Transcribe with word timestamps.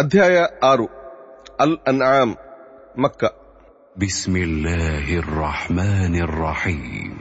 ಅಧ್ಯಾಯ 0.00 0.36
ಆರು 0.70 0.86
ಅಲ್ 1.64 1.76
ಅನ್ಆಮ್ 1.90 2.34
ಮಕ್ಕ 3.04 3.22
بسم 3.96 4.34
الله 4.46 5.06
الرحمن 5.22 6.14
الرحيم 6.26 7.12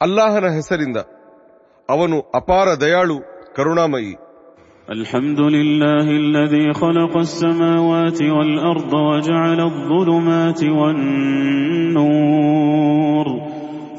ಅಲ್ಲಾಹನ 0.00 0.46
ಹೆಸರಿಂದ 0.56 0.98
ಅವನು 1.88 2.16
ಅಪಾರ 2.40 2.66
ದಯಾಳು 2.84 3.16
ಕರುಣಾಮಯಿ 3.58 4.14
الحمد 4.88 5.40
لله 5.48 6.06
الذي 6.22 6.66
خلق 6.74 7.14
السماوات 7.18 8.18
والأرض 8.30 8.92
وجعل 9.08 9.60
الظلمات 9.62 10.60
والنور 12.24 13.26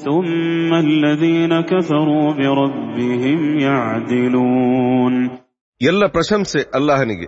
ثم 0.06 0.72
الذين 0.88 1.54
كفروا 1.64 2.28
بربهم 2.34 3.40
يعدلون 3.60 5.16
ಎಲ್ಲ 5.82 6.04
ಪ್ರಶಂಸೆ 6.08 6.62
ಅಲ್ಲಾಹನಿಗೆ 6.78 7.28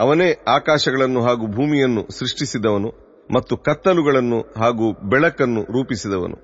ಅವನೇ 0.00 0.28
ಆಕಾಶಗಳನ್ನು 0.56 1.20
ಹಾಗೂ 1.20 1.46
ಭೂಮಿಯನ್ನು 1.56 2.02
ಸೃಷ್ಟಿಸಿದವನು 2.10 2.90
ಮತ್ತು 3.30 3.56
ಕತ್ತಲುಗಳನ್ನು 3.66 4.38
ಹಾಗೂ 4.56 4.86
ಬೆಳಕನ್ನು 5.10 5.62
ರೂಪಿಸಿದವನು 5.74 6.36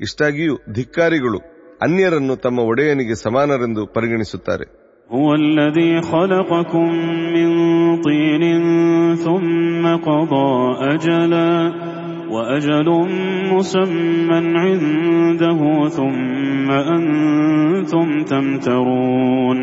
ಇಷ್ಟಾಗಿಯೂ 0.00 0.56
ಧಿಕ್ಕಾರಿಗಳು 0.72 1.38
ಅನ್ಯರನ್ನು 1.80 2.36
ತಮ್ಮ 2.36 2.58
ಒಡೆಯನಿಗೆ 2.72 3.16
ಸಮಾನರೆಂದು 3.24 3.84
ಪರಿಗಣಿಸುತ್ತಾರೆ 3.96 4.66
هو 5.10 5.28
الذي 5.36 5.92
خلقكم 6.04 6.86
من 7.34 7.48
طين 8.02 8.42
ثم 9.16 9.84
قضى 10.00 10.48
أجلا 10.86 11.52
وأجل 12.28 12.88
مسمى 13.50 14.38
عنده 14.56 15.60
ثم 15.90 16.68
أنتم 16.96 18.06
تمترون 18.24 19.58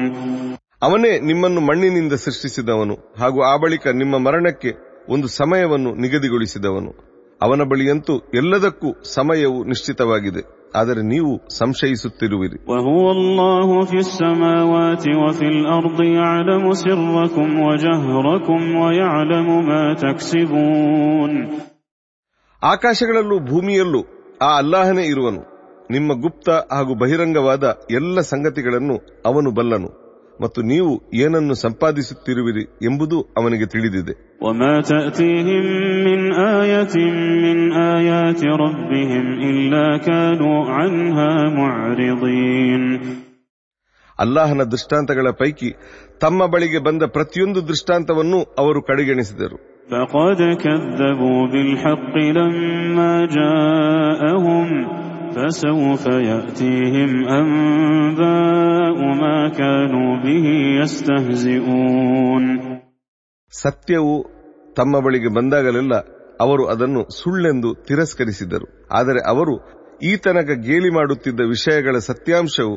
ಅವನೇ 0.82 1.20
ನಿಮ್ಮನ್ನು 1.20 1.60
ಮಣ್ಣಿನಿಂದ 1.60 2.12
ಸೃಷ್ಟಿಸಿದವನು 2.12 2.94
ಹಾಗೂ 2.94 3.42
ಆ 3.42 3.56
ಬಳಿಕ 3.56 3.86
ನಿಮ್ಮ 3.86 4.18
ಮರಣಕ್ಕೆ 4.18 4.72
ಒಂದು 5.08 5.28
ಸಮಯವನ್ನು 5.28 5.94
ನಿಗದಿಗೊಳಿಸಿದವನು. 5.94 7.08
ಅವನ 7.42 7.62
ಬಳಿಯಂತೂ 7.62 8.18
ಎಲ್ಲದಕ್ಕೂ 8.34 9.02
ಸಮಯವು 9.02 9.64
ನಿಶ್ಚಿತವಾಗಿದೆ. 9.64 10.72
ಆದರೆ 10.74 11.02
ನೀವು 11.02 11.58
ಸಂಶಯಿಸುತ್ತಿರುವಿರಿ. 11.58 12.66
ಆಕಾಶಗಳಲ್ಲೂ 22.62 23.38
ಭೂಮಿಯಲ್ಲೂ 23.38 24.04
ಆ 24.42 24.56
ಅಲ್ಲಾಹನೇ 24.56 25.02
ಇರುವನು. 25.04 25.40
ನಿಮ್ಮ 25.90 26.12
ಗುಪ್ತ 26.22 26.48
ಹಾಗೂ 26.50 26.94
ಬಹಿರಂಗವಾದ 26.94 27.78
ಎಲ್ಲ 27.90 28.20
ಸಂಗತಿಗಳನ್ನು 28.20 29.22
ಅವನು 29.26 29.50
ಬಲ್ಲನು. 29.50 30.07
ಮತ್ತು 30.39 30.59
ನೀವು 30.63 30.91
ಏನನ್ನು 31.15 31.55
ಸಂಪಾದಿಸುತ್ತಿರುವಿರಿ 31.63 32.63
ಎಂಬುದು 32.87 33.17
ಅವನಿಗೆ 33.39 33.67
ತಿಳಿದಿದೆ 33.73 34.13
وما 34.45 34.73
تأتيهم 34.91 35.65
من 36.07 36.21
آية 36.61 36.95
من 37.45 37.57
آيات 37.95 38.41
ربهم 38.63 39.25
إلا 39.51 39.85
كانوا 39.99 40.59
عنها 40.71 41.31
معرضين 41.59 42.83
ಅಲ್ಲಾಹನ 44.19 44.61
ದೃಷ್ಟಾಂತಗಳ 44.73 45.27
ಪೈಕಿ 45.39 45.69
ತಮ್ಮ 46.21 46.45
ಬಳಿಗೆ 46.45 46.79
ಬಂದ 46.79 47.03
ಪ್ರತಿಯೊಂದು 47.15 47.59
ದೃಷ್ಟಾಂತವನ್ನೂ 47.69 48.39
ಅವರು 48.61 48.81
ಕಡೆಗಣಿಸಿದರು 48.89 49.57
فقد 49.89 50.39
كذبوا 50.63 51.41
بالحق 51.47 52.15
لما 52.37 53.13
جاءهم 53.37 54.67
فسوف 55.35 56.03
يأتيهم 56.23 57.11
أنباء 57.31 58.97
ما 59.21 59.37
كانوا 59.51 60.11
به 60.23 60.45
يستهزئون 60.79 62.43
ಸತ್ಯವು 63.53 64.15
ತಮ್ಮ 64.77 64.93
ಬಳಿಗೆ 64.99 65.29
ಬಂದಾಗಲೆಲ್ಲ 65.29 65.93
ಅವರು 66.41 66.63
ಅದನ್ನು 66.67 67.01
ಸುಳ್ಳೆಂದು 67.19 67.69
ತಿರಸ್ಕರಿಸಿದರು 67.83 68.67
ಆದರೆ 68.91 69.19
ಅವರು 69.27 69.55
ಈ 70.03 70.11
ತನಕ 70.17 70.49
ಗೇಲಿ 70.67 70.89
ಮಾಡುತ್ತಿದ್ದ 70.89 71.41
ವಿಷಯಗಳ 71.47 71.95
ಸತ್ಯಾಂಶವು 72.09 72.75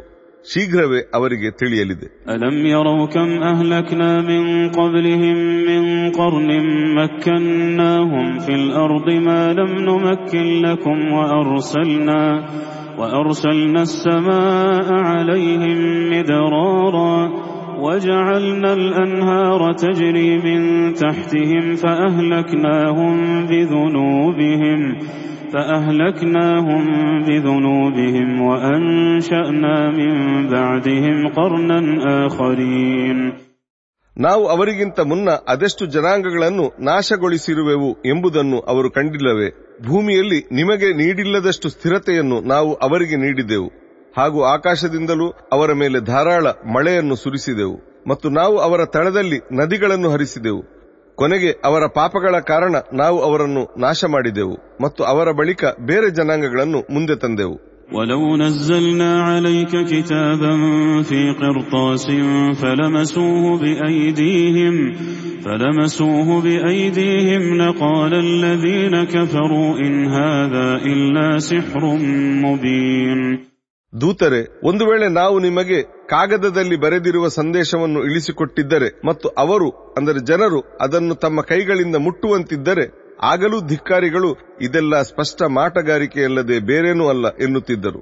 ಶೀಘ್ರವೇ 0.53 1.01
ಅವರಿಗೆ 1.17 1.49
ತಿಳಿಯಲಿದೆ 1.61 2.09
ألم 2.35 2.57
يروا 2.75 3.05
كم 3.15 3.31
أهلكنا 3.53 4.11
من 4.31 4.43
قبلهم 4.79 5.39
من 5.71 5.83
قرن 6.19 6.51
مكناهم 6.99 8.27
في 8.45 8.55
الأرض 8.63 9.09
ما 9.29 9.43
لم 9.53 9.73
نمكن 9.89 10.47
لكم 10.67 10.99
وأرسلنا 11.17 12.23
وأرسلنا 12.99 13.83
السماء 13.83 14.87
عليهم 15.11 15.79
مدرارا 16.13 17.17
وجعلنا 17.85 18.73
الأنهار 18.73 19.61
تجري 19.73 20.31
من 20.39 20.61
تحتهم 20.95 21.65
فأهلكناهم 21.75 23.47
بذنوبهم 23.47 24.81
فأهلكناهم 25.53 26.85
بذنوبهم 27.23 28.29
وأنشأنا 28.41 29.77
من 29.91 30.13
بعدهم 30.51 31.17
قرنا 31.31 31.79
آخرين 32.21 33.19
ನಾವು 34.17 34.45
ಅವರಿಗಿಂತ 34.47 34.99
ಮುನ್ನ 35.11 35.31
ಅದೆಷ್ಟು 35.53 35.85
ಜನಾಂಗಗಳನ್ನು 35.87 36.67
ನಾಶಗೊಳಿಸಿರುವೆವು 36.81 37.91
ಎಂಬುದನ್ನು 38.07 38.59
ಅವರು 38.73 38.89
ಕಂಡಿಲ್ಲವೇ 38.91 39.49
ಭೂಮಿಯಲ್ಲಿ 39.87 40.39
ನಿಮಗೆ 40.53 40.89
ನೀಡಿಲ್ಲದಷ್ಟು 40.93 41.69
ಸ್ಥಿರತೆಯನ್ನು 41.69 42.39
ನಾವು 42.45 42.71
ಅವರಿಗೆ 42.87 43.17
ನೀಡಿದೆವು 43.17 43.69
ಹಾಗೂ 44.15 44.41
ಆಕಾಶದಿಂದಲೂ 44.55 45.27
ಅವರ 45.53 45.73
ಮೇಲೆ 45.75 46.01
ಧಾರಾಳ 46.05 46.45
ಮಳೆಯನ್ನು 46.75 47.17
ಸುರಿಸಿದೆವು 47.25 47.77
ಮತ್ತು 48.09 48.29
ನಾವು 48.39 48.57
ಅವರ 48.59 48.85
ತಳದಲ್ಲಿ 48.95 49.39
ನದಿಗಳನ್ನು 49.61 50.11
ಹರಿಸಿದೆವು 50.11 50.63
ಕೊನೆಗೆ 51.21 51.51
ಅವರ 51.65 51.83
ಪಾಪಗಳ 51.95 52.39
ಕಾರಣ 52.51 52.77
ನಾವು 52.93 53.19
ಅವರನ್ನು 53.21 53.63
ನಾಶ 53.81 54.05
ಮಾಡಿದೆವು 54.15 54.57
ಮತ್ತು 54.81 55.05
ಅವರ 55.05 55.29
ಬಳಿಕ 55.33 55.65
ಬೇರೆ 55.81 56.11
ಜನಾಂಗಗಳನ್ನು 56.11 56.83
ಮುಂದೆ 56.95 57.17
ತಂದೆವು 57.17 57.57
ولو 57.93 58.37
نزلنا 58.37 59.23
عليك 59.23 59.73
كتابا 59.85 60.53
في 61.03 61.31
قرطاس 61.33 62.07
فلمسوه 62.61 63.59
بأيديهم 63.59 64.77
فلمسوه 65.45 66.29
بأيديهم 66.41 67.43
لقال 67.55 68.15
الذين 68.15 69.05
كفروا 69.05 69.79
إن 69.79 70.07
هذا 70.09 70.69
إلا 70.85 71.39
سحر 71.41 71.83
مبين 72.45 73.21
ದೂತರೆ 73.94 74.68
ಒಂದು 74.68 74.86
ವೇಳೆ 74.86 75.08
ನಾವು 75.08 75.40
ನಿಮಗೆ 75.40 75.82
ಕಾಗದದಲ್ಲಿ 76.08 76.76
ಬರೆದಿರುವ 76.76 77.28
ಸಂದೇಶವನ್ನು 77.28 78.04
ಇಳಿಸಿಕೊಟ್ಟಿದ್ದರೆ 78.04 79.02
ಮತ್ತು 79.06 79.30
ಅವರು 79.30 79.70
ಅಂದರೆ 79.98 80.26
ಜನರು 80.26 80.60
ಅದನ್ನು 80.82 81.16
ತಮ್ಮ 81.16 81.42
ಕೈಗಳಿಂದ 81.42 81.96
ಮುಟ್ಟುವಂತಿದ್ದರೆ 81.96 82.86
ಆಗಲೂ 83.24 83.62
ಧಿಕ್ಕಾರಿಗಳು 83.68 84.30
ಇದೆಲ್ಲ 84.62 85.02
ಸ್ಪಷ್ಟ 85.02 85.44
ಮಾಟಗಾರಿಕೆಯಲ್ಲದೆ 85.44 86.60
ಬೇರೇನೂ 86.60 87.08
ಅಲ್ಲ 87.08 87.28
ಎನ್ನುತ್ತಿದ್ದರು. 87.28 88.00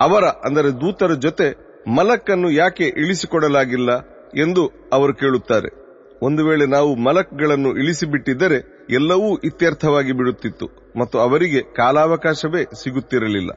ಅವರ 0.00 0.24
ಅಂದರೆ 0.24 0.80
ದೂತರ 0.80 1.12
ಜೊತೆ 1.14 1.71
ಮಲಕ್ಕನ್ನು 1.86 2.50
ಯಾಕೆ 2.50 2.84
ಇಳಿಸಿಕೊಡಲಾಗಿಲ್ಲ 2.84 3.90
ಎಂದು 4.40 4.90
ಅವರು 4.92 5.14
ಕೇಳುತ್ತಾರೆ. 5.14 5.82
ಒಂದು 6.22 6.46
ವೇಳೆ 6.46 6.66
ನಾವು 6.66 6.94
ಮಲಕ್ಗಳನ್ನು 6.94 7.76
ಇಳಿಸಿಬಿಟ್ಟಿದ್ದರೆ 7.78 8.86
ಎಲ್ಲವೂ 8.90 9.38
ಇತ್ಯರ್ಥವಾಗಿ 9.38 10.12
ಬಿಡುತ್ತಿತ್ತು 10.12 10.66
ಮತ್ತು 11.00 11.18
ಅವರಿಗೆ 11.18 11.62
ಕಾಲಾವಕಾಶವೇ 11.62 12.64
ಸಿಗುತ್ತಿರಲಿಲ್ಲ. 12.64 13.50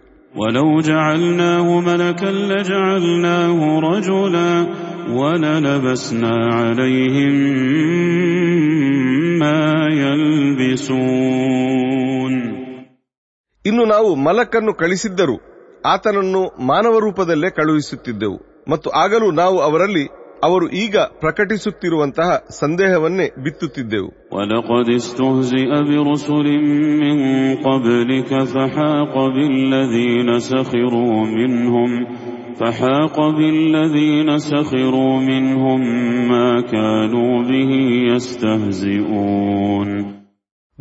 ಇನ್ನು 13.65 13.85
ನಾವು 13.85 14.15
ಮಲಕನ್ನು 14.15 14.73
ಕಳಿಸಿದ್ದರು 14.73 15.54
ಆತನನ್ನು 15.85 16.65
ಮಾನವ 16.67 16.99
ರೂಪದಲ್ಲೇ 16.99 17.49
ಕಳುಹಿಸುತ್ತಿದ್ದೆವು. 17.49 18.63
ಮತ್ತು 18.69 18.89
ಆಗಲೂ 18.89 19.31
ನಾವು 19.31 19.59
ಅವರಲ್ಲಿ 19.59 20.07
ಅವರು 20.43 20.69
ಈಗ 20.69 20.97
ಪ್ರಕಟಿಸುತ್ತಿರುವಂತಹ 20.97 22.43
ಸಂದೇಹವನ್ನೇ 22.49 23.27
ಬಿತ್ತುತ್ತಿದ್ದೆವು. 23.43 24.09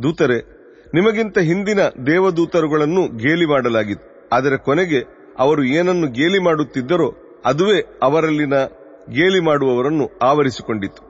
ದೂತರೆ 0.02 0.38
ನಿಮಗಿಂತ 0.94 1.38
ಹಿಂದಿನ 1.38 1.78
ದೇವದೂತರುಗಳನ್ನು 2.06 3.16
ಗೇಲಿ 3.16 3.46
ಮಾಡಲಾಗಿತ್ತು. 3.46 4.13
ಆದರೆ 4.34 4.56
ಕೊನೆಗೆ 4.56 5.00
ಅವರು 5.38 5.64
ಏನನ್ನು 5.64 6.06
ಗೇಲಿ 6.12 6.44
ಮಾಡುತ್ತಿದ್ದರೋ 6.44 7.08
ಅದುವೇ 7.46 7.98
ಅವರಲ್ಲಿನ 8.02 8.54
ಗೇಲಿ 9.10 9.40
ಮಾಡುವವರನ್ನು 9.44 10.18
ಆವರಿಸಿಕೊಂಡಿತು. 10.22 11.00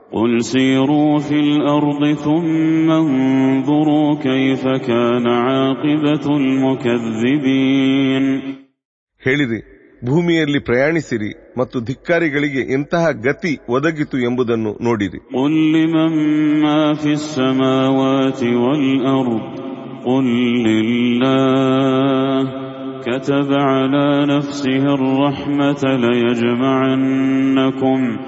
ಹೇಳಿರಿ 9.23 9.75
ಭೂಮಿಯಲ್ಲಿ 10.05 10.59
ಪ್ರಯಾಣಿಸಿರಿ 10.59 11.31
ಮತ್ತು 11.57 11.79
ಧಿಕ್ಕಾರಿಗಳಿಗೆ 11.79 12.73
ಎಂತಹ 12.73 13.09
ಗತಿ 13.11 13.59
ಒದಗಿತು 13.69 14.17
ಎಂಬುದನ್ನು 14.19 14.83
ನೋಡಿರಿ. 14.83 15.19
ಒಲ್ಲಿ 15.43 15.85
لمن 23.04 23.04
ما 23.04 23.04
في 23.04 23.04
السماوات 23.04 23.04
والأرض 23.04 23.04
قل 23.04 23.04
لله 23.04 23.04
كتب 23.04 23.52
على 23.52 24.36
نفسه 24.36 24.94
الرحمة 24.94 25.96
ليجمعنكم 25.96 28.18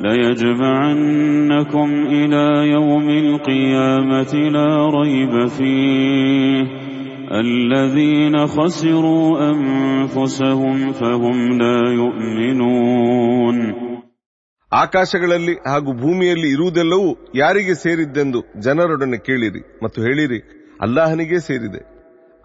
ليجمعنكم 0.00 2.06
إلى 2.06 2.70
يوم 2.70 3.10
القيامة 3.10 4.34
لا 4.34 5.00
ريب 5.00 5.48
فيه 5.48 6.66
الذين 7.32 8.46
خسروا 8.46 9.50
أنفسهم 9.50 10.92
فهم 10.92 11.58
لا 11.58 11.90
يؤمنون 11.90 13.74
ಆಕಾಶಗಳಲ್ಲಿ 14.72 15.58
ಹಾಗೂ 15.66 15.92
ಭೂಮಿಯಲ್ಲಿ 15.92 16.48
ಇರುವುದೆಲ್ಲವೂ 16.48 17.16
ಯಾರಿಗೆ 17.34 17.74
ಸೇರಿದ್ದೆಂದು 17.74 18.44
ಜನರೊಡನೆ 18.58 19.16
ಕೇಳಿರಿ 19.16 19.62
ಮತ್ತು 19.82 20.02
ಹೇಳಿರಿ 20.02 20.42
ಅಲ್ಲಾಹನಿಗೆ 20.80 21.38
ಸೇರಿದೆ 21.38 21.93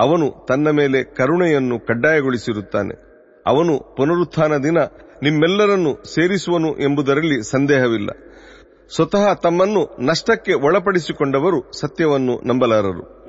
ಅವನು 0.00 0.46
ತನ್ನ 0.48 0.70
ಮೇಲೆ 0.70 1.02
ಕರುಣೆಯನ್ನು 1.02 1.86
ಕಡ್ಡಾಯಗೊಳಿಸಿರುತ್ತಾನೆ. 1.86 3.10
ಅವನು 3.46 3.94
ಪುನರುತ್ಥಾನ 3.96 4.56
ದಿನ 4.56 4.78
ನಿಮ್ಮೆಲ್ಲರನ್ನು 5.22 6.14
ಸೇರಿಸುವನು 6.14 6.78
ಎಂಬುದರಲ್ಲಿ 6.78 7.50
ಸಂದೇಹವಿಲ್ಲ. 7.50 8.10
ಸ್ವತಃ 8.94 9.34
ತಮ್ಮನ್ನು 9.34 9.96
ನಷ್ಟಕ್ಕೆ 10.00 10.54
ಒಳಪಡಿಸಿಕೊಂಡವರು 10.54 11.80
ಸತ್ಯವನ್ನು 11.80 12.46
ನಂಬಲಾರರು. 12.46 13.26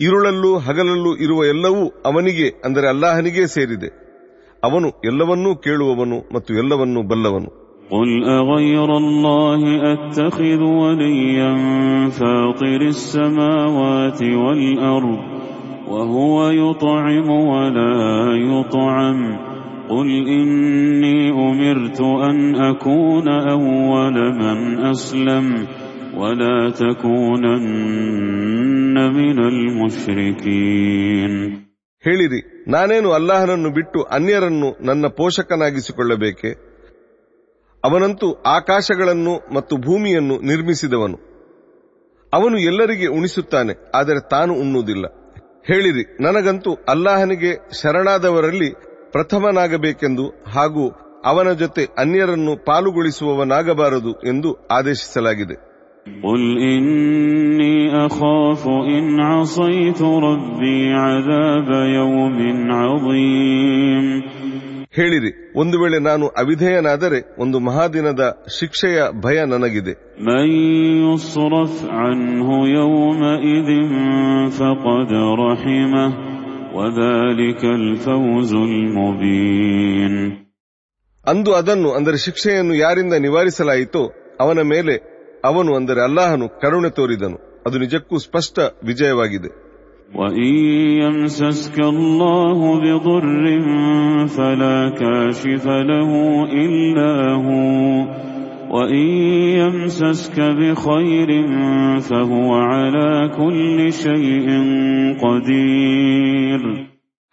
ಇರುಳಲ್ಲೂ 0.00 0.58
ಹಗಲಲ್ಲೂ 0.58 1.16
ಇರುವ 1.16 1.44
ಎಲ್ಲವೂ 1.44 2.02
ಅವನಿಗೆ 2.04 2.62
ಅಂದರೆ 2.64 2.88
ಅಲ್ಲಾಹನಿಗೆ 2.88 3.46
ಸೇರಿದೆ. 3.46 3.88
ಅವನು 4.64 4.88
ಎಲ್ಲವನ್ನೂ 4.88 5.56
ಕೇಳುವವನು 5.56 6.34
ಮತ್ತು 6.34 6.54
ಎಲ್ಲವನ್ನೂ 6.54 7.02
ಬಲ್ಲವನು. 7.02 7.59
قل 7.91 8.09
أغير 8.31 8.97
الله 8.97 9.61
أتخذ 9.93 10.61
وليا 10.75 11.51
فاطر 12.09 12.81
السماوات 12.87 14.23
والأرض 14.23 15.19
وهو 15.87 16.49
يطعم 16.49 17.29
ولا 17.29 17.97
يطعم 18.35 19.19
قل 19.89 20.27
إني 20.29 21.19
أمرت 21.31 22.01
أن 22.01 22.55
أكون 22.55 23.27
أول 23.49 24.15
من 24.33 24.57
أسلم 24.85 25.45
ولا 26.17 26.69
تكونن 27.65 28.97
من 29.13 29.37
المشركين 29.45 31.33
ಹೇಳಿರಿ 32.03 32.39
ನಾನೇನು 32.67 33.09
ಅಲ್ಲಾಹನನ್ನು 33.13 33.69
ಬಿಟ್ಟು 33.69 33.99
ಅನ್ಯರನ್ನು 34.11 34.69
ನನ್ನ 34.85 35.05
ಪೋಷಕನಾಗಿಸಿಕೊಳ್ಳಬೇಕೆ 35.17 36.49
ಅವನಂತೂ 37.84 38.32
ಆಕಾಶಗಳನ್ನು 38.32 39.54
ಮತ್ತು 39.54 39.76
ಭೂಮಿಯನ್ನು 39.76 40.40
ನಿರ್ಮಿಸಿದವನು. 40.40 41.18
ಅವನು 42.32 42.58
ಎಲ್ಲರಿಗೆ 42.58 43.06
ಉಣಿಸುತ್ತಾನೆ, 43.06 43.90
ಆದರೆ 43.94 44.28
ತಾನು 44.28 44.54
ಉಣ್ಣುವುದಿಲ್ಲ. 44.54 45.06
ಹೇಳಿರಿ, 45.66 46.22
ನನಗಂತೂ 46.22 46.74
ಅಲ್ಲಾಹನಿಗೆ 46.88 47.82
ಶರಣಾದವರಲ್ಲಿ 47.82 48.70
ಪ್ರಥಮನಾಗಬೇಕೆಂದು 49.12 50.26
ಹಾಗೂ 50.28 50.90
ಅವನ 51.24 51.52
ಜೊತೆ 51.52 51.84
ಅನ್ಯರನ್ನು 51.98 52.64
ಪಾಲುಗೊಳಿಸುವವನಾಗಬಾರದು 52.64 54.12
ಎಂದು 54.12 54.54
ಆದೇಶಿಸಲಾಗಿದೆ. 54.70 55.70
ಹೇಳಿರಿ 64.94 65.52
ಒಂದು 65.56 65.80
ವೇಳೆ 65.80 65.98
ನಾನು 65.98 66.28
ಅವಿಧೇಯನಾದರೆ 66.28 67.36
ಒಂದು 67.38 67.58
ಮಹಾದಿನದ 67.58 68.44
ಶಿಕ್ಷೆಯ 68.60 69.02
ಭಯ 69.20 69.44
ನನಗಿದೆ. 69.44 69.92
ಅಂದು 81.26 81.54
ಅದನ್ನು 81.54 81.92
ಅಂದರೆ 81.92 82.16
ಶಿಕ್ಷೆಯನ್ನು 82.16 82.74
ಯಾರಿಂದ 82.74 83.12
ನಿವಾರಿಸಲಾಯಿತೋ 83.12 84.04
ಅವನ 84.40 84.60
ಮೇಲೆ 84.60 84.94
ಅವನು 85.44 85.76
ಅಂದರೆ 85.76 86.02
ಅಲ್ಲಾಹನು 86.02 86.48
ಕರುಣೆ 86.48 86.90
ತೋರಿದನು. 86.90 87.62
ಅದು 87.66 87.78
ನಿಜಕ್ಕೂ 87.78 88.18
ಸ್ಪಷ್ಟ 88.18 88.58
ವಿಜಯವಾಗಿದೆ. 88.86 89.69
وإن 90.11 90.51
يمسسك 91.03 91.77
الله 91.85 92.59
بضر 92.79 93.45
فلا 94.27 94.79
كاشف 94.91 95.65
له 95.91 96.11
إلا 96.55 97.11
هو 97.45 98.05
وإن 98.71 99.07
يمسسك 99.61 100.37
بخير 100.59 101.29
فهو 102.01 102.49
على 102.71 103.09
كل 103.39 103.77
شيء 103.95 104.47
قدير 105.25 106.61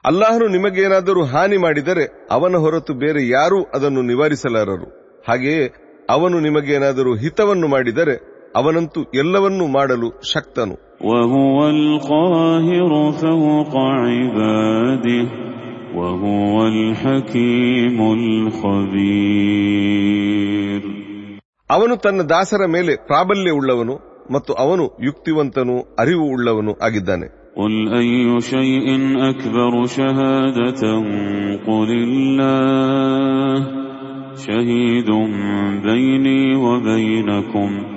ಅಲ್ಲಾಹನು 0.05 0.47
ನಿಮಗೇನಾದರೂ 0.55 1.23
ಹಾನಿ 1.33 1.59
ಮಾಡಿದರೆ 1.65 2.05
ಅವನ 2.35 2.57
ಹೊರತು 2.63 2.93
ಬೇರೆ 3.03 3.21
ಯಾರೂ 3.29 3.59
ಅದನ್ನು 3.75 4.03
ನಿವಾರಿಸಲಾರರು 4.09 4.87
ಹಾಗೆಯೇ 5.29 5.65
ಅವನು 6.09 6.37
ನಿಮಗೇನಾದರೂ 6.41 7.13
ಹಿತವನ್ನು 7.23 7.67
ಮಾಡಿದರೆ 7.69 8.15
ಅವನಂತೂ 8.56 9.02
ಎಲ್ಲವನ್ನೂ 9.16 9.68
ಮಾಡಲು 9.68 10.22
ಶಕ್ತನು. 10.34 10.88
ಅವನು 21.70 21.98
ತನ್ನ 21.98 22.22
ದಾಸರ 22.22 22.66
ಮೇಲೆ 22.68 22.96
ಪ್ರಾಬಲ್ಯ 22.96 23.52
ಉಳ್ಳವನು 23.52 24.00
ಮತ್ತು 24.34 24.54
ಅವನು 24.54 24.84
ಯುಕ್ತಿವಂತನು 24.84 25.96
ಅರಿವು 26.00 26.26
ಉಳ್ಳವನು 26.26 26.74
ಆಗಿದ್ದಾನೆ. 26.84 27.48
ಶಹೀದು 34.38 35.20
ಬೈನಿ 35.82 36.56
ವಬೈನಕುಂ 36.56 37.97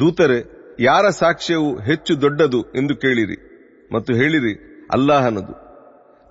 ದೂತರೆ, 0.00 0.38
ಯಾರ 0.80 1.08
ಸಾಕ್ಷ್ಯವು 1.08 1.80
ಹೆಚ್ಚು 1.80 2.20
ದೊಡ್ಡದು 2.20 2.62
ಎಂದು 2.62 2.96
ಕೇಳಿರಿ 2.96 3.36
ಮತ್ತು 3.92 4.14
ಹೇಳಿರಿ, 4.14 4.86
ಅಲ್ಲಾಹನದು. 4.92 5.54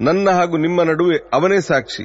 ನನ್ನ 0.02 0.30
ಹಾಗೂ 0.30 0.58
ನಿಮ್ಮ 0.58 0.84
ನಡುವೆ 0.84 1.18
ಅವನೇ 1.34 1.60
ಸಾಕ್ಷಿ. 1.60 2.04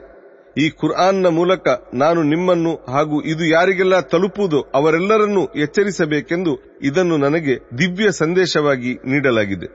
ಈ 0.59 0.71
ಕುರ್ಆನ್ನ 0.71 1.27
ಮೂಲಕ 1.27 1.69
ನಾನು 1.95 2.23
ನಿಮ್ಮನ್ನು 2.23 2.85
ಹಾಗೂ 2.89 3.23
ಇದು 3.23 3.45
ಯಾರಿಗೆಲ್ಲ 3.45 4.01
ತಲುಪುವುದೋ 4.01 4.61
ಅವರೆಲ್ಲರನ್ನೂ 4.75 5.45
ಎಚ್ಚರಿಸಬೇಕೆಂದು 5.47 6.79
ಇದನ್ನು 6.83 7.17
ನನಗೆ 7.17 7.55
ದಿವ್ಯ 7.79 8.11
ಸಂದೇಶವಾಗಿ 8.11 8.95
ನೀಡಲಾಗಿದೆ. 8.95 9.67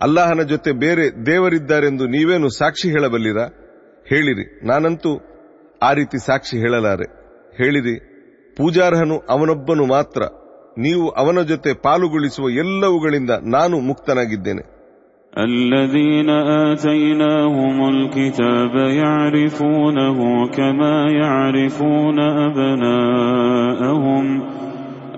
ಅಲ್ಲಾಹನ 0.00 0.42
ಜೊತೆ 0.42 0.72
ಬೇರೆ 0.72 1.26
ದೇವರಿದ್ದಾರೆಂದು 1.26 2.06
ನೀವೇನು 2.06 2.48
ಸಾಕ್ಷಿ 2.48 2.90
ಹೇಳಬಲ್ಲಿರಾ? 2.90 3.46
ಹೇಳಿರಿ, 4.08 4.66
ನಾನಂತೂ 4.66 5.10
ಆ 5.82 5.92
ರೀತಿ 5.92 6.18
ಸಾಕ್ಷಿ 6.26 6.56
ಹೇಳಲಾರೆ. 6.58 7.04
ಹೇಳಿರಿ, 7.56 7.94
ಪೂಜಾರ್ಹನು 8.56 9.18
ಅವನೊಬ್ಬನು 9.18 9.84
ಮಾತ್ರ. 9.86 10.22
ನೀವು 10.77 11.05
ಅವನ 11.21 11.39
ಜೊತೆ 11.51 11.71
ಪಾಲುಗೊಳಿಸುವ 11.85 12.49
ಎಲ್ಲವುಗಳಿಂದ 12.63 13.31
ನಾನು 13.55 13.75
ಮುಕ್ತನಾಗಿದ್ದೇನೆ 13.89 14.63
الذين 15.33 16.29
آتيناهم 16.65 17.77
الكتاب 17.89 18.73
يعرفونه 19.01 20.17
كما 20.49 20.95
يعرفون 21.13 22.17
أبناءهم 22.47 24.25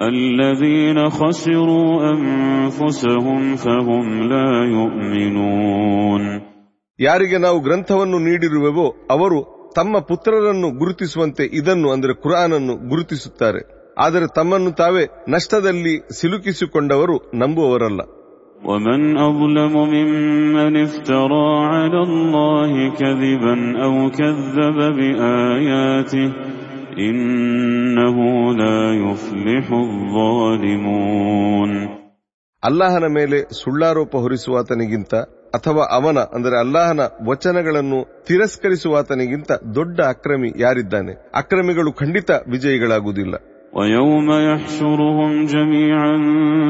الذين 0.04 1.10
خسروا 1.10 1.92
أنفسهم 2.14 3.42
فهم 3.58 4.06
لا 4.32 4.50
يؤمنون 4.74 6.24
ಯಾರಿಗೆ 7.00 7.38
ನಾವು 7.38 7.58
ಗ್ರಂಥವನ್ನು 7.60 8.18
ನೀಡಿರುವೆವೋ 8.20 8.86
ಅವರು 9.10 9.40
ತಮ್ಮ 9.76 9.96
ಪುತ್ರರನ್ನು 10.10 10.70
ಗುರುತಿಸುವಂತೆ 10.80 11.44
ಇದನ್ನು 11.60 11.88
ಅಂದರೆ 11.94 12.14
ಕುರಾನನ್ನು 12.24 12.74
ಗುರುತಿಸುತ್ತಾರೆ 12.92 13.62
ಆದರೆ 13.98 14.28
ತಮ್ಮನ್ನು 14.36 14.72
ತಾವೇ 14.80 15.04
ನಷ್ಟದಲ್ಲಿ 15.34 15.96
ಸಿಲುಕಿಸಿಕೊಂಡವರು 16.20 17.18
ನಂಬುವವರಲ್ಲ 17.42 18.02
ومن 18.64 19.00
أظلم 19.20 19.74
ممن 19.96 20.74
افترى 20.80 21.48
على 21.74 22.00
الله 22.04 22.72
كذبا 22.94 23.56
أو 23.86 23.94
كذب 24.12 24.78
بآياته 24.98 26.28
إنه 27.10 28.18
لا 28.62 28.80
يفلح 29.04 29.68
الظالمون 30.50 31.72
ಅಲ್ಲಾಹನ 32.64 33.06
ಮೇಲೆ 33.18 33.38
ಸುಳ್ಳಾರೋಪ 33.58 34.14
ಹೊರಿಸುವಾತನಿಗಿಂತ 34.24 35.14
ಅಥವಾ 35.58 35.84
ಅವನ 35.98 36.20
ಅಂದರೆ 36.36 36.56
ಅಲ್ಲಾಹನ 36.64 37.02
ವಚನಗಳನ್ನು 37.30 38.00
ತಿರಸ್ಕರಿಸುವಾತನಿಗಿಂತ 38.28 39.52
ದೊಡ್ಡ 39.78 40.00
ಅಕ್ರಮಿ 40.14 40.50
ಯಾರಿದ್ದಾನೆ 40.64 41.14
ಅಕ್ರಮಿಗಳು 41.42 41.92
ಖಂಡಿತ 42.02 42.32
ವಿಜಯಿಗಳಾಗುವುದಿಲ್ಲ 42.54 43.36
ويوم 43.74 44.28
يحشرهم 44.44 45.46
جميعا 45.46 46.14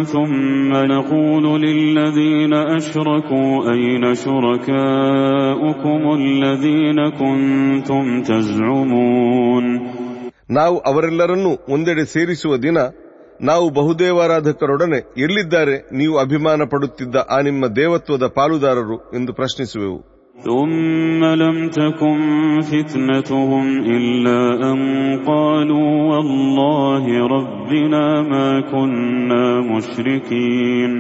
ثم 0.06 0.72
نقول 0.88 1.62
للذين 1.62 2.54
أشركوا 2.54 3.52
أين 3.72 4.04
شركاؤكم 4.16 6.02
الذين 6.14 7.00
كنتم 7.12 8.04
تزعمون 8.24 9.66
ನಾವು 10.50 10.78
ಅವರೆಲ್ಲರನ್ನೂ 10.86 11.52
ಒಂದೆಡೆ 11.74 12.04
ಸೇರಿಸುವ 12.06 12.54
ದಿನ 12.58 12.78
ನಾವು 13.42 13.66
ಬಹುದೇವಾರಾಧಕರೊಡನೆ 13.70 15.00
ಎಲ್ಲಿದ್ದಾರೆ 15.18 15.76
ನೀವು 15.92 16.16
ಅಭಿಮಾನ 16.18 16.62
ಪಡುತ್ತಿದ್ದ 16.66 17.16
ಆ 17.30 17.38
ನಿಮ್ಮ 17.42 17.68
ದೇವತ್ವದ 17.76 18.26
ಪಾಲುದಾರರು 18.38 18.98
ಎಂದು 19.14 19.34
ಪ್ರಶ್ನಿಸುವೆವು 19.34 20.00
ثم 20.46 21.22
لم 21.36 21.70
تكن 21.72 22.20
فتنتهم 22.62 23.66
إلا 23.88 24.40
أن 24.64 24.80
قالوا 25.26 25.92
والله 26.12 27.04
ربنا 27.30 28.04
ما 28.24 28.48
كنا 28.64 29.44
مشركين 29.72 30.92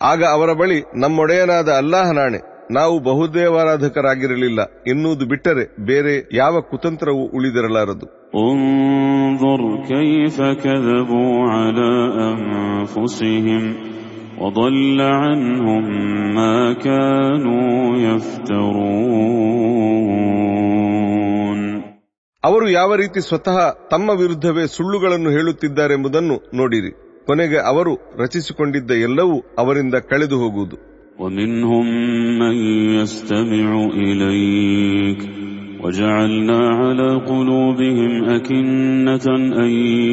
ಆಗ 0.00 0.20
ಅವರ 0.34 0.50
ಬಳಿ 0.60 0.78
ನಮ್ಮೊಡೆಯನಾದ 1.02 1.68
ಅಲ್ಲಾಹನಾಣೆ 1.80 2.38
ನಾವು 2.70 2.94
ಬಹುದೇವಾರಾಧಕರಾಗಿರಲಿಲ್ಲ 3.00 4.60
ಎನ್ನುವುದು 4.86 5.24
ಬಿಟ್ಟರೆ 5.26 5.64
ಬೇರೆ 5.88 6.14
ಯಾವ 6.34 6.54
ಕುತಂತ್ರವೂ 6.70 7.24
ಉಳಿದಿರಲಾರದು 7.36 8.06
انظر 8.44 9.60
كيف 9.84 10.36
كذبوا 10.62 11.34
على 11.50 11.90
أنفسهم 12.30 13.62
وضل 14.38 14.98
عنهم 15.22 15.84
ما 16.34 16.56
كانوا 16.86 17.72
يفترون 20.52 21.60
ಅವರು 22.44 22.66
ಯಾವ 22.78 22.90
ರೀತಿ 23.00 23.20
ಸ್ವತಃ 23.26 23.56
ತಮ್ಮ 23.92 24.08
ವಿರುದ್ಧವೇ 24.20 24.64
ಸುಳ್ಳುಗಳನ್ನು 24.74 25.30
ಹೇಳುತ್ತಿದ್ದಾರೆಂಬುದನ್ನು 25.36 26.36
ನೋಡಿರಿ 26.60 26.90
ಕೊನೆಗೆ 27.26 27.58
ಅವರು 27.70 27.92
ರಚಿಸಿಕೊಂಡಿದ್ದ 28.22 28.90
ಎಲ್ಲವೂ 29.08 29.36
ಅವರಿಂದ 29.62 29.96
ಕಳೆದು 30.12 30.38
ಹೋಗುವುದು 30.44 30.78
ومنهم 31.18 31.86
من 32.42 32.56
يستمع 32.96 33.70
إليك 34.04 35.20
وجعلنا 35.82 36.60
على 36.80 37.08
قلوبهم 37.30 38.12
أكنة 38.28 39.26
أن 39.62 39.70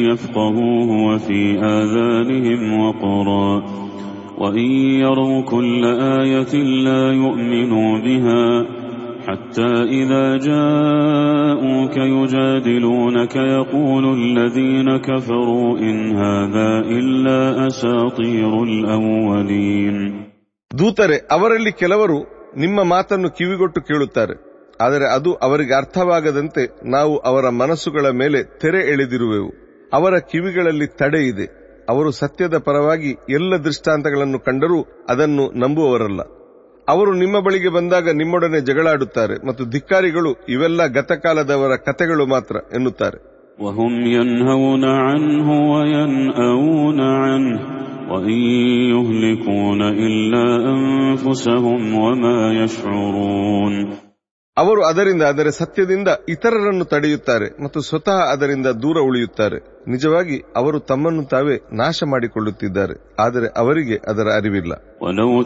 يفقهوه 0.10 0.90
وفي 1.08 1.42
آذانهم 1.72 2.62
وقرا 2.82 3.52
وإن 4.38 4.70
يروا 5.02 5.42
كل 5.44 5.84
آية 6.20 6.54
لا 6.86 7.04
يؤمنوا 7.14 7.92
بها 8.00 8.44
حتى 9.28 9.72
إذا 10.00 10.26
جاءوك 10.40 11.96
يجادلونك 12.10 13.36
يقول 13.36 14.06
الذين 14.14 14.98
كفروا 15.00 15.80
إن 15.80 15.98
هذا 16.18 16.70
إلا 16.98 17.40
أساطير 17.68 18.52
الأولين 18.64 19.98
ದೂತರೆ 20.72 21.18
ಅವರಲ್ಲಿ 21.32 21.72
ಕೆಲವರು 21.74 22.18
ನಿಮ್ಮ 22.58 22.80
ಮಾತನ್ನು 22.86 23.30
ಕಿವಿಗೊಟ್ಟು 23.30 23.82
ಕೇಳುತ್ತಾರೆ 23.82 24.36
ಆದರೆ 24.82 25.06
ಅದು 25.08 25.30
ಅವರಿಗೆ 25.46 25.74
ಅರ್ಥವಾಗದಂತೆ 25.74 26.64
ನಾವು 26.90 27.14
ಅವರ 27.30 27.46
ಮನಸ್ಸುಗಳ 27.62 28.06
ಮೇಲೆ 28.12 28.40
ತೆರೆ 28.62 28.82
ಎಳೆದಿರುವೆವು 28.92 29.50
ಅವರ 29.94 30.14
ಕಿವಿಗಳಲ್ಲಿ 30.32 30.88
ತಡೆ 31.00 31.22
ಇದೆ 31.32 31.46
ಅವರು 31.90 32.10
ಸತ್ಯದ 32.12 32.58
ಪರವಾಗಿ 32.58 33.12
ಎಲ್ಲ 33.30 33.54
ದೃಷ್ಟಾಂತಗಳನ್ನು 33.64 34.40
ಕಂಡರೂ 34.40 34.80
ಅದನ್ನು 35.10 35.46
ನಂಬುವವರಲ್ಲ 35.60 36.22
ಅವರು 36.88 37.12
ನಿಮ್ಮ 37.14 37.38
ಬಳಿಗೆ 37.40 37.70
ಬಂದಾಗ 37.70 38.10
ನಿಮ್ಮೊಡನೆ 38.12 38.60
ಜಗಳಾಡುತ್ತಾರೆ 38.62 39.36
ಮತ್ತು 39.48 39.66
ಧಿಕ್ಕಾರಿಗಳು 39.66 40.32
ಇವೆಲ್ಲ 40.50 40.86
ಗತಕಾಲದವರ 40.98 41.76
ಕತೆಗಳು 41.90 42.26
ಮಾತ್ರ 42.36 42.58
ಎನ್ನುತ್ತಾರೆ 42.76 43.20
وهم 43.60 43.94
ينهون 44.10 44.84
عنه 45.06 45.48
وينأون 45.74 47.00
عنه 47.22 47.60
وإن 48.12 48.40
يهلكون 48.90 49.82
إلا 50.08 50.46
أنفسهم 50.76 51.82
وما 51.96 52.40
يشعرون 52.54 53.74
ಅವರು 54.57 54.83
ಅದರಿಂದ 54.85 55.23
ಅದರ 55.23 55.49
ಸತ್ಯದಿಂದ 55.49 56.09
ಇತರರನ್ನು 56.29 56.85
ತಡೆಯುತ್ತಾರೆ 56.85 57.47
ಮತ್ತು 57.65 57.81
ಸ್ವತಃ 57.81 58.19
ಅದರಿಂದ 58.33 58.69
ದೂರ 58.83 58.99
ಉಳಿಯುತ್ತಾರೆ. 59.01 59.59
ನಿಜವಾಗಿ, 59.89 60.37
ಅವರು 60.57 60.79
ತಮ್ಮನ್ನು 60.81 61.25
ತಾವೇ 61.25 61.57
ನಾಶ 61.73 62.03
ಮಾಡಿಕೊಳ್ಳುತ್ತಿದ್ದಾರೆ, 62.07 62.95
ಆದರೆ 63.19 63.49
ಅವರಿಗೆ 63.57 63.97
ಅದರ 64.11 64.29
ಅರಿವಿಲ್ಲ. 64.37 64.73
ಅರಿವಿಲ್ಲೂ 65.05 65.45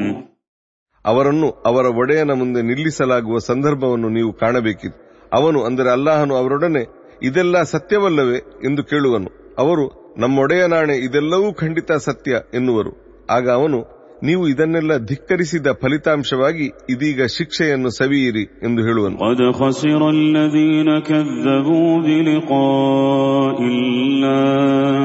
ಅವರನ್ನು 1.05 1.49
ಅವರ 1.69 1.87
ಒಡೆಯನ 2.03 2.33
ಮುಂದೆ 2.41 2.61
ನಿಲ್ಲಿಸಲಾಗುವ 2.63 3.39
ಸಂದರ್ಭವನ್ನು 3.51 4.09
ನೀವು 4.09 4.31
ಕಾಣಬೇಕಿತ್ತು 4.33 4.99
ಅವನು 5.33 5.59
ಅಂದರೆ 5.65 5.89
ಅಲ್ಲಾಹನು 5.91 6.35
ಅವರೊಡನೆ 6.37 6.83
ಇದೆಲ್ಲ 7.23 7.57
ಸತ್ಯವಲ್ಲವೇ 7.73 8.39
ಎಂದು 8.65 8.83
ಕೇಳುವನು 8.85 9.31
ಅವರು 9.59 9.85
ನಮ್ಮೊಡೆಯನಾಣೆ 10.19 10.95
ಇದೆಲ್ಲವೂ 11.07 11.53
ಖಂಡಿತ 11.53 11.91
ಸತ್ಯ 12.09 12.41
ಎನ್ನುವರು 12.55 12.93
ಆಗ 13.31 13.47
ಅವನು 13.51 13.79
ನೀವು 14.23 14.45
ಇದನ್ನೆಲ್ಲ 14.53 14.93
ಧಿಕ್ಕರಿಸಿದ 15.11 15.69
ಫಲಿತಾಂಶವಾಗಿ 15.83 16.67
ಇದೀಗ 16.95 17.27
ಶಿಕ್ಷೆಯನ್ನು 17.37 17.91
ಸವಿಯಿರಿ 17.99 18.45
ಎಂದು 18.67 18.81
ಹೇಳುವನು 18.87 19.17
قد 19.23 19.41
خسر 19.59 20.01
الذين 20.19 20.89
كذبوا 21.01 21.91
بلقاء 22.07 23.59
الله 23.73 25.03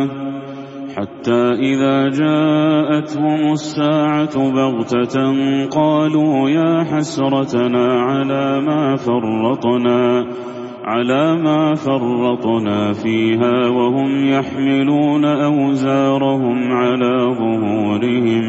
حتى 0.95 1.43
إذا 1.69 1.97
جاءتهم 2.11 3.41
الساعة 3.51 4.35
بغتة 4.51 5.15
قالوا 5.69 6.35
يا 6.51 6.73
حسرتنا 6.83 7.85
على 8.01 8.45
ما 8.61 8.83
فرطنا 8.97 10.01
على 10.85 11.23
ما 11.37 11.61
فرطنا 11.77 12.93
فيها 12.93 13.55
وهم 13.69 14.11
يحملون 14.27 15.25
أوزارهم 15.25 16.71
على 16.73 17.13
ظهورهم 17.33 18.45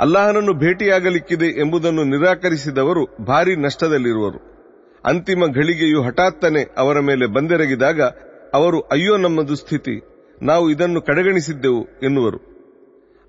ಅಲ್ಲಾಹನನ್ನು 0.00 0.54
ಭೇಟಿಯಾಗಲಿಕ್ಕಿದೆ 0.54 1.46
ಎಂಬುದನ್ನು 1.46 2.04
ನಿರಾಕರಿಸಿದವರು 2.04 3.24
ಭಾರಿ 3.24 3.56
ನಷ್ಟದಲ್ಲಿರುವರು. 3.56 4.38
ಅಂತಿಮ 5.04 5.44
ಘಳಿಗೆಯು 5.54 6.02
ಹಠಾತ್ತನೆ 6.02 6.74
ಅವರ 6.76 7.00
ಮೇಲೆ 7.00 7.26
ಬಂದೆರಗಿದಾಗ 7.26 8.00
ಅವರು, 8.54 8.80
ಅಯ್ಯೋ 8.80 9.16
ನಮ್ಮ 9.16 9.42
ದುಸ್ಥಿತಿ 9.42 10.02
ನಾವು 10.42 10.70
ಇದನ್ನು 10.70 11.00
ಕಡೆಗಣಿಸಿದ್ದೆವು 11.02 11.86
ಎನ್ನುವರು. 12.02 12.38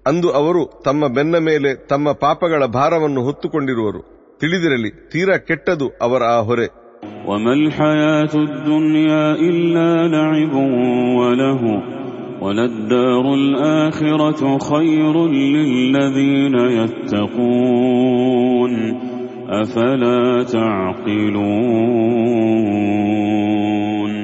ಅಂದು 0.07 0.31
ಅವರು 0.31 0.81
ತಮ್ಮ 0.85 1.07
ಬೆನ್ನ 1.07 1.38
ಮೇಲೆ 1.38 1.88
ತಮ್ಮ 1.88 2.11
ಪಾಪಗಳ 2.11 2.65
ಭಾರವನ್ನು 2.65 3.23
ಹೊತ್ತುಕೊಂಡಿರುವರು. 3.23 4.01
ತಿಳಿದಿರಲಿ, 4.39 4.89
ತೀರಾ 4.89 5.38
ಕೆಟ್ಟದು 5.38 5.91
ಅವರ 6.01 6.23
ಆ 6.23 6.39
ಹೊರೆ. 6.39 6.88
وما 7.26 7.52
الحياة 7.54 8.34
الدنيا 8.38 9.25
إلا 9.42 9.88
لعب 10.08 10.54
وله 11.18 11.62
وللدار 12.42 13.25
الآخرة 13.34 14.42
خير 14.61 15.14
للذين 15.28 16.56
يتقون 16.78 18.73
أفلا 19.54 20.23
تعقلون 23.14 24.14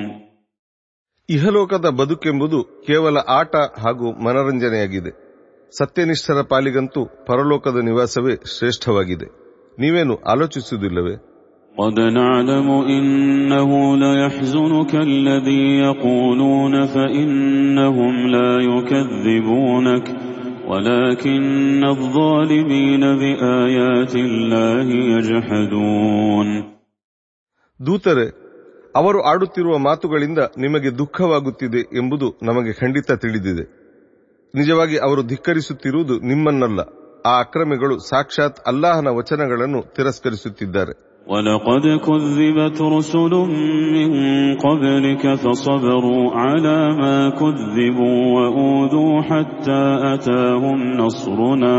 ಇಹಲೋಕದ 1.29 1.87
ಬದುಕೆಂಬುದು 1.99 2.59
ಕೇವಲ 2.87 3.17
ಆಟ 3.35 3.53
ಹಾಗೂ 3.83 4.07
ಮನರಂಜನೆಯಾಗಿದೆ 4.25 5.11
ಸತ್ಯನಿಷ್ಠರ 5.73 6.39
ಪಾಲಿಗಂತೂ 6.53 7.03
ಪರಲೋಕದ 7.27 7.79
ನಿವಾಸವೇ 7.89 8.35
ಶ್ರೇಷ್ಠವಾಗಿದೆ 8.55 9.27
ನೀವೇನು 9.79 10.15
ಆಲೋಚಿಸುವುದಿಲ್ಲವೇ 10.33 11.15
قد 11.75 12.01
نعلم 12.13 12.69
إنه 12.89 13.71
ليحزنك 13.97 14.93
الذي 15.03 15.67
يقولون 15.81 16.87
فإنهم 16.87 18.15
لا 18.29 18.53
يكذبونك 18.69 20.07
ولكن 20.67 21.83
الظالمين 21.87 23.03
بآيات 23.17 24.15
الله 24.27 24.87
يجحدون 25.13 26.49
ದೂತರೆ 27.81 28.27
ಅವರು 28.95 29.19
ಆಡುತ್ತಿರುವ 29.23 29.75
ಮಾತುಗಳಿಂದ 29.79 30.41
ನಿಮಗೆ 30.57 30.91
ದುಃಖವಾಗುತ್ತಿದೆ 30.99 31.83
ಎಂಬುದು 32.01 32.29
ನಮಗೆ 32.43 32.73
ಖಂಡಿತ 32.73 33.17
ತಿಳಿದಿದೆ 33.17 33.65
ನಿಜವಾಗಿ 34.55 34.97
ಅವರು 34.99 35.23
ಧಿಕ್ಕರಿಸುತ್ತಿರುವುದು 35.23 36.15
ನಿಮ್ಮನ್ನಲ್ಲ 36.31 36.81
ಆ 37.27 37.35
ಅಕ್ರಮಿಗಳು 37.41 37.95
ಸಾಕ್ಷಾತ್ 38.11 38.59
ಅಲ್ಲಾಹನ 38.67 39.09
ವಚನಗಳನ್ನು 39.19 39.81
ತಿರಸ್ಕರಿಸುತ್ತಿದ್ದಾರೆ 39.97 40.95
ولقد 41.27 41.85
كذبت 42.01 42.79
رسل 42.83 43.33
من 43.95 44.11
قبلك 44.57 45.35
فصبروا 45.35 46.31
على 46.35 46.79
ما 46.95 47.31
كذبوا 47.31 48.19
وأوذوا 48.37 49.23
حتى 49.23 49.83
أتاهم 50.15 50.79
نصرنا 50.93 51.79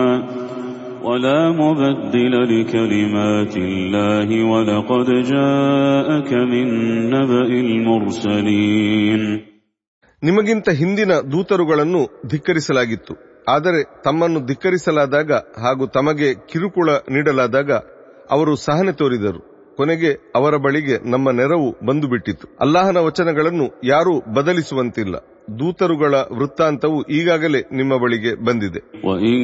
ولا 1.04 1.52
مبدل 1.54 2.34
لكلمات 2.52 3.54
الله 3.60 4.30
ولقد 4.46 5.08
جاءك 5.34 6.32
من 6.46 6.66
نبأ 7.10 7.50
المرسلين 7.66 9.24
ನಿಮಗಿಂತ 10.24 10.70
ಹಿಂದಿನ 10.72 11.12
ದೂತರುಗಳನ್ನು 11.34 12.02
ಧಿಕ್ಕರಿಸಲಾಗಿತ್ತು 12.28 13.14
ಆದರೆ 13.48 13.80
ತಮ್ಮನ್ನು 14.04 14.40
ಧಿಕ್ಕರಿಸಲಾದಾಗ 14.46 15.32
ಹಾಗೂ 15.64 15.86
ತಮಗೆ 15.88 16.28
ಕಿರುಕುಳ 16.52 16.90
ನೀಡಲಾದಾಗ 17.10 17.72
ಅವರು 18.30 18.54
ಸಹನೆ 18.66 18.94
ತೋರಿದರು 19.02 19.42
ಕೊನೆಗೆ 19.78 20.10
ಅವರ 20.36 20.56
ಬಳಿಗೆ 20.66 20.96
ನಮ್ಮ 21.06 21.32
ನೆರವು 21.32 21.70
ಬಂದು 21.86 22.08
ಬಿಟ್ಟಿತು 22.08 22.46
ಅಲ್ಲಾಹನ 22.64 23.00
ವಚನಗಳನ್ನು 23.00 23.68
ಯಾರೂ 23.86 24.14
ಬದಲಿಸುವಂತಿಲ್ಲ 24.36 25.16
ದೂತರುಗಳ 25.60 26.16
ವೃತ್ತಾಂತವು 26.38 27.00
ಈಗಾಗಲೇ 27.10 27.62
ನಿಮ್ಮ 27.80 27.94
ಬಳಿಗೆ 28.04 28.32
ಬಂದಿದೆ 28.48 28.82
وإن 29.08 29.38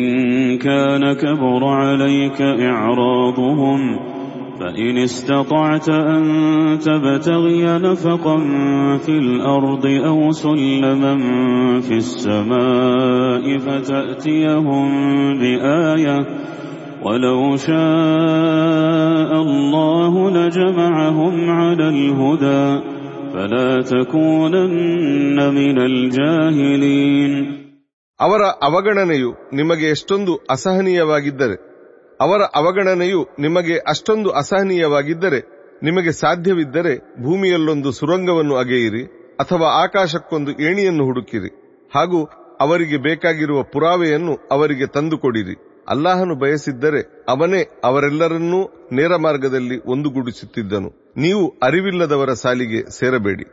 كان 0.59 1.03
كبر 1.15 1.63
عليك 1.81 2.39
إعراضهم 2.67 3.79
فإن 4.59 4.95
استطعت 4.99 5.87
أن 6.15 6.23
تبتغي 6.79 7.63
نفقا 7.79 8.37
في 8.97 9.15
الأرض 9.17 9.85
أو 10.05 10.17
سلما 10.33 11.13
في 11.81 11.95
السماء 11.97 13.57
فتأتيهم 13.59 14.87
بآية 15.41 16.17
ولو 17.01 17.39
شاء 17.59 19.31
الله 19.41 20.13
لجمعهم 20.31 21.35
على 21.51 21.85
الهدى 21.89 22.65
فلا 23.33 23.69
تكونن 23.93 25.37
من 25.51 25.77
الجاهلين 25.81 27.33
ಅವರ 28.19 28.41
ಅವಗಣನೆಯು 28.67 29.29
ನಿಮಗೆ 29.53 29.87
ಎಷ್ಟೊಂದು 29.95 30.33
ಅಸಹನೀಯವಾಗಿದ್ದರೆ 30.49 31.55
ಅವರ 32.19 32.41
ಅವಗಣನೆಯು 32.59 33.21
ನಿಮಗೆ 33.39 33.75
ಅಷ್ಟೊಂದು 33.91 34.29
ಅಸಹನೀಯವಾಗಿದ್ದರೆ 34.31 35.39
ನಿಮಗೆ 35.83 36.11
ಸಾಧ್ಯವಿದ್ದರೆ 36.21 36.93
ಭೂಮಿಯಲ್ಲೊಂದು 37.23 37.89
ಸುರಂಗವನ್ನು 37.91 38.55
ಅಗೆಯಿರಿ 38.55 39.03
ಅಥವಾ 39.39 39.67
ಆಕಾಶಕ್ಕೊಂದು 39.83 40.51
ಏಣಿಯನ್ನು 40.67 41.03
ಹುಡುಕಿರಿ 41.05 41.51
ಹಾಗೂ 41.91 42.19
ಅವರಿಗೆ 42.59 42.97
ಬೇಕಾಗಿರುವ 42.97 43.59
ಪುರಾವೆಯನ್ನು 43.73 44.33
ಅವರಿಗೆ 44.51 44.85
ತಂದುಕೊಡಿರಿ 44.95 45.55
ಅಲ್ಲಾಹನು 45.88 46.34
ಬಯಸಿದ್ದರೆ 46.34 47.24
ಅವನೇ 47.28 47.80
ಅವರೆಲ್ಲರನ್ನೂ 47.84 48.88
ನೇರ 48.92 49.16
ಮಾರ್ಗದಲ್ಲಿ 49.16 49.80
ಒಂದುಗೂಡಿಸುತ್ತಿದ್ದನು. 49.86 51.12
ನೀವು 51.16 51.54
ಅರಿವಿಲ್ಲದವರ 51.62 52.32
ಸಾಲಿಗೆ 52.32 52.90
ಸೇರಬೇಡಿ. 52.90 53.44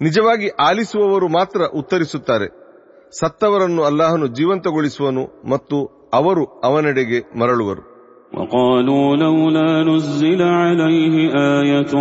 ನಿಜವಾಗಿ 0.00 0.48
ಆಲಿಸುವವರು 0.48 1.28
ಮಾತ್ರ 1.28 1.60
ಉತ್ತರಿಸುತ್ತಾರೆ. 1.78 2.48
ಸತ್ತವರನ್ನು 3.18 3.82
ಅಲ್ಲಾಹನು 3.82 4.26
ಜೀವಂತಗೊಳಿಸುವನು 4.26 5.50
ಮತ್ತು 5.50 6.10
ಅವರು 6.14 6.44
ಅವನೆಡೆಗೆ 6.44 7.38
ಮರಳುವರು. 7.38 7.89
وقالوا 8.33 9.15
لولا 9.15 9.83
نزل 9.83 10.41
عليه 10.41 11.15
آية 11.59 11.95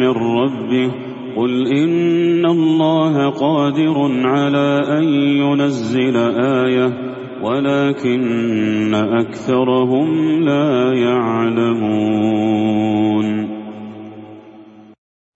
من 0.00 0.12
ربه 0.38 0.90
قل 1.36 1.72
إن 1.72 2.46
الله 2.46 3.30
قادر 3.30 4.26
على 4.26 4.68
أن 4.98 5.04
ينزل 5.42 6.16
آية 6.62 6.88
ولكن 7.42 8.94
أكثرهم 8.94 10.08
لا 10.42 10.94
يعلمون 11.06 12.40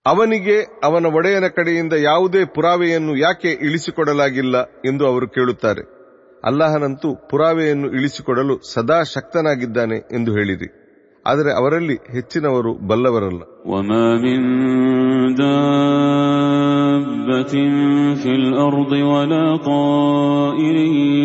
ಅವನಿಗೆ 0.07 0.57
ಅವನ 0.85 1.07
ಒಡೆಯನ 1.19 1.49
ಕಡೆಯಿಂದ 1.49 1.93
ಯಾವುದೇ 1.93 2.45
ಪುರಾವೆಯನ್ನು 2.55 3.17
ಯಾಕೆ 3.17 3.59
ಇಳಿಸಿಕೊಡಲಾಗಿಲ್ಲ 3.67 4.63
ಎಂದು 4.63 5.07
ಅವರು 5.07 5.29
ಕೇಳುತ್ತಾರೆ 5.29 5.98
ಅಲ್ಲಾಹನಂತೂ 6.45 7.11
ಪುರಾವೆಯನ್ನು 7.31 7.89
ಇಳಿಸಿಕೊಡಲು 7.91 8.57
ಸದಾ 8.73 8.99
ಶಕ್ತನಾಗಿದ್ದಾನೆ 9.15 9.99
ಎಂದು 10.13 10.33
ಹೇಳಿರಿ 10.33 10.69
ಆದರೆ 11.27 11.51
ಅವರಲ್ಲಿ 11.53 11.99
ಹೆಚ್ಚಿನವರು 12.11 12.73
ಬಲ್ಲವರಲ್ಲ 12.89 13.43
وما 13.67 14.07
من 14.25 14.41
دابة 16.15 17.55
في 18.15 18.31
الأرض 18.35 18.93
ولا 19.13 19.47
طائر 19.65 20.77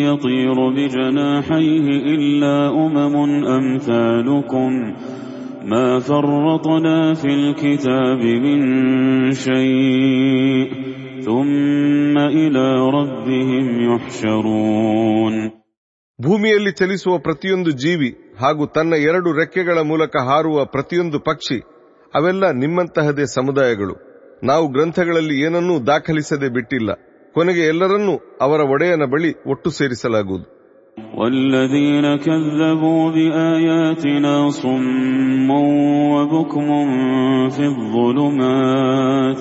يطير 0.07 0.57
بجناحيه 0.69 1.87
إلا 2.15 2.55
أمم 2.85 3.15
أمثالكم 3.49 4.71
ما 5.65 5.87
فرطنا 6.01 7.13
في 7.13 7.27
الكتاب 7.29 8.21
من 8.45 8.59
شيء 9.39 10.32
ثم 11.23 12.15
إلى 12.37 12.65
ربهم 12.91 13.65
يحشرون 13.85 15.35
ಭೂಮಿಯಲ್ಲಿ 16.19 16.71
ಚಲಿಸುವ 16.79 17.13
ಪ್ರತಿಯೊಂದು 17.27 17.71
ಜೀವಿ 17.83 18.07
ಹಾಗೂ 18.39 18.63
ತನ್ನ 18.75 18.93
ಎರಡು 19.09 19.29
ರೆಕ್ಕೆಗಳ 19.37 19.77
ಮೂಲಕ 19.91 20.13
ಹಾರುವ 20.29 20.65
ಪ್ರತಿಯೊಂದು 20.73 21.17
ಪಕ್ಷಿ 21.27 21.57
ಅವೆಲ್ಲ 22.13 22.45
ನಿಮ್ಮಂತಹದೇ 22.61 23.25
ಸಮುದಾಯಗಳು 23.35 23.95
ನಾವು 24.43 24.65
ಗ್ರಂಥಗಳಲ್ಲಿ 24.75 25.35
ಏನನ್ನೂ 25.45 25.75
ದಾಖಲಿಸದೆ 25.89 26.49
ಬಿಟ್ಟಿಲ್ಲ 26.57 26.89
ಕೊನೆಗೆ 27.35 27.63
ಎಲ್ಲರನ್ನೂ 27.71 28.15
ಅವರ 28.41 28.61
ಒಡೆಯನ 28.75 29.05
ಬಳಿ 29.13 29.33
ಒಟ್ಟು 29.53 29.71
ಸೇರಿಸಲಾಗುವುದು 29.79 30.47
والذين 31.15 32.05
كذبوا 32.17 33.03
بآياتنا 33.15 34.33
صم 34.53 35.49
وبكم 36.13 36.67
في 37.49 37.63
الظلمات 37.73 39.39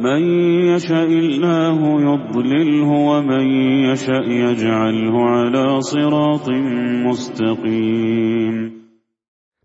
من 0.00 0.22
يشاء 0.68 1.10
الله 1.16 1.78
يضلله 2.02 2.88
ومن 3.10 3.44
يشاء 3.86 4.26
يجعله 4.44 5.14
على 5.30 5.64
صراط 5.84 6.46
مستقيم 7.06 8.56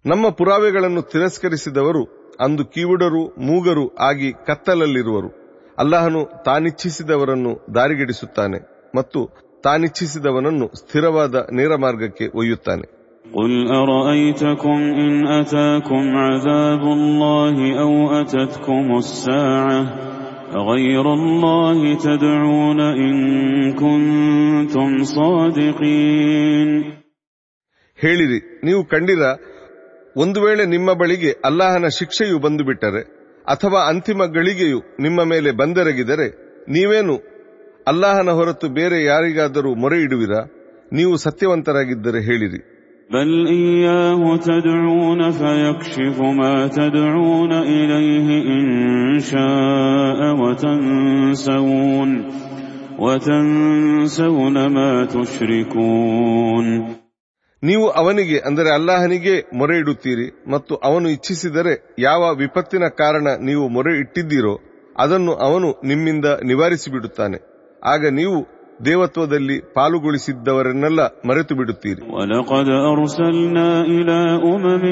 ನಮ್ಮ 0.06 0.26
ಪುರಾವೆಗಳನ್ನು 0.38 1.02
ತಿರಸ್ಕರಿಸಿದವರು 1.12 2.04
ಅಂದು 2.40 2.64
ಕಿವುಡರು 2.74 3.20
ಮೂಗರು 3.48 3.84
ಆಗಿ 4.08 4.30
ಕತ್ತಲಲ್ಲಿರುವರು 4.48 5.30
ಅಲ್ಲಾಹನು 5.78 6.22
ತಾನಿಚ್ಛಿಸಿದವರನ್ನು 6.48 7.52
ದಾರಿಗೆಡಿಸುತ್ತಾನೆ 7.78 8.60
ಮತ್ತು 8.94 9.20
ತಾನಿಚ್ಛಿಸಿದವನನ್ನು 9.64 10.68
ಸ್ಥಿರವಾದ 10.82 11.36
ನೇರ 11.60 11.76
ಮಾರ್ಗಕ್ಕೆ 11.86 12.28
ಒಯ್ಯುತ್ತಾನೆ 12.42 12.88
قل 13.26 13.52
أرأيتكم 13.82 14.78
إن 15.04 15.12
أتاكم 15.34 16.04
عذاب 16.20 16.84
الله 16.98 17.56
أو 17.84 17.92
أتتكم 18.22 18.86
الساعة 18.98 19.82
أغير 20.56 21.06
الله 21.14 21.80
تدعون 21.98 22.80
إن 23.00 23.16
كنتم 23.76 24.90
صادقين 25.16 26.70
ಹೇಳಿರಿ 28.00 28.38
ನೀವು 28.64 28.82
ಕಂಡಿರ 28.92 29.24
ಒಂದು 30.16 30.40
ವೇಳೆ 30.46 30.64
ನಿಮ್ಮ 30.66 30.90
ಬಳಿಗೆ 30.94 31.32
ಅಲ್ಲಾಹನ 31.46 31.88
ಶಿಕ್ಷೆಯು 31.98 32.38
ಬಂದು 32.40 32.64
ಬಿಟ್ಟರೆ 32.64 33.02
ಅಥವಾ 33.46 33.80
ಅಂತಿಮ 33.92 34.24
ಗಳಿಗೆಯು 34.38 34.80
ನಿಮ್ಮ 35.00 35.20
ಮೇಲೆ 35.24 35.52
ಬಂದೆರಗಿದರೆ 35.52 36.28
ನೀವೇನು 36.68 37.16
ಅಲ್ಲಾಹನ 37.88 38.32
ಹೊರತು 38.40 38.68
ಬೇರೆ 38.70 38.98
ಯಾರಿಗಾದರೂ 39.04 39.72
ಮೊರೆ 39.76 40.00
ಇಡುವಿರಾ 40.02 40.42
ನೀವು 40.92 41.14
ಸತ್ಯವಂತರಾಗಿದ್ದರೆ 41.26 42.20
ಹೇಳಿರಿ 42.22 42.60
بل 43.10 43.30
إياه 43.50 44.22
تدعون 44.40 45.22
فيكشف 45.34 46.18
ما 46.34 46.54
تدعون 46.70 47.54
إليه 47.76 48.28
إن 48.52 48.66
شاء 49.22 50.20
وتنسون 50.42 52.10
وتنسون 53.00 54.56
ما 54.68 54.90
تشركون 55.08 56.68
ನೀವು 57.64 57.86
ಅವನಿಗೆ 57.92 58.38
ಅಂದರೆ 58.48 58.70
ಅಲ್ಲಾಹನಿಗೆ 58.72 59.34
ಮೊರೆ 59.54 59.76
ಇಡುತ್ತೀರಿ 59.78 60.28
ಮತ್ತು 60.48 60.74
ಅವನು 60.84 61.08
ಇಚ್ಛಿಸಿದರೆ 61.10 61.74
ಯಾವ 62.00 62.22
ವಿಪತ್ತಿನ 62.36 62.86
ಕಾರಣ 62.98 63.28
ನೀವು 63.40 63.66
ಮೊರೆ 63.68 63.94
ಇಟ್ಟಿದ್ದೀರೋ 64.00 64.54
ಅದನ್ನು 64.96 65.34
ಅವನು 65.48 65.68
ನಿಮ್ಮಿಂದ 65.84 66.28
ನಿವಾರಿಸಿಬಿಡುತ್ತಾನೆ 66.44 67.38
ಆಗ 67.84 68.02
ನೀವು 68.12 68.38
ದೇವತ್ವದಲ್ಲಿ 68.80 69.58
ಪಾಲುಗೊಳಿಸಿದ್ದವರನ್ನೆಲ್ಲ 69.78 71.00
ಮರೆತು 71.30 71.54
ಬಿಡುತ್ತೀರಿ 71.60 72.02
ولقد 72.16 72.68
أرسلنا 72.92 73.82
إلى 73.96 74.20
أمم 74.46 74.84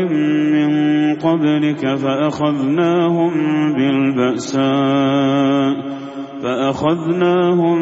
من 0.55 0.69
قبلك 1.17 1.83
فأخذناهم 2.03 3.31
بالبأساء 3.77 5.71
فأخذناهم 6.43 7.77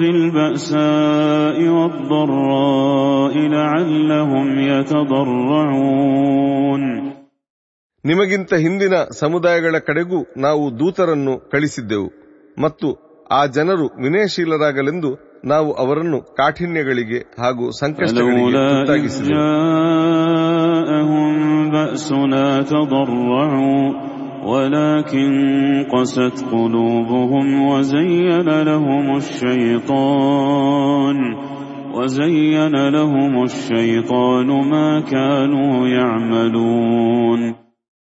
بالبأساء 0.00 1.58
والضراء 1.76 3.34
لعلهم 3.56 4.46
يتضرعون 4.70 6.82
ನಿಮಗಿಂತ 8.04 8.54
ಹಿಂದಿನ 8.64 8.96
ಸಮುದಾಯಗಳ 9.20 9.76
ಕಡೆಗೂ 9.86 10.18
ನಾವು 10.38 10.78
ದೂತರನ್ನು 10.80 11.34
ಕಳಿಸಿದ್ದೆವು 11.52 12.08
ಮತ್ತು 12.56 12.88
ಆ 13.30 13.46
ಜನರು 13.56 13.86
ವಿನಯಶೀಲರಾಗಲೆಂದು 14.04 15.10
ನಾವು 15.44 15.72
ಅವರನ್ನು 15.72 16.20
ಕಾಠಿಣ್ಯಗಳಿಗೆ 16.38 17.20
ಹಾಗೂ 17.38 17.70
ಸಂಕಷ್ಟಗಳಿಗೆ 17.80 18.32
فلولا 18.32 18.70
إذ 18.70 18.78
ತುತ್ತಾಗಿಸಿದೆವು 18.78 20.26
جاءهم 20.26 21.70
بأسنا 21.70 22.62
تضرعوا 22.62 23.92
ولكن 24.44 25.30
قست 25.92 26.44
قلوبهم 26.52 27.68
وزين 27.68 28.62
لهم 28.62 29.16
الشيطان 29.16 31.16
وزين 31.94 32.88
لهم 32.88 33.42
الشيطان 33.42 34.46
ما 34.70 35.02
كانوا 35.12 35.88
يعملون 35.88 37.54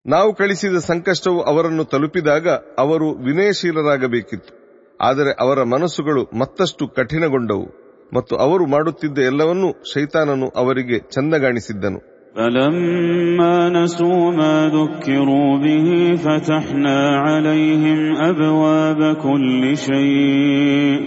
ನಾವು 0.05 0.33
ಕಳಿಸಿದ 0.33 0.77
ಸಂಕಷ್ಟವು 0.91 1.41
ಅವರನ್ನು 1.41 1.85
ತಲುಪಿದಾಗ 1.85 2.47
ಅವರು 2.77 3.25
ವಿನಯಶೀಲರಾಗಬೇಕಿತ್ತು 3.25 4.54
ಆದರೆ 4.99 5.31
ಅವರ 5.39 5.59
ಮನಸ್ಸುಗಳು 5.63 6.23
ಮತ್ತಷ್ಟು 6.33 6.87
ಕಠಿಣಗೊಂಡವು 6.87 7.67
ಮತ್ತು 8.13 8.33
ಅವರು 8.37 8.65
ಮಾಡುತ್ತಿದ್ದ 8.65 9.19
ಎಲ್ಲವನ್ನೂ 9.25 9.71
ಶೈತಾನನು 9.93 10.49
ಅವರಿಗೆ 10.55 10.99
ಚಂದಗಾಣಿಸಿದ್ದನು 11.11 11.99
فلما 12.35 13.69
نسوا 13.69 14.31
ما 14.31 14.55
ذكروا 14.69 15.57
به 15.57 15.87
فتحنا 16.15 17.17
عليهم 17.17 17.99
أبواب 18.17 19.15
كل 19.17 19.77
شيء 19.77 20.99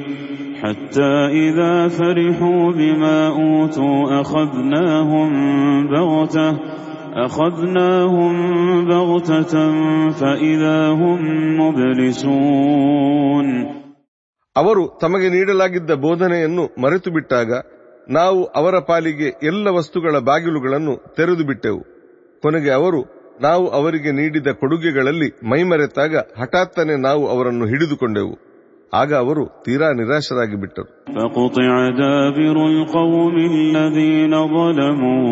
حتى 0.62 1.14
إذا 1.44 1.88
فرحوا 1.88 2.72
بما 2.72 3.28
أوتوا 3.28 4.20
أخذناهم 4.20 5.30
بغتة 5.87 6.48
أخذناهم 7.16 8.32
بغتة 8.87 9.54
فإذا 10.10 10.88
هم 10.90 11.20
مبلسون 11.60 13.46
ಅವರು 14.56 14.82
ತಮಗೆ 15.00 15.28
ನೀಡಲಾಗಿದ್ದ 15.28 15.92
ಬೋಧನೆಯನ್ನು 16.04 16.64
ಮರೆತು 16.82 17.10
ಬಿಟ್ಟಾಗ 17.10 17.52
ನಾವು 18.08 18.40
ಅವರ 18.60 18.76
ಪಾಲಿಗೆ 18.88 19.28
ಎಲ್ಲ 19.42 19.68
ವಸ್ತುಗಳ 19.76 20.16
ಬಾಗಿಲುಗಳನ್ನು 20.28 20.94
ತೆರೆದು 21.16 21.44
ಬಿಟ್ಟೆವು 21.44 21.80
ಕೊನೆಗೆ 22.42 22.72
ಅವರು 22.78 23.00
ನಾವು 23.42 23.64
ಅವರಿಗೆ 23.78 24.10
ನೀಡಿದ 24.12 24.48
ಕೊಡುಗೆಗಳಲ್ಲಿ 24.60 25.28
ಮೈಮರೆತಾಗ 25.52 26.12
ಹಠಾತ್ತನೆ 26.40 26.96
ನಾವು 27.06 27.24
ಅವರನ್ನು 27.28 27.66
ಹಿಡಿದುಕೊಂಡೆವು 27.72 28.34
ಆಗ 28.92 29.12
ಅವರು 29.24 29.44
ತೀರಾ 29.64 29.88
ನಿರಾಶರಾಗಿ 30.00 30.58
ಬಿಟ್ಟರು 30.62 30.88
فقطع 31.14 31.68
دابر 31.98 32.56
القوم 32.72 33.37
الذين 33.54 34.34
ظلموا 34.54 35.30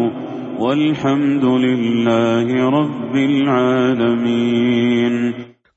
والحمد 0.62 1.44
لله 1.64 2.46
رب 2.78 3.14
العالمين 3.31 5.14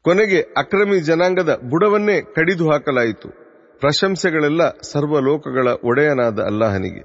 ಕೊನೆಗೆ 0.05 0.39
ಅಕ್ರಮಿ 0.57 0.97
ಜನಾಂಗದ 1.07 1.51
ಬುಡವನ್ನೇ 1.71 2.17
ಕಡಿದು 2.35 2.65
ಹಾಕಲಾಯಿತು 2.71 3.29
ಪ್ರಶಂಸೆಗಳೆಲ್ಲ 3.81 4.63
ಸರ್ವಲೋಕಗಳ 4.91 5.67
ಒಡೆಯನಾದ 5.89 6.39
ಅಲ್ಲಾಹನಿಗೆ 6.51 7.03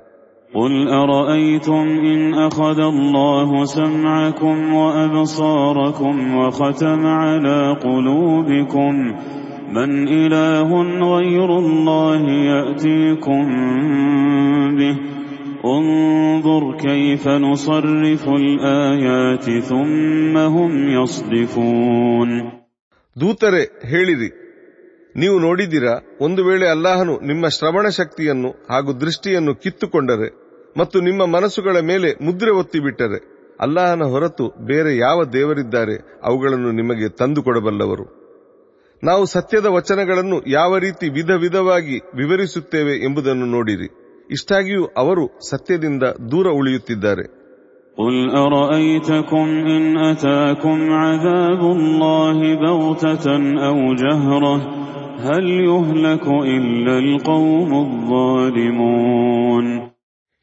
قل 0.52 0.72
أرأيتم 0.94 1.84
إن 2.04 2.20
أخذ 2.40 2.78
الله 2.84 3.50
سمعكم 3.64 4.56
وأبصاركم 4.74 6.14
وختم 6.36 7.06
على 7.22 7.60
قلوبكم 7.78 8.92
من 9.70 9.90
إله 10.10 10.70
غير 11.06 11.58
الله 11.58 12.22
يأتيكم 12.44 13.44
به 14.72 14.96
انظر 15.66 16.76
كيف 16.78 17.28
نصرف 17.28 18.28
الآيات 18.30 19.50
ثم 19.62 20.36
هم 20.36 20.88
يصدفون 20.90 22.30
ದೂತರೆ, 23.21 23.87
ಹೇಳಿರಿ. 23.87 24.29
ನೀವು 25.15 25.39
ನೋಡಿದಿರಾ 25.39 26.17
ಒಂದು 26.21 26.45
ವೇಳೆ 26.45 26.67
ಅಲ್ಲಾಹನು 26.67 27.19
ನಿಮ್ಮ 27.19 27.47
ಶ್ರವಣ 27.47 27.89
ಶಕ್ತಿಯನ್ನು 27.89 28.49
ಹಾಗೂ 28.69 28.93
ದೃಷ್ಟಿಯನ್ನು 28.93 29.55
ಕಿತ್ತುಕೊಂಡರೆ 29.55 30.29
ಮತ್ತು 30.77 31.01
ನಿಮ್ಮ 31.01 31.25
ಮನಸ್ಸುಗಳ 31.25 31.79
ಮೇಲೆ 31.79 32.09
ಮುದ್ರೆ 32.21 32.51
ಒತ್ತಿಬಿಟ್ಟರೆ 32.51 33.19
ಅಲ್ಲಾಹನ 33.59 34.03
ಹೊರತು 34.03 34.47
ಬೇರೆ 34.65 34.97
ಯಾವ 34.97 35.25
ದೇವರಿದ್ದಾರೆ, 35.25 36.19
ಅವುಗಳನ್ನು 36.23 36.71
ನಿಮಗೆ 36.71 37.09
ತಂದುಕೊಡಬಲ್ಲವರು. 37.09 38.05
ನಾವು 39.03 39.25
ಸತ್ಯದ 39.25 39.65
ವಚನಗಳನ್ನು 39.65 40.43
ಯಾವ 40.47 40.77
ರೀತಿ 40.77 41.09
ವಿಧ 41.09 41.31
ವಿಧವಾಗಿ 41.31 41.97
ವಿವರಿಸುತ್ತೇವೆ 42.15 42.95
ಎಂಬುದನ್ನು 43.05 43.45
ನೋಡಿರಿ. 43.45 43.89
ಇಷ್ಟಾಗಿಯೂ 44.31 44.85
ಅವರು 44.85 45.49
ಸತ್ಯದಿಂದ 45.49 46.03
ದೂರ 46.03 46.47
ಉಳಿಯುತ್ತಿದ್ದಾರೆ. 46.47 47.44
قل 47.98 48.14
أرأيتكم 48.36 49.46
إن 49.68 49.82
أتاكم 50.04 50.78
عذاب 50.94 51.62
الله 51.70 52.38
بغتة 52.56 53.26
أو 53.60 53.78
جهرة 53.96 54.56
هل 55.20 55.44
يهلك 55.64 56.26
إلا 56.48 56.94
القوم 56.98 57.70
الظالمون 57.86 59.66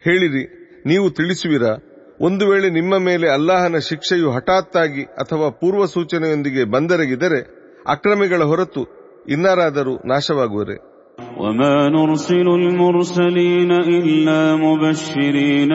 ಹೇಳಿರಿ 0.03 0.43
ನೀವು 0.86 1.08
ತಿಳಿಸುವಿರಾ 1.17 1.71
ಒಂದು 2.19 2.43
ವೇಳೆ 2.49 2.67
ನಿಮ್ಮ 2.69 2.93
ಮೇಲೆ 2.99 3.27
ಅಲ್ಲಾಹನ 3.30 3.77
ಶಿಕ್ಷೆಯು 3.88 4.27
ಹಠಾತ್ತಾಗಿ 4.36 5.03
ಅಥವಾ 5.21 5.47
ಪೂರ್ವ 5.62 5.86
ಸೂಚನೆಯೊಂದಿಗೆ 5.95 6.63
ಬಂದೆರಗಿದರೆ 6.75 7.39
ಅಕ್ರಮಿಗಳ 7.86 8.43
ಹೊರತು 8.43 8.84
ಇನ್ನಾರಾದರೂ 9.27 9.93
ನಾಶವಾಗುವರೆ 10.12 10.75
وما 11.38 11.89
نرسل 11.89 12.47
المرسلين 12.51 13.71
إلا 13.71 14.39
مبشرين 14.58 15.71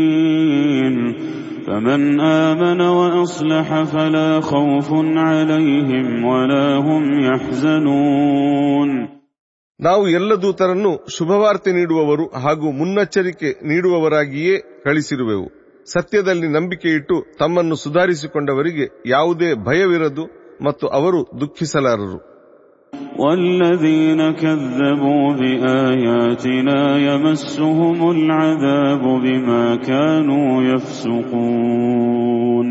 ومنذرين 0.00 0.96
فمن 1.66 2.02
آمن 2.20 2.80
وأصلح 2.80 3.68
فلا 3.84 4.40
خوف 4.42 4.88
عليهم 5.20 6.06
ولا 6.24 6.66
هم 6.78 7.02
يحزنون 7.22 8.90
ನಾವು 9.80 10.04
ಎಲ್ಲ 10.16 10.32
ದೂತರನ್ನು 10.42 10.90
ಶುಭವಾರ್ತೆ 11.14 11.70
ನೀಡುವವರು 11.76 12.24
ಹಾಗೂ 12.42 12.66
ಮುನ್ನೆಚ್ಚರಿಕೆ 12.78 13.50
ನೀಡುವವರಾಗಿಯೇ 13.70 14.56
ಕಳಿಸಿರುವೆವು 14.84 15.46
ಸತ್ಯದಲ್ಲಿ 15.86 16.48
ನಂಬಿಕೆ 16.48 16.88
ಇಟ್ಟು 16.98 17.16
ತಮ್ಮನ್ನು 17.38 17.76
ಸುಧಾರಿಸಿಕೊಂಡವರಿಗೆ 17.84 18.86
ಯಾವುದೇ 19.06 19.48
ಭಯವಿರದು 19.68 20.24
ಮತ್ತು 20.66 20.86
ಅವರು 20.98 21.20
ದುಃಖಿಸಲಾರರು 21.40 22.18
والذين 23.18 24.30
كذبوا 24.32 25.32
بآياتنا 25.32 26.80
يمسهم 27.08 28.10
العذاب 28.10 29.02
بما 29.24 29.64
كانوا 29.88 30.50
يفسقون 31.50 32.68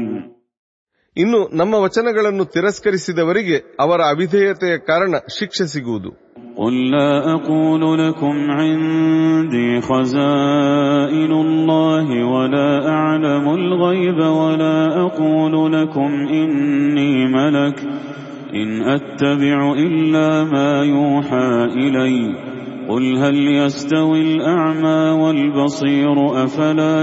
ಇನ್ನು 1.17 1.39
ನಮ್ಮ 1.51 1.73
ವಚನಗಳನ್ನು 1.85 2.43
ತಿರಸ್ಕರಿಸಿದವರಿಗೆ 2.45 3.57
ಅವರ 3.79 3.99
ಅವಿಧೇಯತೆಯ 4.13 4.75
ಕಾರಣ 4.89 5.13
ಶಿಕ್ಷೆ 5.39 5.67
ಸಿಗುವುದು 5.73 6.11
قل 6.57 6.75
لا 6.91 7.11
أقول 7.33 7.83
لكم 7.99 8.35
عندي 8.51 9.69
خزائن 9.81 11.31
الله 11.45 12.07
ولا 12.33 12.71
أعلم 12.91 13.45
الغيب 13.59 14.19
ولا 14.41 14.77
أقول 15.05 15.53
لكم 15.73 16.09
إني 16.39 17.11
ملك 17.27 17.77
إن 18.53 18.69
أتبع 18.89 19.57
إلا 19.79 20.27
ما 20.45 20.71
يوحى 20.87 21.49
إلي 21.77 22.17
قل 22.89 23.05
هل 23.17 23.37
يستوي 23.55 24.21
الأعمى 24.23 24.99
والبصير 25.21 26.15
أفلا 26.45 26.93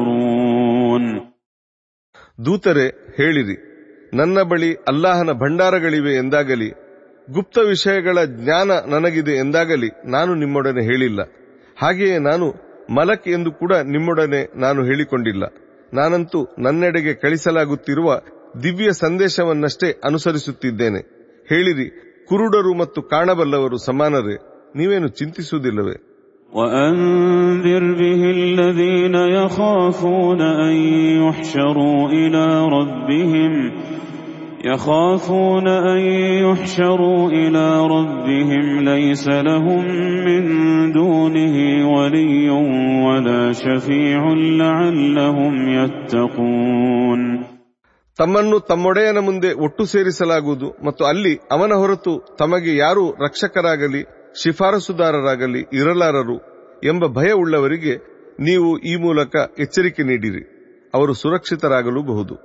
تتفكرون 0.00 1.04
ದೂತರೆ 2.38 2.84
ಹೇಳಿರಿ 3.18 3.56
ನನ್ನ 4.12 4.36
ಬಳಿ 4.50 4.70
ಅಲ್ಲಾಹನ 4.90 5.30
ಭಂಡಾರಗಳಿವೆ 5.42 6.12
ಎಂದಾಗಲಿ 6.20 6.68
ಗುಪ್ತ 7.28 7.56
ವಿಷಯಗಳ 7.68 8.16
ಜ್ಞಾನ 8.38 8.70
ನನಗಿದೆ 8.92 9.34
ಎಂದಾಗಲಿ 9.42 9.90
ನಾನು 10.14 10.30
ನಿಮ್ಮೊಡನೆ 10.34 10.82
ಹೇಳಿಲ್ಲ 10.88 11.20
ಹಾಗೆಯೇ 11.76 12.16
ನಾನು 12.28 12.46
ಮಲಕ್ 12.98 13.28
ಎಂದು 13.36 13.50
ಕೂಡ 13.60 13.72
ನಿಮ್ಮೊಡನೆ 13.94 14.40
ನಾನು 14.64 14.80
ಹೇಳಿಕೊಂಡಿಲ್ಲ 14.88 15.44
ನಾನಂತೂ 15.92 16.40
ನನ್ನೆಡೆಗೆ 16.64 17.12
ಕಳಿಸಲಾಗುತ್ತಿರುವ 17.24 18.08
ದಿವ್ಯ 18.62 18.90
ಸಂದೇಶವನ್ನಷ್ಟೇ 19.02 19.88
ಅನುಸರಿಸುತ್ತಿದ್ದೇನೆ 20.04 21.00
ಹೇಳಿರಿ 21.48 21.88
ಕುರುಡರು 22.28 22.74
ಮತ್ತು 22.74 23.02
ಕಾಣಬಲ್ಲವರು 23.02 23.78
ಸಮಾನರೇ 23.88 24.36
ನೀವೇನು 24.76 25.08
ಚಿಂತಿಸುವುದಿಲ್ಲವೇ 25.20 25.96
وأنذر 26.52 27.94
به 27.94 28.22
الذين 28.30 29.14
يخافون 29.14 30.40
أن 30.40 30.76
يحشروا 31.22 32.08
إلى 32.10 32.44
ربهم 32.68 33.52
يخافون 34.64 35.68
أن 35.68 36.00
يحشروا 36.44 37.30
إلى 37.30 37.86
ربهم 37.86 38.80
ليس 38.82 39.28
لهم 39.28 39.84
من 40.24 40.42
دونه 40.92 41.56
ولي 41.92 42.50
ولا 43.06 43.52
شفيع 43.54 44.32
لعلهم 44.32 45.68
يتقون 45.70 47.20
ತಮ್ಮನ್ನು 48.18 48.56
ತಮ್ಮೊಡೆಯನ 48.68 49.20
ಮುಂದೆ 49.26 49.50
ಒಟ್ಟು 49.64 49.82
ಸೇರಿಸಲಾಗುವುದು 49.86 50.68
ಮತ್ತು 50.84 51.02
ಅಲ್ಲಿ 51.06 51.34
ಅವನ 51.52 51.72
ಹೊರತು 51.74 52.12
ತಮಗೆ 52.38 52.72
ಯಾರೂ 52.76 53.04
ರಕ್ಷಕರಾಗಲಿ 53.24 54.02
ಶಿಫಾರಸುದಾರರಾಗಲಿ 54.42 55.62
ಇರಲಾರರು 55.78 56.36
ಎಂಬ 56.84 57.06
ಭಯವುಳ್ಳವರಿಗೆ 57.16 57.94
ನೀವು 58.40 58.68
ಈ 58.82 58.94
ಮೂಲಕ 58.96 59.34
ಎಚ್ಚರಿಕೆ 59.58 60.02
ನೀಡಿರಿ 60.02 60.44
ಅವರು 60.94 61.14
ಸುರಕ್ಷಿತರಾಗಲೂಬಹುದು 61.14 62.36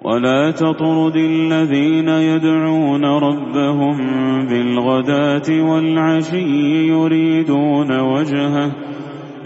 ولا 0.00 0.40
تطرد 0.52 1.16
الذين 1.32 2.08
يدعون 2.30 3.04
ربهم 3.20 3.96
بالغداة 4.48 5.48
والعشي 5.68 6.50
يريدون 6.88 7.90
وجهه 8.12 8.66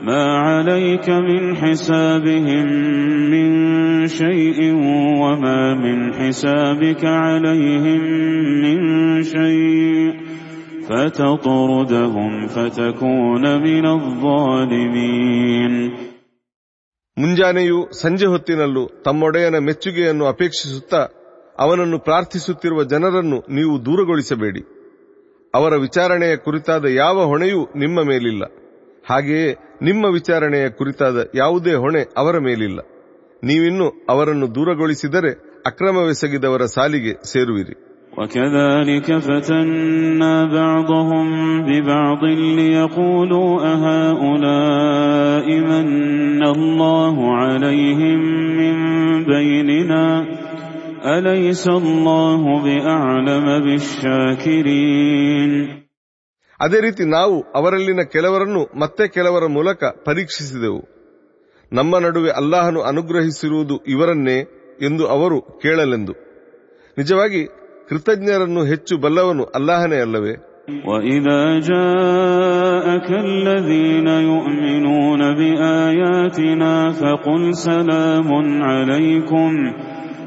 ما 0.03 0.25
عليك 0.41 1.07
من 1.29 1.57
حسابهم 1.57 2.67
من 3.31 3.49
شيء 4.13 4.59
وما 5.23 5.75
من 5.77 6.15
حسابك 6.15 7.03
عليهم 7.05 8.03
من 8.65 8.79
شيء 9.25 10.11
فتطردهم 10.89 12.33
فتكون 12.47 13.45
من 13.61 13.85
الظالمين 13.89 15.75
ಮುಂಜಾನೆಯೂ 17.17 17.77
ಸಂಜೆ 18.01 18.27
ಹೊತ್ತಿನಲ್ಲೂ 18.27 18.83
ತಮ್ಮೊಡೆಯನ 19.05 19.59
ಮೆಚ್ಚುಗೆಯನ್ನು 19.59 20.25
ಅಪೇಕ್ಷಿಸುತ್ತಾ 20.27 21.01
ಅವನನ್ನು 21.59 21.99
ಪ್ರಾರ್ಥಿಸುತ್ತಿರುವ 21.99 22.81
ಜನರನ್ನು 22.85 23.39
ನೀವು 23.49 23.85
ದೂರಗೊಳಿಸಬೇಡಿ 23.85 24.63
ಅವರ 25.55 25.75
ವಿಚಾರಣೆಯ 25.77 26.35
ಕುರಿತಾದ 26.37 26.85
ಯಾವ 26.95 27.25
ಹೊಣೆಯೂ 27.25 27.61
ನಿಮ್ಮ 27.77 28.01
ಮೇಲಿಲ್ಲ 28.03 28.45
ಹಾಗೆಯೇ 29.07 29.49
ನಿಮ್ಮ 29.83 30.05
ವಿಚಾರಣೆಯ 30.17 30.67
ಕುರಿತಾದ 30.79 31.17
ಯಾವುದೇ 31.35 31.75
ಹೊಣೆ 31.85 32.03
ಅವರ 32.17 32.37
ಮೇಲಿಲ್ಲ 32.41 32.79
ನೀವಿನ್ನು 33.43 33.87
ಅವರನ್ನು 34.09 34.47
ದೂರಗೊಳಿಸಿದರೆ 34.55 35.33
ಅಕ್ರಮವೆಸಗಿದವರ 35.71 36.65
ಸಾಲಿಗೆ 36.77 37.15
ಸೇರುವಿರಿ 37.33 37.77
وكذلك 38.13 39.09
فتنا 39.21 40.35
بعضهم 40.53 41.27
ببعض 41.63 42.23
ليقولوا 42.59 43.51
أهؤلاء 43.75 45.47
من 45.63 45.89
الله 46.47 47.17
عليهم 47.35 48.21
من 48.61 48.75
بيننا 49.27 50.07
أليس 51.07 51.65
الله 51.71 52.43
بأعلم 52.61 53.47
بالشاكرين 54.47 55.51
ಅದೇ 56.61 56.79
ರೀತಿ 56.81 57.05
ನಾವು 57.09 57.37
ಅವರಲ್ಲಿನ 57.55 58.03
ಕೆಲವರನ್ನು 58.13 58.63
ಮತ್ತೆ 58.81 59.05
ಕೆಲವರ 59.09 59.47
ಮೂಲಕ 59.49 59.85
ಪರೀಕ್ಷಿಸಿದೆವು 60.05 60.81
ನಮ್ಮ 61.73 61.99
ನಡುವೆ 62.07 62.31
ಅಲ್ಲಾಹನು 62.31 62.81
ಅನುಗ್ರಹಿಸಿರುವುದು 62.83 63.77
ಇವರನ್ನೇ 63.89 64.39
ಎಂದು 64.83 65.05
ಅವರು 65.09 65.39
ಕೇಳಲೆಂದು 65.63 66.15
ನಿಜವಾಗಿ 66.97 67.43
ಕೃತಜ್ಞರನ್ನು 67.89 68.65
ಹೆಚ್ಚು 68.65 68.97
ಬಲ್ಲವನು 68.97 69.47
ಅಲ್ಲಾಹನೇ 69.55 70.01
ಅಲ್ಲವೇ 70.01 70.35
وإذا 70.87 71.43
جاءك 71.71 73.09
الذين 73.27 74.09
يؤمنون 74.31 75.21
بآياتنا 75.35 76.73
فقل 76.93 77.43
سلام 77.69 78.29
عليكم 78.63 79.51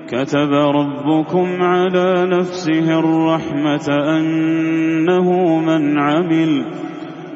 كتب 0.08 0.52
ربكم 0.52 1.62
على 1.62 2.26
نفسه 2.26 2.98
الرحمة 2.98 3.88
أنه 3.88 5.58
من 5.60 5.98
عمل 5.98 6.64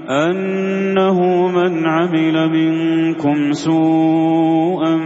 أنه 0.09 1.48
من 1.48 1.87
عمل 1.87 2.50
منكم 2.50 3.52
سوءا 3.52 4.96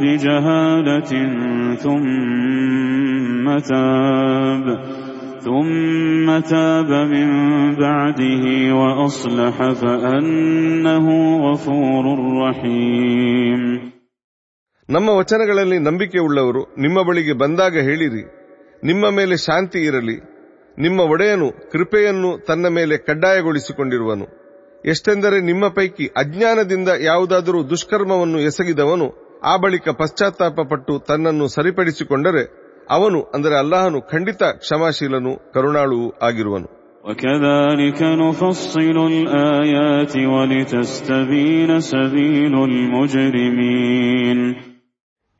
بجهالة 0.00 1.12
ثم 1.74 3.58
تاب 3.58 4.80
ثم 5.40 6.38
تاب 6.38 6.90
من 6.92 7.30
بعده 7.74 8.74
وأصلح 8.74 9.72
فأنه 9.72 11.36
غفور 11.36 12.04
رحيم. 12.42 13.90
ನಮ್ಮ 14.90 15.08
ವಚನಗಳಲ್ಲಿ 15.08 15.78
ನಂಬಿಕೆ 15.78 16.18
ಉಳ್ಳವರು 16.18 16.62
ನಿಮ್ಮ 16.78 17.02
ಬಳಿಗೆ 17.02 17.32
ಬಂದಾಗ 17.32 17.78
ಹೇಳಿರಿ. 17.78 18.22
ನಿಮ್ಮ 18.84 19.10
ಮೇಲೆ 19.10 19.36
ಶಾಂತಿ 19.36 19.78
ಇರಲಿ. 19.78 20.16
ನಿಮ್ಮ 20.78 21.00
ಒಡೆಯನು 21.00 21.70
ಕೃಪೆಯನ್ನು 21.72 22.44
ತನ್ನ 22.46 22.66
ಮೇಲೆ 22.68 22.96
ಕಡ್ಡಾಯಗೊಳಿಸಿಕೊಂಡಿರುವನು. 22.96 24.26
ಎಷ್ಟೆಂದರೆ 24.84 25.40
ನಿಮ್ಮ 25.40 25.68
ಪೈಕಿ 25.68 26.06
ಅಜ್ಞಾನದಿಂದ 26.16 26.88
ಯಾವುದಾದರೂ 27.00 27.70
ದುಷ್ಕರ್ಮವನ್ನು 27.70 28.40
ಎಸಗಿದವನು 28.40 29.40
ಆ 29.44 29.56
ಬಳಿಕ 29.56 29.88
ಪಶ್ಚಾತ್ತಾಪ 29.88 30.60
ಪಟ್ಟು 30.70 30.98
ತನ್ನನ್ನು 30.98 31.48
ಸರಿಪಡಿಸಿಕೊಂಡರೆ 31.48 32.44
ಅವನು 32.90 33.22
ಅಂದರೆ 33.22 33.58
ಅಲ್ಲಾಹನು 33.58 34.00
ಖಂಡಿತ 34.02 34.42
ಕ್ಷಮಾಶೀಲನು 34.42 35.52
ಕರುಣಾಳುವು 35.52 36.14
ಆಗಿರುವನು. 36.22 36.80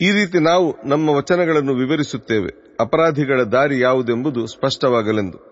ಈ 0.02 0.10
ರೀತಿ 0.10 0.42
ನಾವು 0.42 0.88
ನಮ್ಮ 0.88 1.08
ವಚನಗಳನ್ನು 1.10 1.74
ವಿವರಿಸುತ್ತೇವೆ. 1.74 2.76
ಅಪರಾಧಿಗಳ 2.80 3.42
ದಾರಿ 3.42 3.80
ಯಾವುದೆಂಬುದು 3.80 4.46
ಸ್ಪಷ್ಟವಾಗಲೆಂದು. 4.46 5.50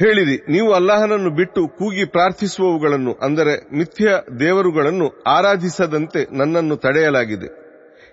ಹೇಳಿರಿ 0.00 0.36
ನೀವು 0.54 0.70
ಅಲ್ಲಾಹನನ್ನು 0.72 1.30
ಬಿಟ್ಟು 1.38 1.60
ಕೂಗಿ 1.78 2.04
ಪ್ರಾರ್ಥಿಸುವವುಗಳನ್ನು 2.06 3.12
ಅಂದರೆ 3.26 3.54
ಮಿಥ್ಯ 3.78 4.08
ದೇವರುಗಳನ್ನು 4.40 5.06
ಆರಾಧಿಸದಂತೆ 5.34 6.22
ನನ್ನನ್ನು 6.38 6.76
ತಡೆಯಲಾಗಿದೆ 6.76 7.48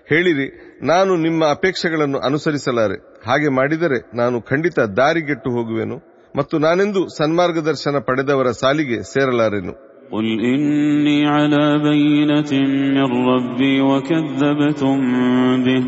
ಹೇಳಿರಿ 0.08 0.46
ನಾನು 0.84 1.12
ನಿಮ್ಮ 1.16 1.44
ಅಪೇಕ್ಷೆಗಳನ್ನು 1.56 2.18
ಅನುಸರಿಸಲಾರೆ 2.20 2.96
ಹಾಗೆ 3.26 3.50
ಮಾಡಿದರೆ 3.58 3.98
ನಾನು 4.14 4.36
ಖಂಡಿತ 4.50 4.78
ದಾರಿಗೆಟ್ಟು 4.98 5.50
ಹೋಗುವೆನು 5.50 5.96
ಮತ್ತು 6.34 6.58
ನಾನೆಂದು 6.58 7.02
ಸನ್ಮಾರ್ಗದರ್ಶನ 7.18 7.98
ಪಡೆದವರ 8.08 8.50
ಸಾಲಿಗೆ 8.62 9.00
ಸೇರಲಾರೆನು 9.12 9.74
قل 10.12 10.26
إني 10.46 11.18
على 11.28 11.64
بينة 11.80 12.50
من 12.94 12.98
ربي 13.28 13.76
وكذبتم 13.82 14.98
به 15.64 15.82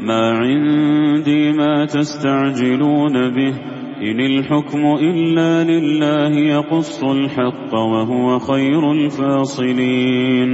ما 0.00 0.22
عندي 0.40 1.42
ما 1.52 1.72
تستعجلون 1.86 3.16
به 3.30 3.52
إن 4.00 4.20
الحكم 4.22 4.82
إلا 5.02 5.50
لله 5.64 6.32
يقص 6.48 6.98
الحق 7.10 7.72
وهو 7.84 8.26
خير 8.40 8.82
الفاصلين 8.92 10.50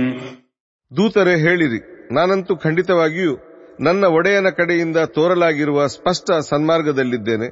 ದೂತರೆ 0.93 1.35
ಹೇಳಿರಿ 1.45 1.81
ನಾನಂತೂ 2.17 2.53
ಖಂಡಿತವಾಗಿಯೂ 2.65 3.33
ನನ್ನ 3.81 4.05
ಒಡೆಯನ 4.17 4.49
ಕಡೆಯಿಂದ 4.59 4.99
ತೋರಲಾಗಿರುವ 5.17 5.87
ಸ್ಪಷ್ಟ 5.89 6.29
ಸನ್ಮಾರ್ಗದಲ್ಲಿದ್ದೇನೆ 6.51 7.49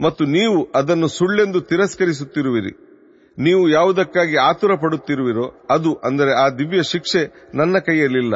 ಮತ್ತು 0.00 0.24
ನೀವು 0.36 0.58
ಅದನ್ನು 0.74 1.08
ಸುಳ್ಳೆಂದು 1.16 1.60
ತಿರಸ್ಕರಿಸುತ್ತಿರುವಿರಿ 1.70 2.72
ನೀವು 3.38 3.62
ಯಾವುದಕ್ಕಾಗಿ 3.68 4.36
ಆತುರ 4.48 4.72
ಪಡುತ್ತಿರುವಿರೋ 4.82 5.46
ಅದು 5.70 5.90
ಅಂದರೆ 6.08 6.32
ಆ 6.34 6.46
ದಿವ್ಯ 6.58 6.82
ಶಿಕ್ಷೆ 6.92 7.22
ನನ್ನ 7.54 7.76
ಕೈಯಲ್ಲಿಲ್ಲ 7.88 8.34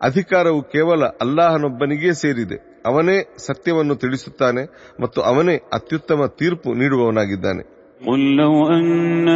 ಅಧಿಕಾರವು 0.00 0.60
ಕೇವಲ 0.74 1.02
ಅಲ್ಲಾಹನೊಬ್ಬನಿಗೇ 1.24 2.12
ಸೇರಿದೆ 2.22 2.58
ಅವನೇ 2.88 3.16
ಸತ್ಯವನ್ನು 3.46 3.94
ತಿಳಿಸುತ್ತಾನೆ 4.02 4.62
ಮತ್ತು 5.02 5.20
ಅವನೇ 5.30 5.56
ಅತ್ಯುತ್ತಮ 5.78 6.20
ತೀರ್ಪು 6.40 6.70
ನೀಡುವವನಾಗಿದ್ದಾನೆ 6.80 7.62
قل 8.02 8.22
لو 8.36 8.54
أن 8.70 8.86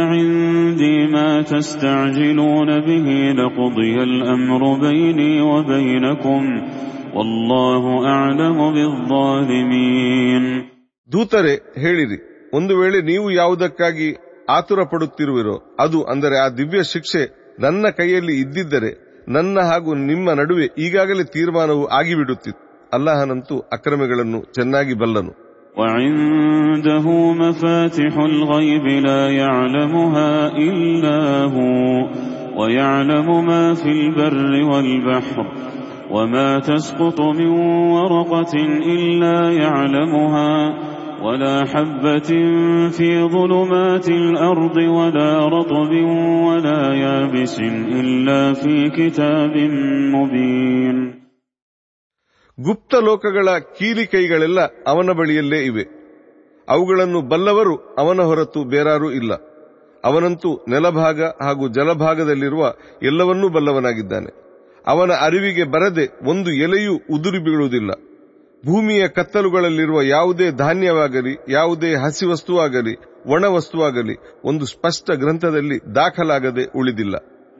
عندي 0.05 0.97
ما 1.07 1.29
تستعجلون 1.43 2.69
به 2.81 3.07
لقضي 3.33 3.95
الأمر 4.03 4.61
بيني 4.79 5.33
وبينكم 5.43 6.41
والله 7.15 7.83
أعلم 8.09 8.59
بالظالمين 8.75 10.43
ದೂತರೆ 11.09 11.53
ಹೇಳಿರಿ 11.83 12.17
ಒಂದು 12.53 12.73
ವೇಳೆ 12.79 12.99
ನೀವು 13.09 13.27
ಯಾವುದಕ್ಕಾಗಿ 13.31 14.07
ಆತುರ 14.49 14.79
ಪಡುತ್ತಿರುವಿರೋ 14.91 15.55
ಅದು 15.83 15.99
ಅಂದರೆ 16.11 16.35
ಆ 16.37 16.47
ದಿವ್ಯ 16.57 16.81
ಶಿಕ್ಷೆ 16.93 17.23
ನನ್ನ 17.59 17.85
ಕೈಯಲ್ಲಿ 17.99 18.35
ಇದ್ದಿದ್ದರೆ 18.39 18.91
ನನ್ನ 19.27 19.57
ಹಾಗೂ 19.69 19.91
ನಿಮ್ಮ 20.09 20.33
ನಡುವೆ 20.39 20.67
ಈಗಾಗಲೇ 20.85 21.23
ತೀರ್ಮಾನವು 21.35 21.83
ಆಗಿಬಿಡುತ್ತಿತ್ತು 21.97 22.63
ಅಲ್ಲಾಹನಂತೂ 22.93 23.57
ಅಕ್ರಮಿಗಳನ್ನು 23.73 24.41
ಚೆನ್ನಾಗಿ 24.53 24.95
ಬಲ್ಲನು 25.03 25.33
وعنده 25.77 27.05
مفاتح 27.33 28.13
الغيب 28.23 28.85
لا 29.07 29.29
يعلمها 29.31 30.31
إلا 30.67 31.19
هو 31.55 32.09
ويعلم 32.59 33.45
ما 33.45 33.73
في 33.73 33.91
البر 33.91 34.63
والبحر 34.63 35.37
وما 36.11 36.59
تسقط 36.61 37.21
من 37.39 37.51
ورقة 37.91 38.53
إلا 38.85 39.51
يعلمها 39.53 40.53
ولا 41.21 41.65
حبة 41.65 42.29
في 42.89 43.09
ظلمات 43.27 44.09
الأرض 44.09 44.77
ولا 44.97 45.47
رطب 45.47 45.91
ولا 46.47 46.93
يابس 46.95 47.55
إلا 47.99 48.53
في 48.53 48.89
كتاب 48.89 49.53
مبين 50.15 51.20
ಗುಪ್ತ 52.62 52.94
ಲೋಕಗಳ 52.94 53.58
ಕೀಲಿಕೈಗಳೆಲ್ಲ 53.78 54.60
ಅವನ 54.86 55.10
ಬಳಿಯಲ್ಲೇ 55.10 55.58
ಇವೆ. 55.62 56.02
ಅವುಗಳನ್ನು 56.68 57.20
ಬಲ್ಲವರು 57.20 57.76
ಅವನ 57.76 58.20
ಹೊರತು 58.20 58.64
ಬೇರಾರೂ 58.64 59.10
ಇಲ್ಲ. 59.10 59.32
ಅವನಂತೂ 60.04 60.64
ನೆಲಭಾಗ 60.68 61.22
ಹಾಗೂ 61.22 61.68
ಜಲಭಾಗದಲ್ಲಿರುವ 61.68 62.74
ಎಲ್ಲವನ್ನೂ 63.02 63.48
ಬಲ್ಲವನಾಗಿದ್ದಾನೆ. 63.48 64.42
ಅವನ 64.86 65.10
ಅರಿವಿಗೆ 65.12 65.64
ಬರದೆ 65.64 66.30
ಒಂದು 66.30 66.50
ಎಲೆಯೂ 66.50 66.94
ಉದುರಿ 66.94 67.38
ಬೀಳುವುದಿಲ್ಲ. 67.38 67.90
ಭೂಮಿಯ 68.66 69.08
ಕತ್ತಲುಗಳಲ್ಲಿರುವ 69.08 70.02
ಯಾವುದೇ 70.02 70.50
ಧಾನ್ಯವಾಗಲಿ, 70.50 71.36
ಯಾವುದೇ 71.48 71.94
ಹಸಿ 71.94 72.26
ವಸ್ತುವಾಗಲಿ 72.26 72.96
ಒಣ 73.26 73.44
ವಸ್ತುವಾಗಲಿ 73.44 74.16
ಒಂದು 74.44 74.66
ಸ್ಪಷ್ಟ 74.66 75.10
ಗ್ರಂಥದಲ್ಲಿ 75.10 75.94
ದಾಖಲಾಗದೆ 75.94 76.78
ಉಳಿದಿಲ್ಲ. 76.78 77.14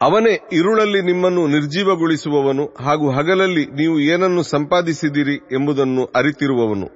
ಅವನೇ 0.00 0.32
ಇರುಳಲ್ಲಿ 0.58 1.00
ನಿಮ್ಮನ್ನು 1.02 1.42
ನಿರ್ಜೀವಗೊಳಿಸುವವನು 1.46 2.64
ಹಾಗೂ 2.86 3.06
ಹಗಲಲ್ಲಿ 3.10 3.64
ನೀವು 3.78 3.96
ಏನನ್ನು 4.12 4.42
ಸಂಪಾದಿಸಿದಿರಿ 4.50 5.36
ಎಂಬುದನ್ನು 5.56 6.04
ಅರಿತಿರುವವನು 6.14 6.88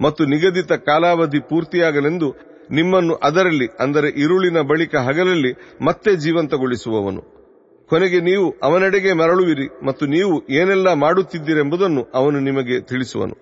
ಮತ್ತು 0.00 0.22
ನಿಗದಿತ 0.24 0.72
ಕಾಲಾವಧಿ 0.86 1.40
ಪೂರ್ತಿಯಾಗಲೆಂದು 1.48 2.28
ನಿಮ್ಮನ್ನು 2.70 3.14
ಅದರಲ್ಲಿ 3.22 3.68
ಅಂದರೆ 3.80 4.08
ಇರುಳಿನ 4.22 4.58
ಬಳಿಕ 4.68 4.94
ಹಗಲಲ್ಲಿ 5.06 5.52
ಮತ್ತೆ 5.82 6.10
ಜೀವಂತಗೊಳಿಸುವವನು 6.24 7.22
ಕೊನೆಗೆ 7.90 8.18
ನೀವು 8.20 8.46
ಅವನೆಡೆಗೆ 8.62 9.12
ಮರಳುವಿರಿ 9.12 9.66
ಮತ್ತು 9.86 10.04
ನೀವು 10.08 10.34
ಏನೆಲ್ಲ 10.58 10.88
ಮಾಡುತ್ತಿದ್ದೀರೆಂಬುದನ್ನು 11.04 12.04
ಅವನು 12.14 12.40
ನಿಮಗೆ 12.48 12.78
ತಿಳಿಸುವನು 12.90 13.36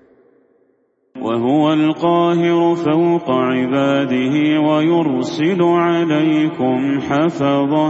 وهو 1.15 1.65
القاهر 1.75 2.59
فوق 2.79 3.27
عباده 3.51 4.35
ويرسل 4.67 5.61
عليكم 5.81 6.77
حفظه 7.01 7.87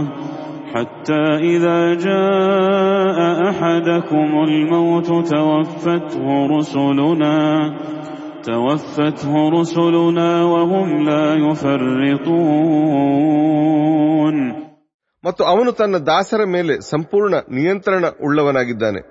حتى 0.73 1.23
إذا 1.45 1.93
جاء 1.97 3.17
أحدكم 3.49 4.29
الموت 4.43 5.09
توفته 5.29 6.25
رسلنا 6.57 7.37
توفته 8.43 9.49
رسلنا 9.49 10.43
وهم 10.43 10.87
لا 11.03 11.25
يفرطون 13.49 14.35
ಮತ್ತು 15.23 15.43
ಅವನು 15.43 15.71
ತನ್ನ 15.71 15.95
ದಾಸರ 16.07 16.41
ಮೇಲೆ 16.45 16.73
ಸಂಪೂರ್ಣ 16.89 17.35
ನಿಯಂತ್ರಣ 17.51 18.03
ಉಳ್ಳವನಾಗಿದ್ದಾನೆ 18.23 19.01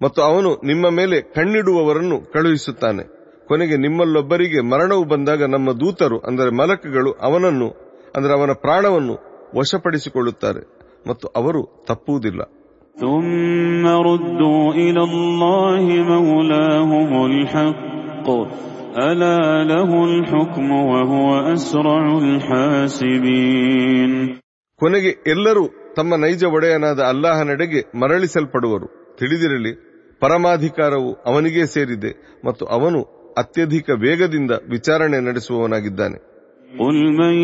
ಮತ್ತು 0.00 0.22
ಅವನು 0.22 0.50
ನಿಮ್ಮ 0.64 0.86
ಮೇಲೆ 0.90 1.22
ಕಣ್ಣಿಡುವವರನ್ನು 1.34 2.32
ಕಳುಹಿಸುತ್ತಾನೆ 2.32 3.04
ಕೊನೆಗೆ 3.47 3.77
ನಿಮ್ಮಲ್ಲೊಬ್ಬರಿಗೆ 3.77 4.61
ಮರಣವು 4.61 5.03
ಬಂದಾಗ 5.03 5.43
ನಮ್ಮ 5.43 5.71
ದೂತರು 5.71 6.19
ಅಂದರೆ 6.19 6.49
ಮಲಕಗಳು 6.49 7.11
ಅವನನ್ನು 7.11 7.67
ಅಂದರೆ 8.15 8.39
ಅವನ 8.39 8.51
ಪ್ರಾಣವನ್ನು 8.53 9.15
ವಶಪಡಿಸಿಕೊಳ್ಳುತ್ತಾರೆ 9.57 10.61
ಮತ್ತು 11.09 11.27
ಅವರು 11.27 11.85
ತಪ್ಪುವುದಿಲ್ಲ. 11.87 12.41
ಕೊನೆಗೆ 24.79 25.09
ಎಲ್ಲರೂ 25.27 25.93
ತಮ್ಮ 25.95 26.15
ನೈಜ 26.15 26.43
ಒಡೆಯನಾದ 26.43 26.99
ಅಲ್ಲಾಹನೆಡೆಗೆ 26.99 27.99
ಮರಳಿಸಲ್ಪಡುವರು. 27.99 29.15
ತಿಳಿದಿರಲಿ 29.17 29.73
ಪರಮಾಧಿಕಾರವು 30.19 31.13
ಅವನಿಗೇ 31.13 31.65
ಸೇರಿದೆ 31.65 32.41
ಮತ್ತು 32.45 32.65
ಅವನು 32.65 33.14
ಅತ್ಯಧಿಕ 33.36 33.88
ವೇಗದಿಂದ 34.04 34.52
ವಿಚಾರಣೆ 34.68 35.18
ನಡೆಸುವವನಾಗಿದ್ದಾನೆ 35.28 36.16
قل 36.78 36.96
من 37.12 37.34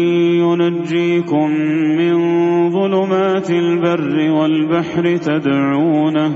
ينجيكم 0.44 1.48
من 2.00 2.14
ظلمات 2.70 3.48
البر 3.62 4.16
والبحر 4.30 5.04
تدعونه 5.28 6.28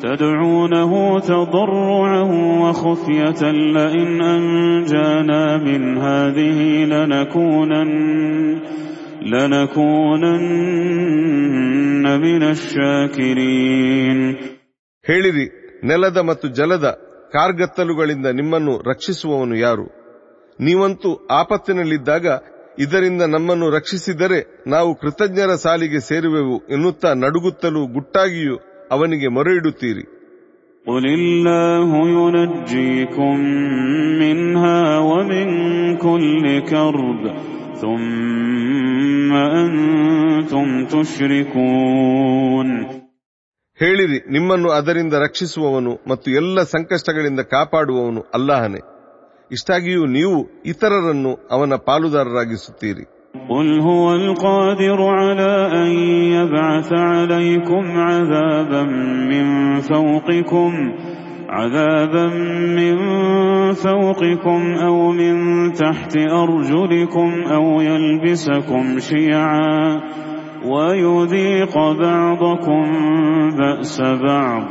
تدعونه 0.00 0.92
تضرعا 1.22 2.22
وخفية 2.62 3.42
لئن 3.76 4.10
أنجانا 4.34 5.42
من 5.58 5.82
هذه 5.98 6.58
لنكونن 6.84 7.90
لنكونن 10.84 12.20
من 12.20 12.42
الشاكرين 12.54 14.18
ಹೇಳಿರಿ 15.04 15.46
ನೆಲದ 15.84 16.18
ಮತ್ತು 16.18 16.46
ಜಲದ 16.48 16.86
ಕಾರ್ಗತ್ತಲುಗಳಿಂದ 17.32 18.26
ನಿಮ್ಮನ್ನು 18.26 18.74
ರಕ್ಷಿಸುವವನು 18.90 19.56
ಯಾರು 19.56 19.86
ನೀವಂತೂ 20.58 21.10
ಆಪತ್ತಿನಲ್ಲಿದ್ದಾಗ 21.30 22.26
ಇದರಿಂದ 22.78 23.22
ನಮ್ಮನ್ನು 23.26 23.70
ರಕ್ಷಿಸಿದರೆ 23.70 24.38
ನಾವು 24.66 24.94
ಕೃತಜ್ಞರ 24.94 25.52
ಸಾಲಿಗೆ 25.54 26.00
ಸೇರುವೆವು 26.00 26.56
ಎನ್ನುತ್ತಾ 26.70 27.14
ನಡುಗುತ್ತಲೂ 27.14 27.86
ಗುಟ್ಟಾಗಿಯೂ 27.86 28.56
ಅವನಿಗೆ 28.92 29.28
ಮೊರೆ 29.28 29.54
ಇಡುತ್ತೀರಿ 29.54 30.04
قل 30.86 31.04
الله 31.10 31.90
ينجيكم 32.08 33.36
منها 34.18 34.98
ومن 35.00 35.48
كل 35.96 36.44
كرب 36.62 37.22
ثم 37.74 39.32
أنتم 39.32 40.86
تشركون 40.86 42.68
ಹೇಳಿರಿ 43.78 44.18
ನಿಮ್ಮನ್ನು 44.28 44.68
ಅದರಿಂದ 44.70 45.14
ರಕ್ಷಿಸುವವನು 45.22 45.92
ಮತ್ತು 46.08 46.28
ಎಲ್ಲ 46.30 46.62
ಸಂಕಷ್ಟಗಳಿಂದ 46.72 47.42
ಕಾಪಾಡುವವನು 47.52 48.20
ಅಲ್ಲಾಹನೇ 48.34 48.80
ಇಷ್ಟಾಗಿಯೂ 49.50 50.04
ನೀವು 50.12 50.36
ಇತರರನ್ನು 50.72 51.34
ಅವನ 51.50 51.74
ಪಾಲುದಾರರಾಗಿಸುತ್ತೀರಿ 51.88 53.04
قل 53.48 53.80
هو 53.80 54.04
القادر 54.14 54.98
على 55.20 55.52
أن 55.74 55.90
يبعث 56.30 56.90
عليكم 56.92 57.84
عذابا 58.00 58.82
من 59.30 59.46
فوقكم 59.82 60.72
عذابا 61.50 62.26
من 62.78 62.94
فوقكم 63.76 64.60
أو 64.76 65.12
من 65.12 65.34
تحت 65.74 66.14
أرجلكم 66.16 67.42
أو 67.48 67.80
يلبسكم 67.82 68.98
شيعا 69.00 70.00
ويذيق 70.64 71.74
بعضكم 71.98 72.84
بأس 73.58 73.96
بعض 74.22 74.62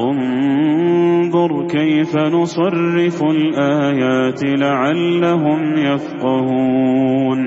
انظر 0.00 1.50
كيف 1.68 2.12
نصرف 2.28 3.18
الآيات 3.36 4.40
لعلهم 4.62 5.60
يفقهون 5.88 7.40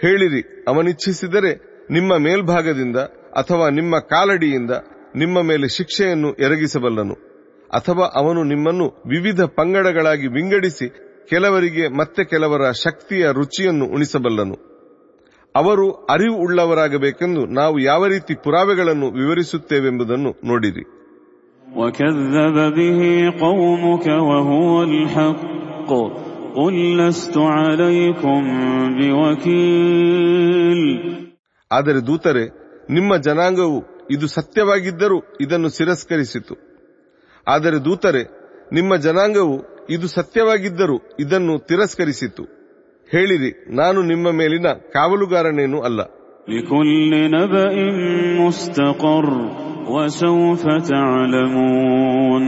ಹೇಳಿರಿ 0.00 0.40
ಅವನಿಚ್ಛಿಸಿದರೆ 0.68 1.50
ನಿಮ್ಮ 1.90 2.12
ಮೇಲ್ಭಾಗದಿಂದ 2.18 2.98
ಅಥವಾ 3.36 3.66
ನಿಮ್ಮ 3.70 3.94
ಕಾಲಡಿಯಿಂದ 4.10 4.72
ನಿಮ್ಮ 5.14 5.42
ಮೇಲೆ 5.42 5.66
ಶಿಕ್ಷೆಯನ್ನು 5.68 6.30
ಎರಗಿಸಬಲ್ಲನು 6.36 7.14
ಅಥವಾ 7.70 8.06
ಅವನು 8.16 8.40
ನಿಮ್ಮನ್ನು 8.44 8.86
ವಿವಿಧ 9.06 9.42
ಪಂಗಡಗಳಾಗಿ 9.58 10.26
ವಿಂಗಡಿಸಿ 10.28 10.86
ಕೆಲವರಿಗೆ 11.30 11.88
ಮತ್ತೆ 11.98 12.24
ಕೆಲವರ 12.24 12.64
ಶಕ್ತಿಯ 12.84 13.24
ರುಚಿಯನ್ನು 13.32 13.86
ಉಣಿಸಬಲ್ಲನು 13.86 14.56
ಅವರು 15.55 15.91
ಅರಿವು 15.91 16.37
ಉಳ್ಳವರಾಗಬೇಕೆಂದು 16.37 17.45
ನಾವು 17.45 17.79
ಯಾವ 17.79 18.07
ರೀತಿ 18.07 18.35
ಪುರಾವೆಗಳನ್ನು 18.35 19.11
ವಿವರಿಸುತ್ತೇವೆಂಬುದನ್ನು 19.11 20.35
ನೋಡಿರಿ. 20.43 20.83
ಆದರೆ 31.71 32.07
ದೂತರೆ 32.07 32.47
ನಿಮ್ಮ 32.89 33.17
ಜನಾಂಗವು 33.17 34.07
ಇದು 34.11 34.27
ಸತ್ಯವಾಗಿದ್ದರೂ 34.27 35.23
ಇದನ್ನು 35.41 35.69
ತಿರಸ್ಕರಿಸಿತು. 35.69 36.55
ಆದರೆ 37.47 37.85
ದೂತರೆ 37.85 38.23
ನಿಮ್ಮ 38.73 38.95
ಜನಾಂಗವು 38.95 39.63
ಇದು 39.89 40.07
ಸತ್ಯವಾಗಿದ್ದರೂ 40.07 41.01
ಇದನ್ನು 41.19 41.59
ತಿರಸ್ಕರಿಸಿತು. 41.59 42.60
ಹೇಳಿರಿ 43.10 43.50
ನಾನು 43.80 43.98
ನಿಮ್ಮ 44.12 44.26
ಮೇಲಿನ 44.40 44.68
ಕಾವಲುಗಾರನೇನೂ 44.96 45.80
ಅಲ್ಲ 45.82 46.00
لكل 46.48 47.12
نبأ 47.30 47.74
مستقر 48.40 49.26
وسوف 49.88 50.62
تعلمون 50.90 52.44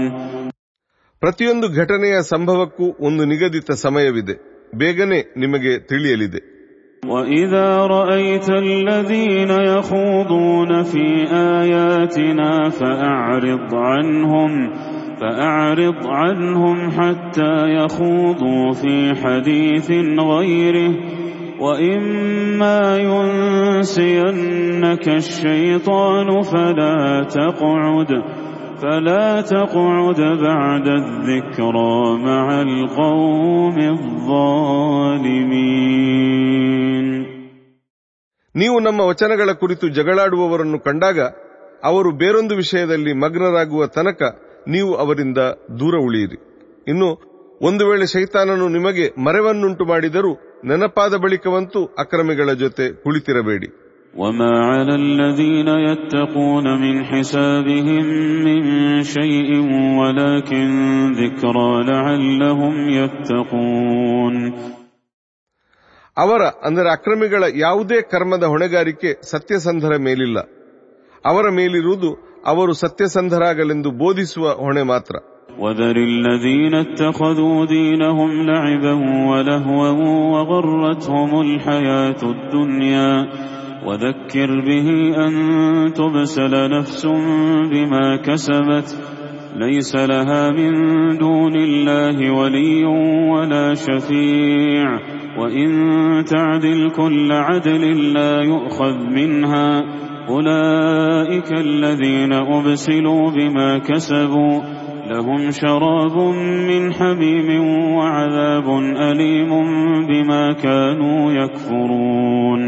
ಪ್ರತಿಯೊಂದು 1.22 1.66
ಘಟನೆಯ 1.80 2.16
ಸಂಭವಕ್ಕೂ 2.32 2.86
ಒಂದು 3.06 3.22
ನಿಗದಿತ 3.24 3.70
ಸಮಯವಿದೆ 3.84 4.34
ಬೇಗನೆ 4.76 5.20
ನಿಮಗೆ 5.36 5.74
ತಿಳಿಯಲಿದೆ 5.90 6.40
وإذا 7.02 7.68
رأيت 7.88 8.48
الذين 8.58 9.50
يخوضون 9.68 10.70
في 10.82 11.06
آياتنا 11.60 12.50
فأعرض 12.70 13.70
عنهم 13.90 14.50
فأعرض 15.22 16.06
عنهم 16.12 16.90
حتى 16.90 17.54
يخوضوا 17.74 18.72
في 18.72 19.14
حديث 19.14 19.88
غيره 20.32 20.92
وإما 21.60 22.80
ينسينك 23.08 25.06
الشيطان 25.16 26.42
فلا 26.42 27.00
تقعد 27.30 28.10
فلا 28.82 29.40
تقعد 29.46 30.20
بعد 30.40 30.86
الذكرى 30.92 31.98
مع 32.20 32.46
القوم 32.62 33.76
الظالمين 35.98 37.06
ನೀವು 38.54 38.80
ನಮ್ಮ 38.80 39.00
ವಚನಗಳ 39.00 39.50
ಕುರಿತು 39.52 39.88
ಜಗಳಾಡುವವರನ್ನು 39.88 40.78
ಕಂಡಾಗ 40.80 41.18
ಅವರು 41.84 42.10
ಬೇರೊಂದು 42.12 42.54
ವಿಷಯದಲ್ಲಿ 42.54 43.12
ಮಗ್ನರಾಗುವ 43.12 43.86
ತನಕ 43.86 44.22
ನೀವು 44.66 44.90
ಅವರಿಂದ 44.96 45.40
ದೂರ 45.80 45.96
ಉಳಿಯಿರಿ 46.06 46.38
ಇನ್ನು 46.86 47.08
ಒಂದು 47.60 47.84
ವೇಳೆ 47.88 48.06
ಶೈತಾನನು 48.12 48.66
ನಿಮಗೆ 48.74 49.06
ಮರೆವನ್ನುಂಟು 49.26 49.84
ಮಾಡಿದರೂ 49.86 50.32
ನೆನಪಾದ 50.64 51.14
ಬಳಿಕವಂತೂ 51.22 51.82
ಅಕ್ರಮಿಗಳ 52.04 52.50
ಜೊತೆ 52.64 52.86
ಕುಳಿತಿರಬೇಡಿ 53.04 53.70
وما 54.14 54.52
على 54.68 54.94
الذين 55.04 55.68
يتقون 55.86 56.66
من 56.78 56.94
حسابهم 57.04 58.06
من 58.46 58.60
شيء 59.14 59.50
ولكن 60.00 60.68
ذكرى 61.14 61.70
لعلهم 61.84 62.74
يتقون 62.98 64.34
ಅವರ 66.16 66.42
ಅಂದರೆ 66.66 66.88
ಅಕ್ರಮಿಗಳ 66.90 67.42
ಯಾವುದೇ 67.64 67.98
ಕರ್ಮದ 68.12 68.44
ಹೊಣೆಗಾರಿಕೆ 68.52 69.10
ಸತ್ಯಸಂಧರ 69.32 69.94
ಮೇಲಿಲ್ಲ 70.06 70.38
ಅವರ 71.24 71.46
ಮೇಲಿರುವುದು 71.50 72.10
ಅವರು 72.46 72.72
ಸತ್ಯಸಂಧರಾಗಲೆಂದು 72.74 73.90
ಬೋಧಿಸುವ 74.02 74.54
ಹೊಣೆ 74.66 74.84
ಮಾತ್ರ 74.92 75.16
وذر 75.58 75.96
الذين 76.12 76.74
اتخذوا 76.74 77.56
دينهم 77.66 78.30
لعبا 78.50 78.94
ولهوا 79.30 79.88
وغرتهم 80.34 81.30
الحياة 81.40 82.20
الدنيا 82.34 83.12
وذكر 83.86 84.50
به 84.60 84.88
أن 85.24 85.32
تبسل 85.92 86.70
نفس 86.70 87.06
بما 87.72 88.16
كسبت 88.16 88.88
ليس 89.56 89.96
لها 89.96 90.50
من 90.50 90.72
دون 91.18 91.56
الله 91.56 92.16
ولي 92.30 92.84
ولا 93.32 93.74
شفيع 93.74 94.98
وإن 95.38 95.68
تعدل 96.24 96.90
كل 96.90 97.32
عدل 97.32 98.12
لا 98.12 98.42
يؤخذ 98.42 98.96
منها 99.08 99.70
أولئك 100.28 101.50
الذين 101.60 102.32
أبسلوا 102.32 103.30
بما 103.30 103.78
كسبوا 103.80 104.54
لهم 105.06 105.50
شراب 105.52 106.16
من 106.68 106.82
حميم 106.92 107.48
وعذاب 107.96 108.66
أليم 109.02 109.50
بما 110.06 110.42
كانوا 110.58 111.20
يكفرون 111.34 112.62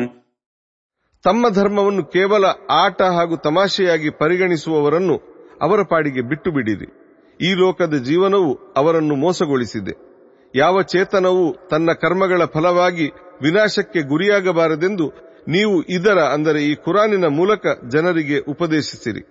ತಮ್ಮ 1.24 1.44
ಧರ್ಮವನ್ನು 1.56 2.02
ಕೇವಲ 2.14 2.44
ಆಟ 2.82 3.00
ಹಾಗೂ 3.16 3.34
ತಮಾಷೆಯಾಗಿ 3.46 4.10
ಪರಿಗಣಿಸುವವರನ್ನು 4.20 5.16
ಅವರ 5.62 5.80
ಪಾಡಿಗೆ 5.90 6.22
ಬಿಟ್ಟು 6.22 6.50
ಬಿಡಿರಿ 6.50 6.88
ಈ 7.40 7.50
ಲೋಕದ 7.54 7.96
ಜೀವನವು 8.06 8.50
ಅವರನ್ನು 8.76 9.14
ಮೋಸಗೊಳಿಸಿದೆ 9.16 9.94
ಯಾವ 10.54 10.76
ಚೇತನವು 10.92 11.44
ತನ್ನ 11.70 11.92
ಕರ್ಮಗಳ 12.02 12.44
ಫಲವಾಗಿ 12.54 13.06
ವಿನಾಶಕ್ಕೆ 13.42 14.00
ಗುರಿಯಾಗಬಾರದೆಂದು 14.12 15.06
ನೀವು 15.47 15.81
ಇದರ 15.81 16.19
ಅಂದರೆ 16.19 16.63
ಈ 16.63 16.75
ಕುರಾನಿನ 16.75 17.25
ಮೂಲಕ 17.25 17.65
ಜನರಿಗೆ 17.87 18.39
ಉಪದೇಶಿಸಿರಿ. 18.39 19.21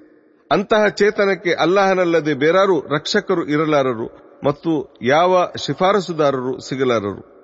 ಅಂತಹ 0.51 0.89
ಚೇತನಕ್ಕೆ 0.89 1.53
ಅಲ್ಲಾಹನಲ್ಲದೆ 1.53 2.35
ಬೇರಾರು 2.35 2.81
ರಕ್ಷಕರು 2.81 3.47
ಇರಲಾರರು 3.47 4.07
ಮತ್ತು 4.45 4.99
ಯಾವ 5.03 5.53
ಶಿಫಾರಸುದಾರರು 5.67 6.69
ಸಿಗಲಾರರು. 6.69 7.35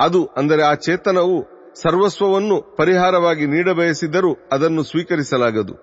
ಅದು 0.00 0.24
ಅಂದರೆ 0.24 0.62
ಆ 0.62 0.74
ಚೇತನವು 0.74 1.36
ಸರ್ವಸ್ವವನ್ನು 1.82 2.76
ಪರಿಹಾರವಾಗಿ 2.76 3.46
ನೀಡಬಯಸಿದರೂ 3.46 4.36
ಅದನ್ನು 4.52 4.82
ಸ್ವೀಕರಿಸಲಾಗದು. 4.82 5.74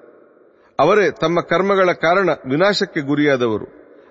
ಅವರೇ 0.80 1.12
ತಮ್ಮ 1.12 1.42
ಕರ್ಮಗಳ 1.42 1.92
ಕಾರಣ 1.92 2.30
ವಿನಾಶಕ್ಕೆ 2.30 3.00
ಗುರಿಯಾದವರು. 3.00 3.66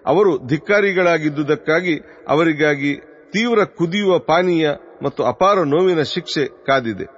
ಅವರು 0.07 0.47
ಧಿಕ್ಕಾರಿಗಳಾಗಿದ್ದುದಕ್ಕಾಗಿ 0.47 1.99
ಅವರಿಗಾಗಿ 2.29 2.97
ತೀವ್ರ 3.31 3.65
ಕುದಿಯುವ 3.65 4.19
ಪಾನೀಯ 4.19 4.71
ಮತ್ತು 5.03 5.25
ಅಪಾರ 5.25 5.59
ನೋವಿನ 5.59 6.03
ಶಿಕ್ಷೆ 6.03 6.65
ಕಾದಿದೆ. 6.67 7.18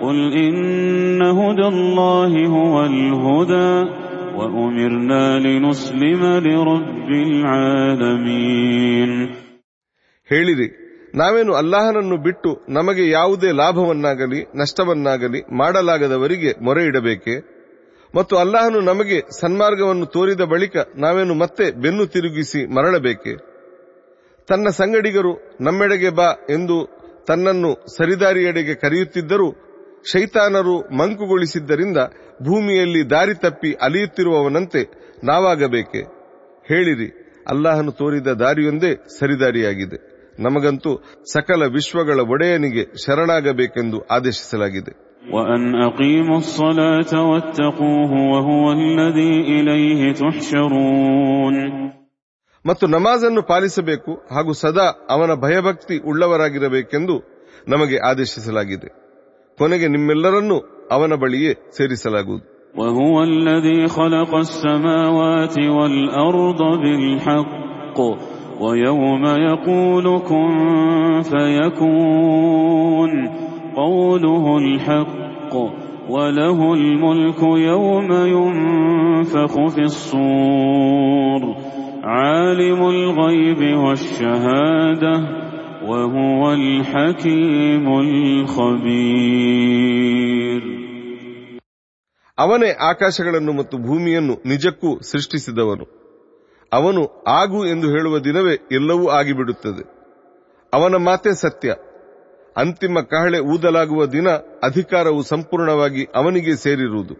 قل 0.00 0.16
إن 0.38 0.56
هدى 1.32 1.66
الله 1.66 2.32
هو 2.48 2.74
الهدى 2.84 3.70
وأمرنا 4.38 5.24
لنسلم 5.38 6.22
لرب 6.46 7.08
العالمين 7.26 9.10
ಹೇಳಿರಿ 10.28 10.68
ನಾವೇನು 11.14 11.52
ಅಲ್ಲಾಹನನ್ನು 11.54 12.16
ಬಿಟ್ಟು 12.18 12.50
ನಮಗೆ 12.68 13.04
ಯಾವುದೇ 13.10 13.50
ಲಾಭವನ್ನಾಗಲಿ 13.52 14.40
ನಷ್ಟವನ್ನಾಗಲಿ 14.54 15.40
ಮಾಡಲಾಗದವರಿಗೆ 15.52 16.50
ಮೊರೆ 16.60 16.82
ಇಡಬೇಕೆ 16.84 17.34
ಮತ್ತು 18.14 18.34
ಅಲ್ಲಾಹನು 18.36 18.80
ನಮಗೆ 18.80 19.18
ಸನ್ಮಾರ್ಗವನ್ನು 19.40 20.06
ತೋರಿದ 20.06 20.42
ಬಳಿಕ 20.52 20.76
ನಾವೇನು 20.96 21.34
ಮತ್ತೆ 21.34 21.64
ಬೆನ್ನು 21.82 22.06
ತಿರುಗಿಸಿ 22.06 22.60
ಮರಳಬೇಕೆ 22.76 23.32
ತನ್ನ 24.48 24.68
ಸಂಗಡಿಗರು 24.80 25.32
ನಮ್ಮೆಡೆಗೆ 25.60 26.10
ಬಾ 26.18 26.28
ಎಂದು 26.50 26.76
ತನ್ನನ್ನು 27.26 27.70
ಸರಿದಾರಿಯೆಡೆಗೆ 27.96 28.74
ಕರೆಯುತ್ತಿದ್ದರೂ 28.74 29.48
ಶೈತಾನರು 30.05 30.97
ಮಂಕುಗೊಳಿಸಿದ್ದರಿಂದ 30.97 31.97
ಭೂಮಿಯಲ್ಲಿ 32.41 33.09
ದಾರಿ 33.09 33.33
ತಪ್ಪಿ 33.33 33.73
ಅಲಿಯುತ್ತಿರುವವನಂತೆ 33.73 34.91
ನಾವಾಗಬೇಕೆ? 35.23 36.01
ಹೇಳಿರಿ 36.67 37.21
ಅಲ್ಲಾಹನು 37.47 37.91
ತೋರಿದ 37.91 38.27
ದಾರಿಯೊಂದೇ 38.27 38.95
ಸರಿದಾರಿಯಾಗಿದೆ. 39.19 40.11
ನಮಗಂತೂ 40.39 41.03
ಸಕಲ 41.33 41.63
ವಿಶ್ವಗಳ 41.65 42.19
ಒಡೆಯನಿಗೆ 42.19 42.83
ಶರಣಾಗಬೇಕೆಂದು 43.05 43.99
ಆದೇಶಿಸಲಾಗಿದೆ. 43.99 45.11
ಮತ್ತು 52.65 52.87
ನಮಾಜನ್ನು 52.87 53.41
ಪಾಲಿಸಬೇಕು 53.41 54.13
ಹಾಗೂ 54.13 54.53
ಸದಾ 54.53 55.07
ಅವನ 55.09 55.33
ಭಯಭಕ್ತಿ 55.33 55.97
ಉಳ್ಳವರಾಗಿರಬೇಕೆಂದು 55.97 57.15
ನಮಗೆ 57.67 57.97
ಆದೇಶಿಸಲಾಗಿದೆ. 57.97 59.00
ಕೊನೆಗೆ 59.58 59.88
ನಿಮ್ಮೆಲ್ಲರನ್ನೂ 59.94 60.58
ಅವನ 60.96 61.14
ಬಳಿಯೇ 61.24 61.54
ಸೇರಿಸಲಾಗುವುದು 61.78 62.46
وهو 62.80 63.14
الذي 63.22 63.86
خلق 63.88 64.32
السماوات 64.36 65.58
والأرض 65.76 66.60
بالحق 66.82 67.98
ويوم 68.60 69.24
يقول 69.48 70.06
كن 70.20 70.50
فيكون 71.22 73.10
قوله 73.76 74.58
الحق 74.58 75.54
وله 76.08 76.74
الملك 76.74 77.40
يوم 77.42 78.10
ينفخ 78.36 79.54
في 79.68 79.82
الصور 79.82 81.42
عالم 82.04 82.80
الغيب 82.88 83.78
والشهادة 83.78 85.14
وهو 85.90 86.42
الحكيم 86.54 87.84
الخبير 89.26 90.62
ಅವನೇ 92.38 92.70
ಆಕಾಶಗಳನ್ನು 92.88 93.52
ಮತ್ತು 93.52 93.76
ಭೂಮಿಯನ್ನು 93.86 94.34
ನಿಜಕ್ಕೂ 94.46 94.90
ಸೃಷ್ಟಿಸಿದವನು 95.02 95.84
ಅವನು 96.72 97.02
ಆಗು 97.34 97.60
ಎಂದು 97.66 97.86
ಹೇಳುವ 97.88 98.14
ದಿನವೇ 98.18 98.54
ಎಲ್ಲವೂ 98.72 99.06
ಆಗಿಬಿಡುತ್ತದೆ 99.10 99.84
ಅವನ 100.72 100.96
ಮಾತೆ 101.06 101.32
ಸತ್ಯ 101.44 101.68
ಅಂತಿಮ 102.56 102.98
ಕಹಳೆ 103.10 103.40
ಊದಲಾಗುವ 103.52 104.02
ದಿನ 104.12 104.28
ಅಧಿಕಾರವು 104.62 105.22
ಸಂಪೂರ್ಣವಾಗಿ 105.24 106.04
ಅವನಿಗೆ 106.14 106.54
ಸೇರಿರುವುದು 106.56 107.14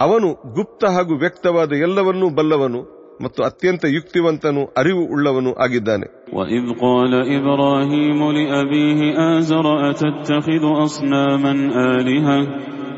ಅವನು 0.00 0.28
ಗುಪ್ತ 0.54 0.84
ಹಾಗೂ 0.90 1.14
ವ್ಯಕ್ತವಾದ 1.16 1.72
ಎಲ್ಲವನ್ನೂ 1.86 2.28
ಬಲ್ಲವನು 2.30 2.80
ಮತ್ತು 3.20 3.40
ಅತ್ಯಂತ 3.42 3.84
ಯುಕ್ತಿವಂತನು 3.94 4.62
ಅರಿವು 4.80 5.02
ಉಳ್ಳವನು 5.14 5.50
ಆಗಿದ್ದಾನೆ 5.64 6.06
وإذ 6.36 6.64
قال 6.80 7.12
إبراهيم 7.38 8.20
لأبيه 8.32 9.00
آزر 9.30 9.66
أتتخذ 9.90 10.64
أصناما 10.86 11.52
آلهة 11.92 12.38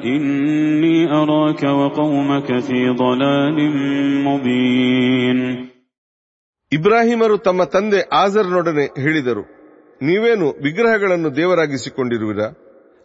إني 0.06 0.98
أراك 1.14 1.62
وقومك 1.80 2.48
في 2.60 2.80
ضلال 2.96 3.56
مبين 4.28 5.38
ಇಬ್ರಾಹಿಮರು 6.72 7.36
ತಮ್ಮ 7.38 7.62
ತಂದೆ 7.74 8.00
ಆಜರ್ನೊಡನೆ 8.14 8.84
ಹೇಳಿದರು 8.98 9.42
ನೀವೇನು 10.00 10.46
ವಿಗ್ರಹಗಳನ್ನು 10.62 11.30
ದೇವರಾಗಿಸಿಕೊಂಡಿರುವಿರಾ 11.36 12.46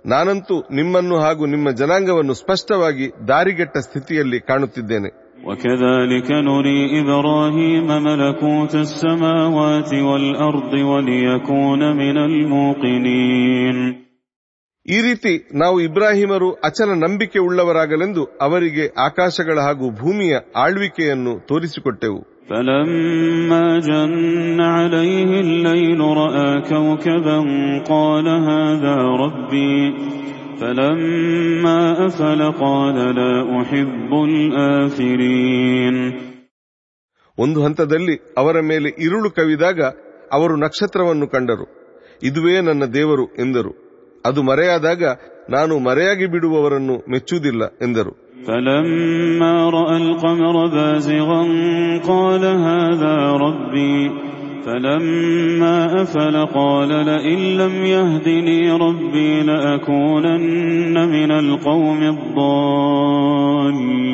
ನಾನಂತೂ 0.05 0.55
ನಿಮ್ಮನ್ನು 0.69 1.15
ಹಾಗೂ 1.17 1.43
ನಿಮ್ಮ 1.45 1.67
ಜನಾಂಗವನ್ನು 1.71 2.33
ಸ್ಪಷ್ಟವಾಗಿ 2.33 3.07
ದಾರಿಗೆಟ್ಟ 3.27 3.77
ಸ್ಥಿತಿಯಲ್ಲಿ 3.87 4.39
ಕಾಣುತ್ತಿದ್ದೇನೆ 4.41 5.09
وكذلك 5.43 6.29
نري 6.47 6.79
إبراهيم 7.01 7.87
ملكوت 8.03 8.73
السماوات 8.77 9.91
والأرض 10.09 10.73
وليكون 10.91 11.81
من 11.95 12.17
الموقنين 12.21 13.77
ಈ 14.85 14.97
ರೀತಿ 15.05 15.31
ನಾವು 15.61 15.77
ಇಬ್ರಾಹಿಮರು 15.81 16.49
ಅಚಲ 16.67 16.89
ನಂಬಿಕೆ 17.03 17.39
ಉಳ್ಳವರಾಗಲೆಂದು 17.39 18.23
ಅವರಿಗೆ 18.41 18.85
ಆಕಾಶಗಳ 19.07 19.57
ಹಾಗೂ 19.65 19.85
ಭೂಮಿಯ 20.01 20.33
ಆಳ್ವಿಕೆಯನ್ನು 20.65 21.35
ತೋರಿಸಿಕೊಟ್ಟೆವು 21.49 22.21
فلما 22.49 23.65
جن 23.89 24.13
عليه 24.77 25.31
الليل 25.45 25.99
رأى 26.21 26.49
كوكبا 26.63 27.37
قال 27.85 28.25
هذا 28.49 28.95
ربي 29.23 29.73
فلما 30.61 31.79
أفل 32.07 32.41
قال 32.63 32.97
لا 33.15 33.33
أحب 33.61 34.11
الآفلين 34.29 35.95
ಒಂದು 37.37 37.59
ಹಂತದಲ್ಲಿ 37.65 38.15
ಅವರ 38.37 38.57
ಮೇಲೆ 38.69 38.89
ಇರುಳು 39.05 39.29
ಕವಿದಾಗ 39.37 39.79
ಅವರು 40.31 40.53
ನಕ್ಷತ್ರವನ್ನು 40.57 41.27
ಕಂಡರು 41.27 41.65
ಇದುವೇ 42.21 42.55
ನನ್ನ 42.61 42.83
ದೇವರು 42.93 43.25
ಎಂದರು 43.43 43.71
ಅದು 44.25 44.39
ಮರೆಯಾದಾಗ 44.43 45.03
ನಾನು 45.49 45.73
ಮರೆಯಾಗಿ 45.79 46.27
ಬಿಡುವವರನ್ನು 46.35 46.95
ಮೆಚ್ಚುವುದಿಲ್ಲ 47.13 47.63
ಎಂದರು 47.87 48.13
فلما 48.47 49.55
رأى 49.69 49.95
القمر 50.03 50.55
بازغا 50.69 51.41
قال 52.03 52.43
هذا 52.67 53.15
ربي 53.45 53.95
فلما 54.65 55.77
أفل 56.01 56.35
قال 56.53 56.89
لئن 57.05 57.39
لم 57.57 57.75
يهدني 57.87 58.61
ربي 58.77 59.31
لأكونن 59.41 60.95
من 61.09 61.31
القوم 61.33 61.99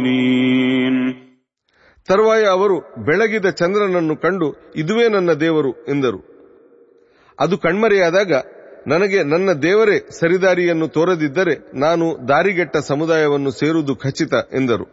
الضالين 0.03 0.95
ತರುವಾಯ 2.09 2.43
ಅವರು 2.55 2.77
ಬೆಳಗಿದ 3.07 3.47
ಚಂದ್ರನನ್ನು 3.59 4.15
ಕಂಡು 4.15 4.47
ಇದುವೇ 4.75 5.05
ನನ್ನ 5.07 5.31
ದೇವರು 5.43 5.71
ಎಂದರು 5.89 6.19
ಅದು 7.39 7.55
ಕಣ್ಮರೆಯಾದಾಗ 7.57 8.31
ನನಗೆ 8.87 9.19
ನನ್ನ 9.23 9.49
ದೇವರೇ 9.61 9.97
ಸರಿದಾರಿಯನ್ನು 10.11 10.87
ತೋರದಿದ್ದರೆ 10.87 11.53
ನಾನು 11.75 12.05
ದಾರಿಗೆಟ್ಟ 12.27 12.75
ಸಮುದಾಯವನ್ನು 12.89 13.51
ಸೇರುವುದು 13.51 13.93
ಖಚಿತ 13.95 14.33
ಎಂದರು 14.59 14.85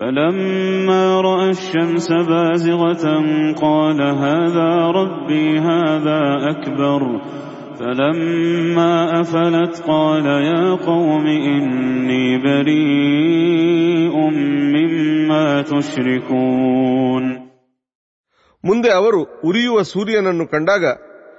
فلما 0.00 1.20
رأى 1.20 1.50
الشمس 1.50 2.08
بازغة 2.12 3.04
قال 3.52 4.02
هذا 4.02 4.70
ربي 4.90 5.58
هذا 5.58 6.20
أكبر 6.50 7.20
فلما 7.80 9.20
أفلت 9.20 9.82
قال 9.86 10.26
يا 10.26 10.74
قوم 10.86 11.26
إني 11.26 12.38
بريء 12.38 14.16
مما 14.74 15.62
تشركون 15.62 17.24
ಮುಂದೆ 18.64 18.90
ಅವರು 18.90 19.20
ಉರಿಯುವ 19.44 19.82
ಸೂರ್ಯನನ್ನು 19.82 20.44
ಕಂಡಾಗ 20.46 20.84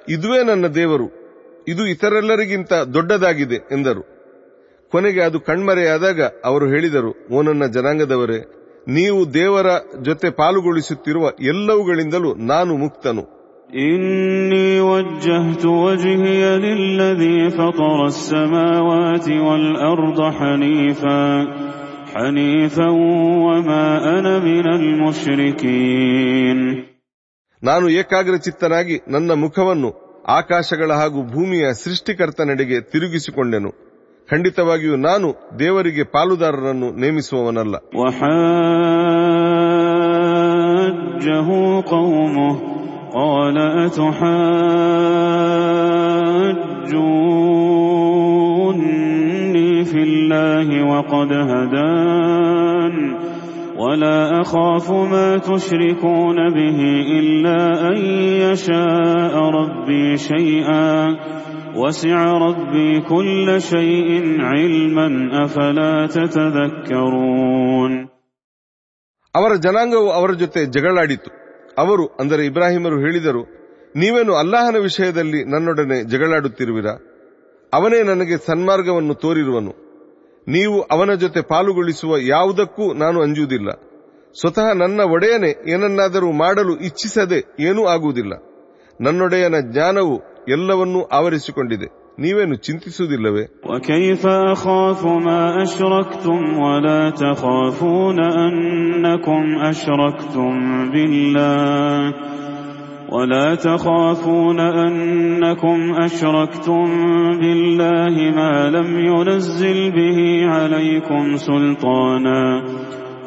ಇದುವೇ 0.10 0.44
ನನ್ನ 0.44 0.66
ದೇವರು 0.68 1.08
ಇದು 1.68 1.84
ಇತರೆಲ್ಲರಿಗಿಂತ 1.88 2.74
ದೊಡ್ಡದಾಗಿದೆ 2.94 3.56
ಎಂದರು 3.72 4.04
ಕೊನೆಗೆ 4.92 5.22
ಅದು 5.28 5.38
ಕಣ್ಮರೆಯಾದಾಗ 5.48 6.20
ಅವರು 6.46 6.66
ಹೇಳಿದರು 6.68 7.12
ಓ 7.30 7.42
ನನ್ನ 7.42 7.64
ಜನಾಂಗದವರೇ 7.76 8.40
ನೀವು 8.90 9.22
ದೇವರ 9.34 9.70
ಜೊತೆ 10.02 10.30
ಪಾಲುಗೊಳಿಸುತ್ತಿರುವ 10.40 11.26
ಎಲ್ಲವುಗಳಿಂದಲೂ 11.52 12.32
ನಾನು 12.52 12.74
ಮುಕ್ತನು 12.84 13.26
إني 13.88 14.70
وجهت 14.84 15.64
وجهي 15.78 16.42
للذي 16.60 17.38
فطر 17.52 18.00
السماوات 18.08 19.28
والأرض 19.40 20.20
حنيفا 20.32 21.24
حنيفا 22.14 22.90
وما 23.46 23.86
أنا 24.18 24.34
من 24.42 24.66
المشركين 25.58 26.60
ನಾನು 27.64 27.86
ಏಕಾಗ್ರಚಿತ್ತನಾಗಿ 28.00 28.96
ನನ್ನ 29.08 29.32
ಮುಖವನ್ನು 29.44 29.90
ಆಕಾಶಗಳ 30.32 30.90
ಹಾಗೂ 30.94 31.20
ಭೂಮಿಯ 31.34 31.66
ಸೃಷ್ಟಿಕರ್ತನೆಡೆಗೆ 31.84 32.78
ತಿರುಗಿಸಿಕೊಂಡೆನು 32.92 33.72
ಖಂಡಿತವಾಗಿಯೂ 34.32 34.96
ನಾನು 35.10 35.28
ದೇವರಿಗೆ 35.60 36.04
ಪಾಲುದಾರರನ್ನು 36.16 36.90
ನೇಮಿಸುವವನಲ್ಲ 37.04 37.76
وحاجه 41.38 41.50
قومه 41.94 42.52
قال 43.14 43.58
أتحاجوني 48.48 49.84
في 49.86 50.00
الله 50.04 50.68
وقد 50.84 51.32
هدان 51.34 52.94
ولا 53.78 54.42
أخاف 54.42 54.92
ما 54.92 55.38
تشركون 55.38 56.50
به 56.50 56.80
إلا 57.20 57.90
أن 57.90 57.98
يشاء 58.46 59.34
ربي 59.60 60.18
شيئا 60.18 61.16
وسع 61.76 62.20
ربي 62.40 63.02
كل 63.04 63.48
شيء 63.64 64.10
علما 64.44 65.08
أفلا 65.44 65.94
تتذكرون 66.08 67.92
ಅವರ 69.36 69.52
ಜನಾಂಗವು 69.66 70.08
ಅವರ 70.18 70.32
ಜೊತೆ 70.34 70.62
ಜಗಳಾಡಿತು 70.76 71.30
ಅವರು 71.78 72.06
ಅಂದರೆ 72.22 72.44
ಇಬ್ರಾಹಿಮರು 72.46 72.98
ಹೇಳಿದರು 73.00 73.42
ನೀವೇನು 73.96 74.34
ಅಲ್ಲಾಹನ 74.34 74.78
ವಿಷಯದಲ್ಲಿ 74.80 75.40
ನನ್ನೊಡನೆ 75.54 75.98
ಜಗಳಾಡುತ್ತಿರುವಿರಾ 76.04 76.94
ಅವನೇ 77.74 78.00
ನನಗೆ 78.04 78.38
ಸನ್ಮಾರ್ಗವನ್ನು 78.48 79.16
ತೋರಿರುವನು 79.16 79.74
ನೀವು 80.48 80.78
ಅವನ 80.96 81.12
ಜೊತೆ 81.16 81.42
ಪಾಲುಗೊಳಿಸುವ 81.50 82.18
ಯಾವುದಕ್ಕೂ 82.28 82.86
ನಾನು 82.94 83.18
ಅಂಜುವುದಿಲ್ಲ 83.22 83.70
ಸ್ವತಃ 84.36 84.68
ನನ್ನ 84.74 85.02
ಒಡೆಯನೇ 85.16 85.52
ಏನನ್ನಾದರೂ 85.74 86.30
ಮಾಡಲು 86.44 86.74
ಇಚ್ಛಿಸದೆ 86.90 87.40
ಏನೂ 87.60 87.84
ಆಗುವುದಿಲ್ಲ 87.86 88.34
ನನ್ನೊಡೆಯನ 89.00 89.58
ಜ್ಞಾನವು 89.70 90.16
ಎಲ್ಲವನ್ನೂ 90.48 91.00
ಆವರಿಸಿಕೊಂಡಿದೆ 91.12 91.88
ನೀವೇನು 92.20 92.56
ಚಿಂತಿಸುವುದಿಲ್ಲವೇ 92.66 93.44
وكيف 93.70 94.24
أخاف 94.54 95.02
ما 95.26 95.42
أشركتم 95.64 96.40
ولا 96.60 97.02
تخافون 97.24 98.20
أنكم 98.46 99.44
أشركتم 99.72 100.52
بالله 100.92 102.14
ولا 103.10 103.56
تخافون 103.68 104.60
أنكم 104.60 105.78
أشركتم 105.98 106.86
بالله 107.42 108.16
ما 108.32 108.70
لم 108.70 108.90
ينزل 109.10 109.80
به 109.92 110.20
عليكم 110.48 111.24
سلطانا 111.38 112.42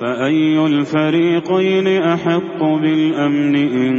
فأي 0.00 0.66
الفريقين 0.66 1.86
أحق 2.06 2.60
بالأمن 2.82 3.54
إن 3.78 3.94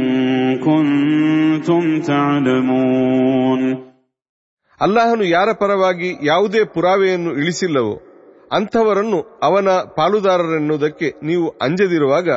كنتم 0.58 1.82
تعلمون 2.02 3.62
ಅಲ್ಲಾಹನು 4.80 5.24
ಯಾರ 5.32 5.48
ಪರವಾಗಿ 5.60 6.08
ಯಾವುದೇ 6.22 6.62
ಪುರಾವೆಯನ್ನು 6.74 7.32
ಇಳಿಸಿಲ್ಲವೋ 7.40 7.92
ಅಂಥವರನ್ನು 8.50 9.18
ಅವನ 9.42 9.68
ಪಾಲುದಾರರೆನ್ನುವುದಕ್ಕೆ 9.98 11.08
ನೀವು 11.28 11.46
ಅಂಜದಿರುವಾಗ 11.62 12.28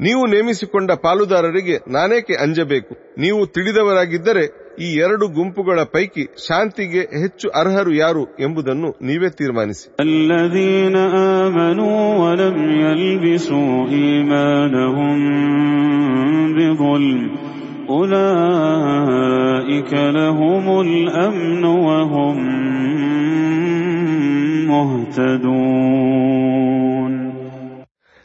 ನೀವು 0.00 0.22
ನೇಮಿಸಿಕೊಂಡ 0.26 0.90
ಪಾಲುದಾರರಿಗೆ 1.04 1.76
ನಾನೇಕೆ 1.96 2.34
ಅಂಜಬೇಕು 2.44 2.92
ನೀವು 3.18 3.40
ತಿಳಿದವರಾಗಿದ್ದರೆ 3.46 4.44
ಈ 4.79 4.97
ಎರಡು 4.97 5.27
ಗುಂಪುಗಳ 5.27 5.79
ಪೈಕಿ 5.83 6.23
ಶಾಂತಿಗೆ 6.47 6.99
ಹೆಚ್ಚು 6.99 7.49
ಅರ್ಹರು 7.49 7.93
ಯಾರು 7.93 8.23
ಎಂಬುದನ್ನು 8.25 8.89
ನೀವೇ 9.01 9.29
ತೀರ್ಮಾನಿಸಿ. 9.29 9.95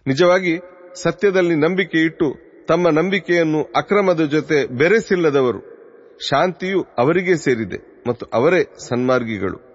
ನಿಜವಾಗಿ 0.07 0.59
ಸತ್ಯದಲ್ಲಿ 1.03 1.55
ನಂಬಿಕೆ 1.55 1.99
ಇಟ್ಟು 1.99 2.53
ತಮ್ಮ 2.69 2.89
ನಂಬಿಕೆಯನ್ನು 2.89 3.63
ಅಕ್ರಮದ 3.63 4.21
ಜೊತೆ 4.21 4.79
ಬೆರೆಸಿಲ್ಲದವರು. 4.79 5.72
ಶಾಂತಿಯು 6.21 6.87
ಅವರಿಗೆ 6.99 7.37
ಸೇರಿದೆ 7.37 8.03
ಮತ್ತು 8.09 8.27
ಅವರೇ 8.27 8.63
ಸನ್ಮಾರ್ಗಿಗಳು. 8.63 9.73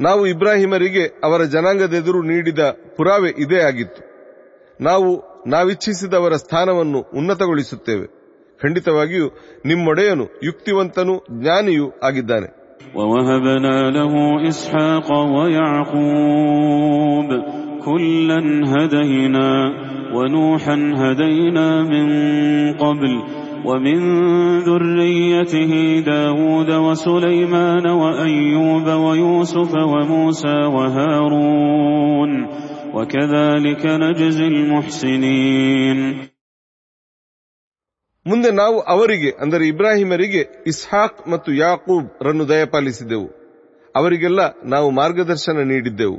ನಾವು 0.00 0.26
ಇಬ್ರಾಹಿಮರಿಗೆ 0.26 1.20
ಅವರ 1.24 1.44
ಜನಾಂಗದೆದುರು 1.44 2.22
ನೀಡಿದ 2.22 2.58
ಪುರಾವೆ 2.96 3.30
ಇದೇ 3.38 3.60
ಆಗಿತ್ತು. 3.60 4.14
ನಾವು 4.80 5.22
ನಾವಿಚ್ಛಿಸಿದವರ 5.46 6.32
ಸ್ಥಾನವನ್ನು 6.32 6.98
ಉನ್ನತಗೊಳಿಸುತ್ತೇವೆ. 6.98 8.13
ಖಂಡಿತವಾಗಿಯೂ 8.63 9.27
ನಿಮ್ಮೊಡೆಯನು 9.65 10.25
ಯುಕ್ತಿವಂತನೂ 10.43 11.15
ಜ್ಞಾನಿಯೂ 11.41 11.87
ಆಗಿದ್ದಾನೆ 12.03 12.49
ووهبنا 12.97 13.89
له 13.97 14.13
إسحاق 14.49 15.07
ويعقوب 15.35 17.29
كلا 17.85 18.39
هدينا 18.73 19.49
ونوحا 20.15 20.93
هدينا 20.95 21.67
من 21.83 22.07
قبل 22.73 23.13
ومن 23.65 23.99
ذريته 24.59 25.71
داود 25.99 26.71
وسليمان 26.85 27.85
وأيوب 27.87 28.87
ويوسف 29.05 29.71
وموسى 29.91 30.57
وهارون 30.75 32.31
وكذلك 32.95 33.83
نجزي 33.85 34.47
المحسنين 34.47 35.99
ಮುಂದೆ 38.25 38.49
ನಾವು 38.53 38.77
ಅವರಿಗೆ 38.93 39.29
ಅಂದರೆ 39.41 39.63
ಇಬ್ರಾಹಿಮರಿಗೆ 39.67 40.41
ಇಸ್ಹಾಕ್ 40.67 41.19
ಮತ್ತು 41.29 41.49
ಯಾಕೂಬ್ 41.55 42.09
ರನ್ನು 42.21 42.45
ದಯಪಾಲಿಸಿದೆವು 42.49 43.27
ಅವರಿಗೆಲ್ಲ 43.95 44.41
ನಾವು 44.65 44.89
ಮಾರ್ಗದರ್ಶನ 44.91 45.63
ನೀಡಿದ್ದೆವು 45.71 46.17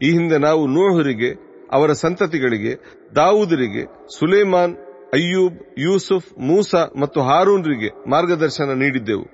ಈ 0.00 0.10
ಹಿಂದೆ 0.12 0.38
ನಾವು 0.38 0.62
ನೂಹರಿಗೆ 0.74 1.30
ಅವರ 1.72 1.92
ಸಂತತಿಗಳಿಗೆ 2.02 2.72
ದಾವೂದರಿಗೆ 3.16 3.82
ಸುಲೇಮಾನ್ 4.18 4.74
ಅಯ್ಯೂಬ್ 5.14 5.56
ಯೂಸುಫ್ 5.78 6.28
ಮೂಸಾ 6.48 6.82
ಮತ್ತು 7.00 7.20
ಹಾರೂನ್ರಿಗೆ 7.20 7.90
ಮಾರ್ಗದರ್ಶನ 8.10 8.76
ನೀಡಿದ್ದೆವು 8.82 9.26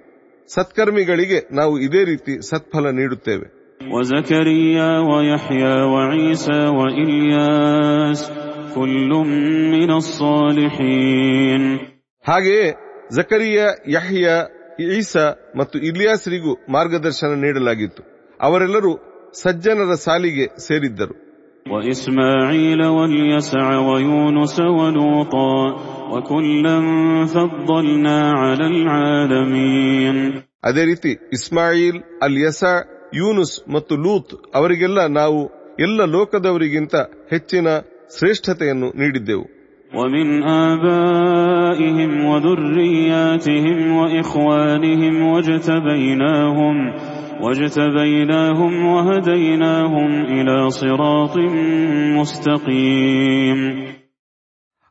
ಸತ್ಕರ್ಮಿಗಳಿಗೆ 0.51 1.41
ನಾವು 1.53 1.75
ಇದೇ 1.89 2.05
ರೀತಿ 2.13 2.35
ಸತ್ಫಲ 2.51 2.91
ನೀಡುತ್ತೇವೆ 3.01 3.49
وزكريا 3.91 4.89
ಹಾಗೆಯೇ 12.28 12.72
ಜಕರಿಯ 13.16 13.62
ಯಹ್ಯ 13.88 14.30
ಈಸ 14.98 15.18
ಮತ್ತು 15.58 15.80
ಇಲಿಯಾಸ್ರಿಗೂ 15.80 16.58
ಮಾರ್ಗದರ್ಶನ 16.70 17.28
ನೀಡಲಾಗಿತ್ತು. 17.28 18.04
ಅವರೆಲ್ಲರೂ 18.42 18.92
ಸಜ್ಜನರ 19.34 19.94
ಸಾಲಿಗೆ 19.94 20.46
ಸೇರಿದ್ದರು. 20.68 21.16
ಅದೇ 30.64 30.86
ರೀತಿ 30.86 31.12
ಇಸ್ಮಾಯಿಲ್ 31.34 32.04
ಅಲ್ 32.22 32.38
ಯಸಾ 32.38 32.74
ಯೂನುಸ್ 33.16 33.70
ಮತ್ತು 33.74 33.96
ಲೂತ್ 33.96 34.34
ಅವರಿಗೆಲ್ಲ 34.56 35.06
ನಾವು 35.06 35.40
ಎಲ್ಲ 35.80 36.02
ಲೋಕದವರಿಗಿಂತ 36.06 36.96
ಹೆಚ್ಚಿನ 37.30 37.68
ಶ್ರೇಷ್ಠತೆಯನ್ನು 38.18 38.90
ನೀಡಿದ್ದೆವು. 38.98 39.59
ومن 39.93 40.27
آبائهم 40.67 42.25
وذرياتهم 42.25 43.97
وإخوانهم 43.97 45.15
واجتبيناهم 45.25 46.77
واجتبيناهم 47.43 48.73
وهديناهم 48.87 50.11
إلى 50.27 50.57
صراط 50.73 51.35
مستقيم 52.19 53.61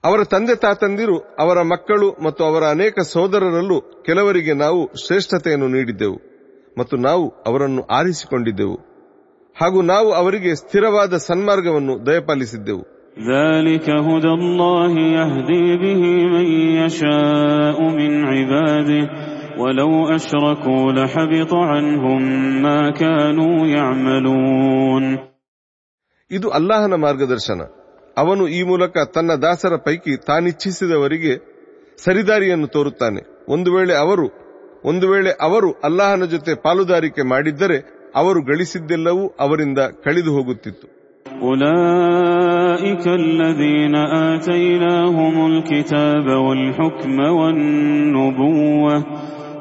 ಅವರ 0.03 0.21
ತಂದೆ 0.23 0.55
ತಾತಂದಿರು 0.55 1.17
ಅವರ 1.39 1.57
ಮಕ್ಕಳು 1.63 2.07
ಮತ್ತು 2.23 2.41
ಅವರ 2.43 2.63
ಅನೇಕ 2.69 2.95
ಸೋದರರಲ್ಲೂ 3.11 3.77
ಕೆಲವರಿಗೆ 4.05 4.53
ನಾವು 4.53 4.81
ಶ್ರೇಷ್ಠತೆಯನ್ನು 5.03 5.67
ನೀಡಿದ್ದೆವು 5.67 6.17
ಮತ್ತು 6.77 6.95
ನಾವು 6.97 7.25
ಅವರನ್ನು 7.47 7.83
ಆರಿಸಿಕೊಂಡಿದ್ದೆವು 7.97 8.77
ಹಾಗೂ 9.55 9.81
ನಾವು 9.83 10.09
ಅವರಿಗೆ 10.13 10.51
ಸ್ಥಿರವಾದ 10.55 11.13
ಸನ್ಮಾರ್ಗವನ್ನು 11.29 12.05
ದಯಪಾಲಿಸಿದ್ದೆವು 12.05 12.83
ذلك 13.27 13.87
هدى 13.89 14.31
الله 14.31 14.93
يهدي 15.19 15.77
به 15.77 16.01
من 16.27 16.47
يشاء 16.77 17.77
من 17.91 18.11
عباده 18.25 19.03
ولو 19.57 19.91
أشركوا 20.09 20.91
لحبط 20.91 21.53
عنهم 21.71 22.21
ما 22.63 22.79
كانوا 22.93 23.55
يعملون 23.75 25.03
ಇದು 26.31 26.47
ಅಲ್ಲಾಹನ 26.57 26.93
ಮಾರ್ಗದರ್ಶನ 27.05 27.61
ಅವನು 28.17 28.43
ಈ 28.57 28.61
ಮೂಲಕ 28.69 28.95
ತನ್ನ 29.15 29.31
ದಾಸರ 29.43 29.73
ಪೈಕಿ 29.87 30.13
ತಾನಿಚ್ಛಿಸಿದವರಿಗೆ 30.29 31.33
ಸರಿದಾರಿಯನ್ನು 31.99 32.67
ತೋರುತ್ತಾನೆ 32.75 33.21
ಒಂದು 33.53 33.69
ವೇಳೆ 33.75 33.93
ಅವರು 34.03 34.25
ಒಂದು 34.91 35.05
ವೇಳೆ 35.11 35.31
ಅವರು 35.47 35.69
ಅಲ್ಲಾಹನ 35.87 36.25
ಜೊತೆ 36.33 36.53
ಪಾಲುದಾರಿಕೆ 36.65 37.23
ಮಾಡಿದ್ದರೆ 37.33 37.77
ಅವರು 38.21 38.39
ಗಳಿಸಿದ್ದೆಲ್ಲವೂ 38.49 39.23
ಅವರಿಂದ 39.45 39.79
ಕಳೆದು 40.05 40.31
ಹೋಗುತ್ತಿತ್ತು 40.37 40.87
أولئك 41.41 43.07
الذين 43.07 43.95
آتيناهم 44.29 45.35
الكتاب 45.47 46.25
والحكم 46.37 47.19
والنبوة 47.19 48.95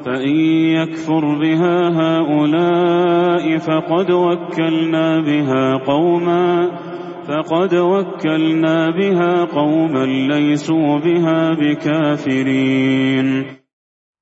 فإن 0.05 0.35
يكفر 0.77 1.23
بها 1.39 1.77
هؤلاء 2.01 3.57
فقد 3.57 4.11
وكلنا 4.11 5.19
بها 5.21 5.77
قوما 5.83 6.45
فقد 7.27 7.73
وكلنا 7.75 8.89
بها 8.89 9.45
قوما 9.45 10.05
ليسوا 10.05 10.99
بها 10.99 11.39
بكافرين 11.53 13.27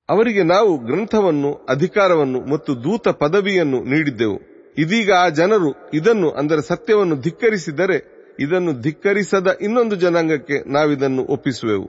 ಅವರಿಗೆ 0.10 0.44
ನಾವು 0.44 0.72
ಗ್ರಂಥವನ್ನು 0.78 1.50
ಅಧಿಕಾರವನ್ನು 1.70 2.40
ಮತ್ತು 2.52 2.72
ದೂತ 2.84 3.08
ಪದವಿಯನ್ನು 3.22 3.80
ನೀಡಿದ್ದೆವು 3.84 4.38
ಇದೀಗ 4.79 5.13
ಆ 5.13 5.29
ಜನರು 5.29 5.91
ಇದನ್ನು 5.95 6.31
ಅಂದರೆ 6.31 6.63
ಸತ್ಯವನ್ನು 6.69 7.17
ಧಿಕ್ಕರಿಸಿದರೆ 7.17 8.17
ಇದನ್ನು 8.41 8.83
ಧಿಕ್ಕರಿಸದ 8.83 9.47
ಇನ್ನೊಂದು 9.61 9.97
ಜನಾಂಗಕ್ಕೆ 9.97 10.73
ನಾವಿದನ್ನು 10.73 11.23
ಒಪ್ಪಿಸುವೆವು. 11.23 11.89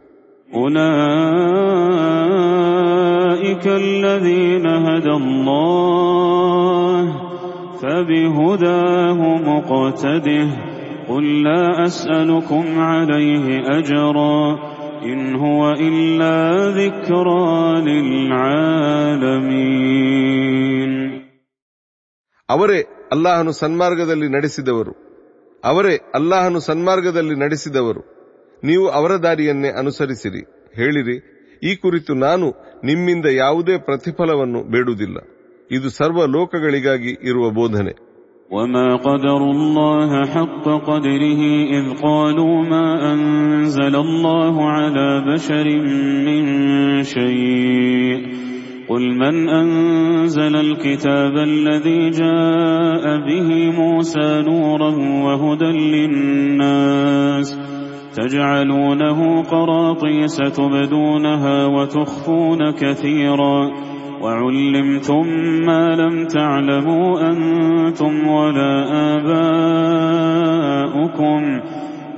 ಅವರೇ 22.49 22.81
ಅಲ್ಲಾಹನು 23.15 23.53
ಸನ್ಮಾರ್ಗದಲ್ಲಿ 23.63 24.29
ನಡೆಸಿದವರು 24.37 24.93
ಅವರೇ 25.65 25.95
ಅಲ್ಲಾಹನು 26.15 26.61
ಸನ್ಮಾರ್ಗದಲ್ಲಿ 26.69 27.37
ನಡೆಸಿದವರು 27.45 28.03
ನೀವು 28.63 28.87
ಅವರ 28.99 29.13
ದಾರಿಯನ್ನೇ 29.27 29.71
ಅನುಸರಿಸಿರಿ 29.83 30.43
ಹೇಳಿರಿ 30.77 31.17
ಈ 31.63 31.73
ಕುರಿತು 31.77 32.13
ನಾನು 32.23 32.47
ನಿಮ್ಮಿಂದ 32.85 33.27
ಯಾವುದೇ 33.37 33.75
ಪ್ರತಿಫಲವನ್ನು 33.89 34.61
ಬೇಡುವುದಿಲ್ಲ 34.73 35.19
ಇದು 35.71 35.91
ಸರ್ವ 35.99 36.25
ಲೋಕಗಳಿಗಾಗಿ 36.37 37.15
ಇರುವ 37.31 37.47
ಬೋಧನೆ 37.61 37.95
وما 38.51 38.89
قدروا 38.99 39.53
الله 39.53 40.11
حق 40.27 40.67
قدره 40.83 41.41
إذ 41.77 41.85
قالوا 42.03 42.55
ما 42.65 42.87
أنزل 43.13 43.95
الله 43.99 44.55
على 44.71 45.09
بشر 45.29 45.67
من 46.27 46.43
شيء 47.07 48.19
قل 48.90 49.16
من 49.16 49.50
أنزل 49.50 50.56
الكتاب 50.56 51.38
الذي 51.38 52.10
جاء 52.10 53.18
به 53.28 53.72
موسى 53.72 54.42
نورا 54.48 54.90
وهدى 55.26 55.72
للناس 55.96 57.60
تجعلونه 58.16 59.44
قراطيس 59.44 60.38
تبدونها 60.38 61.66
وتخفون 61.66 62.72
كثيرا 62.72 63.70
وعلمتم 64.22 65.28
ما 65.66 65.96
لم 65.96 66.28
تعلموا 66.28 67.30
أنتم 67.30 68.28
ولا 68.28 68.86
آباؤكم 69.16 70.62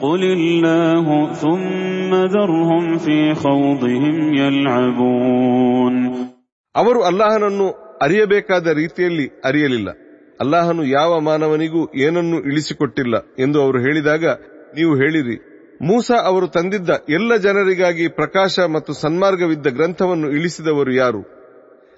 قل 0.01 0.23
الله 0.23 1.33
ثم 1.33 2.13
ذرهم 2.13 2.97
في 2.97 3.33
خوضهم 3.33 4.33
يلعبون 4.33 6.29
ಅವರು 6.75 7.03
ಅಲ್ಲಾಹನನ್ನು 7.03 7.97
ಅರಿಯಬೇಕಾದ 8.01 8.67
ರೀತಿಯಲ್ಲಿ 8.67 9.41
ಅರಿಯಲಿಲ್ಲ. 9.45 9.89
ಅಲ್ಲಾಹನು 10.39 10.83
ಯಾವ 10.83 11.19
ಮಾನವನಿಗೂ 11.19 11.89
ಏನನ್ನು 11.95 12.41
ಇಳಿಸಿಕೊಟ್ಟಿಲ್ಲ 12.41 13.15
ಎಂದು 13.39 13.61
ಅವರು 13.61 13.79
ಹೇಳಿದಾಗ, 13.79 14.25
ನೀವು 14.75 14.95
ಹೇಳಿರಿ, 14.95 15.37
ಮೂಸ 15.81 16.11
ಅವರು 16.23 16.47
ತಂದಿದ್ದ 16.47 16.89
ಎಲ್ಲ 17.09 17.35
ಜನರಿಗಾಗಿ 17.35 18.07
ಪ್ರಕಾಶ 18.07 18.59
ಮತ್ತು 18.59 18.93
ಸನ್ಮಾರ್ಗವಿದ್ದ 18.93 19.67
ಗ್ರಂಥವನ್ನು 19.67 20.31
ಇಳಿಸಿದವರು 20.31 20.93
ಯಾರು? 20.93 21.21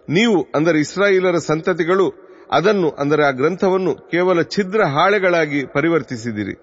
ನೀವು, 0.09 0.41
ಅಂದರೆ 0.55 0.79
ಇಸ್ರಾಯಿಲರ 0.79 1.35
ಸಂತತಿಗಳು, 1.35 2.07
ಅದನ್ನು, 2.51 2.89
ಅಂದರೆ 2.89 3.23
ಆ 3.23 3.31
ಗ್ರಂಥವನ್ನು 3.31 3.95
ಕೇವಲ 3.95 4.41
ಛಿದ್ರ 4.41 4.85
ಹಾಳೆಗಳಾಗಿ 4.85 5.65
ಪರಿವರ್ತಿಸಿದಿರಿ. 5.65 6.55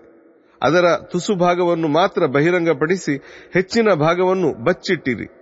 ಅದರ 0.62 0.84
ತುಸು 1.12 1.34
ಭಾಗವನ್ನು 1.34 1.88
ಮಾತ್ರ 1.88 2.26
ಬಹಿರಂಗಪಡಿಸಿ 2.26 3.16
ಹೆಚ್ಚಿನ 3.52 3.88
ಭಾಗವನ್ನು 3.94 4.64
ಬಚ್ಚಿಟ್ಟಿರಿ. 4.64 5.37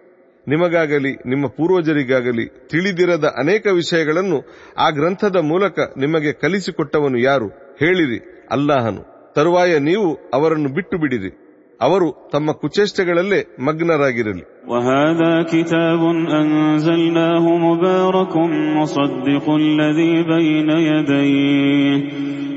ನಿಮಗಾಗಲಿ 0.48 1.12
ನಿಮ್ಮ 1.26 1.46
ಪೂರ್ವಜರಿಗಾಗಲಿ 1.58 2.46
ತಿಳಿದಿರದ 2.70 3.28
ಅನೇಕ 3.38 3.66
ವಿಷಯಗಳನ್ನು 3.74 4.38
ಆ 4.78 4.88
ಗ್ರಂಥದ 4.90 5.40
ಮೂಲಕ 5.52 5.80
ನಿಮಗೆ 5.98 6.32
ಕಲಿಸಿಕೊಟ್ಟವನು 6.44 7.20
ಯಾರು 7.22 7.48
ಹೇಳಿರಿ 7.80 8.20
ಅಲ್ಲಾಹನು 8.52 9.02
ತರುವಾಯ 9.36 9.74
ನೀವು 9.82 10.08
ಅವರನ್ನು 10.34 10.70
ಬಿಟ್ಟು 10.70 10.96
ಬಿಡಿರಿ 10.98 11.32
ಅವರು 11.80 12.08
ತಮ್ಮ 12.32 12.52
ಕುಚೇಷ್ಟೆಗಳಲ್ಲೇ 12.62 13.40
ಮಗ್ನರಾಗಿರಲಿ 13.68 14.44
وهذا 14.68 15.34
كتاب 15.54 16.02
أنزلناه 16.42 17.46
مبارك 17.68 18.34
مصدق 18.78 19.46
الذي 19.64 20.14
بين 20.26 20.70
يديه 20.90 22.00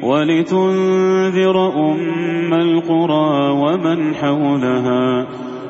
ولتنذر 0.04 1.56
أم 1.82 2.52
القرى 2.56 3.28
ومن 3.54 4.14
حولها 4.14 5.06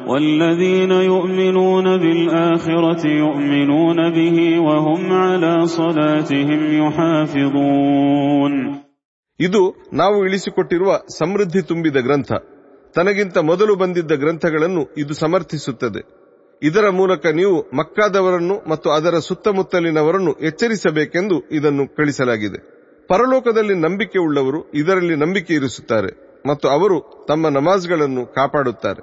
والذين 0.09 0.93
يؤمنون 1.07 1.87
بالآخرة 1.99 3.03
يؤمنون 3.19 3.99
به 4.11 4.39
وهم 4.61 5.03
على 5.23 5.55
صلاتهم 5.71 6.61
يحافظون 6.79 8.53
ಇದು 9.41 9.61
ನಾವು 10.01 10.17
ಇಳಿಸಿಕೊಟ್ಟಿರುವ 10.27 10.91
ಸಮೃದ್ಧಿ 11.17 11.61
ತುಂಬಿದ 11.63 11.99
ಗ್ರಂಥ 12.01 12.31
ತನಗಿಂತ 12.95 13.37
ಮೊದಲು 13.49 13.75
ಬಂದಿದ್ದ 13.77 14.13
ಗ್ರಂಥಗಳನ್ನು 14.21 14.83
ಇದು 14.97 15.15
ಸಮರ್ಥಿಸುತ್ತದೆ 15.15 16.03
ಇದರ 16.63 16.87
ಮೂಲಕ 16.91 17.25
ನೀವು 17.33 17.57
ಮಕ್ಕಾದವರನ್ನು 17.77 18.57
ಮತ್ತು 18.71 18.89
ಅದರ 18.91 19.15
ಸುತ್ತಮುತ್ತಲಿನವರನ್ನು 19.29 20.33
ಎಚ್ಚರಿಸಬೇಕೆಂದು 20.49 21.37
ಇದನ್ನು 21.57 21.85
ಕಳಿಸಲಾಗಿದೆ 21.97 22.61
ಪರಲೋಕದಲ್ಲಿ 23.11 23.75
ನಂಬಿಕೆ 23.79 24.19
ಉಳ್ಳವರು 24.19 24.61
ಇದರಲ್ಲಿ 24.75 25.17
ನಂಬಿಕೆ 25.17 25.53
ಇರಿಸುತ್ತಾರೆ 25.55 26.11
ಮತ್ತು 26.47 26.69
ಅವರು 26.69 26.97
ತಮ್ಮ 27.27 27.49
ನಮಾಜ್ಗಳನ್ನು 27.59 28.23
ಕಾಪಾಡುತ್ತಾರೆ 28.35 29.03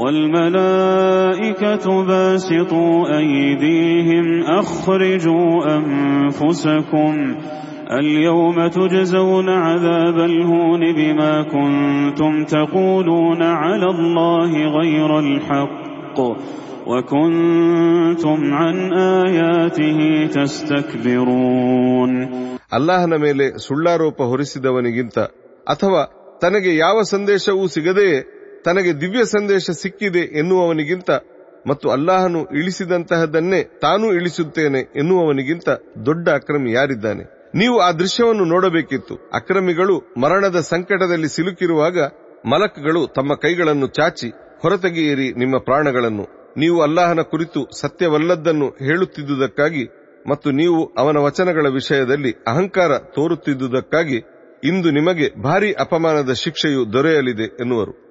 والملائكة 0.00 2.04
باسطوا 2.04 3.18
أيديهم 3.18 4.42
أخرجوا 4.52 5.76
أنفسكم 5.76 7.36
اليوم 7.92 8.68
تجزون 8.68 9.48
عذاب 9.48 10.20
الهون 10.20 10.92
بما 10.92 11.44
كنتم 11.44 12.46
تقولون 12.46 13.42
على 13.42 13.86
الله 13.86 14.50
غير 14.70 15.18
الحق 15.18 16.20
وكنتم 16.86 18.54
عن 18.54 18.92
آياته 19.22 19.98
تستكبرون 20.36 22.12
ಅಲ್ಲಾಹನ 22.76 23.14
ಮೇಲೆ 23.24 23.44
ಸುಳ್ಳಾರೋಪ 23.64 24.20
ಹೊರಿಸಿದವನಿಗಿಂತ 24.30 25.18
ಅಥವಾ 25.66 26.00
ತನಗೆ 26.40 26.70
ಯಾವ 26.76 26.96
ಸಂದೇಶವೂ 27.12 27.64
ಸಿಗದೆಯೇ 27.74 28.16
ತನಗೆ 28.65 29.01
ದಿವ್ಯ 29.01 29.25
ಸಂದೇಶ 29.25 29.71
ಸಿಕ್ಕಿದೆ 29.71 30.19
ಎನ್ನುವವನಿಗಿಂತ 30.19 31.09
ಮತ್ತು 31.67 31.89
ಅಲ್ಲಾಹನು 31.89 32.45
ಇಳಿಸಿದಂತಹದನ್ನೇ 32.45 33.63
ತಾನೂ 33.63 34.13
ಇಳಿಸುತ್ತೇನೆ 34.13 34.79
ಎನ್ನುವವನಿಗಿಂತ 34.79 35.69
ದೊಡ್ಡ 36.05 36.29
ಅಕ್ರಮಿ 36.29 36.71
ಯಾರಿದ್ದಾನೆ? 36.71 37.23
ನೀವು 37.55 37.79
ಆ 37.79 37.91
ದೃಶ್ಯವನ್ನು 37.91 38.45
ನೋಡಬೇಕಿತ್ತು. 38.45 39.15
ಅಕ್ರಮಿಗಳು 39.15 40.13
ಮರಣದ 40.17 40.59
ಸಂಕಟದಲ್ಲಿ 40.59 41.27
ಸಿಲುಕಿರುವಾಗ 41.27 41.99
ಮಲಕ್ಗಳು 42.45 43.07
ತಮ್ಮ 43.07 43.33
ಕೈಗಳನ್ನು 43.35 43.87
ಚಾಚಿ 43.87 44.29
ಹೊರತೆಗೆಯಿರಿ 44.61 45.31
ನಿಮ್ಮ 45.31 45.57
ಪ್ರಾಣಗಳನ್ನು. 45.57 46.53
ನೀವು 46.57 46.81
ಅಲ್ಲಾಹನ 46.81 47.21
ಕುರಿತು 47.21 47.79
ಸತ್ಯವಲ್ಲದ್ದನ್ನು 47.79 48.69
ಹೇಳುತ್ತಿದ್ದುದಕ್ಕಾಗಿ 48.69 49.85
ಮತ್ತು 50.29 50.51
ನೀವು 50.51 50.85
ಅವನ 50.97 51.17
ವಚನಗಳ 51.17 51.67
ವಿಷಯದಲ್ಲಿ 51.67 52.31
ಅಹಂಕಾರ 52.47 52.97
ತೋರುತ್ತಿದ್ದುದಕ್ಕಾಗಿ 52.97 54.17
ಇಂದು 54.63 54.91
ನಿಮಗೆ 54.91 55.41
ಭಾರಿ 55.43 55.73
ಅಪಮಾನದ 55.73 56.33
ಶಿಕ್ಷೆಯು 56.33 56.93
ದೊರೆಯಲಿದೆ 56.93 57.43
ಎನ್ನುವರು. 57.43 58.10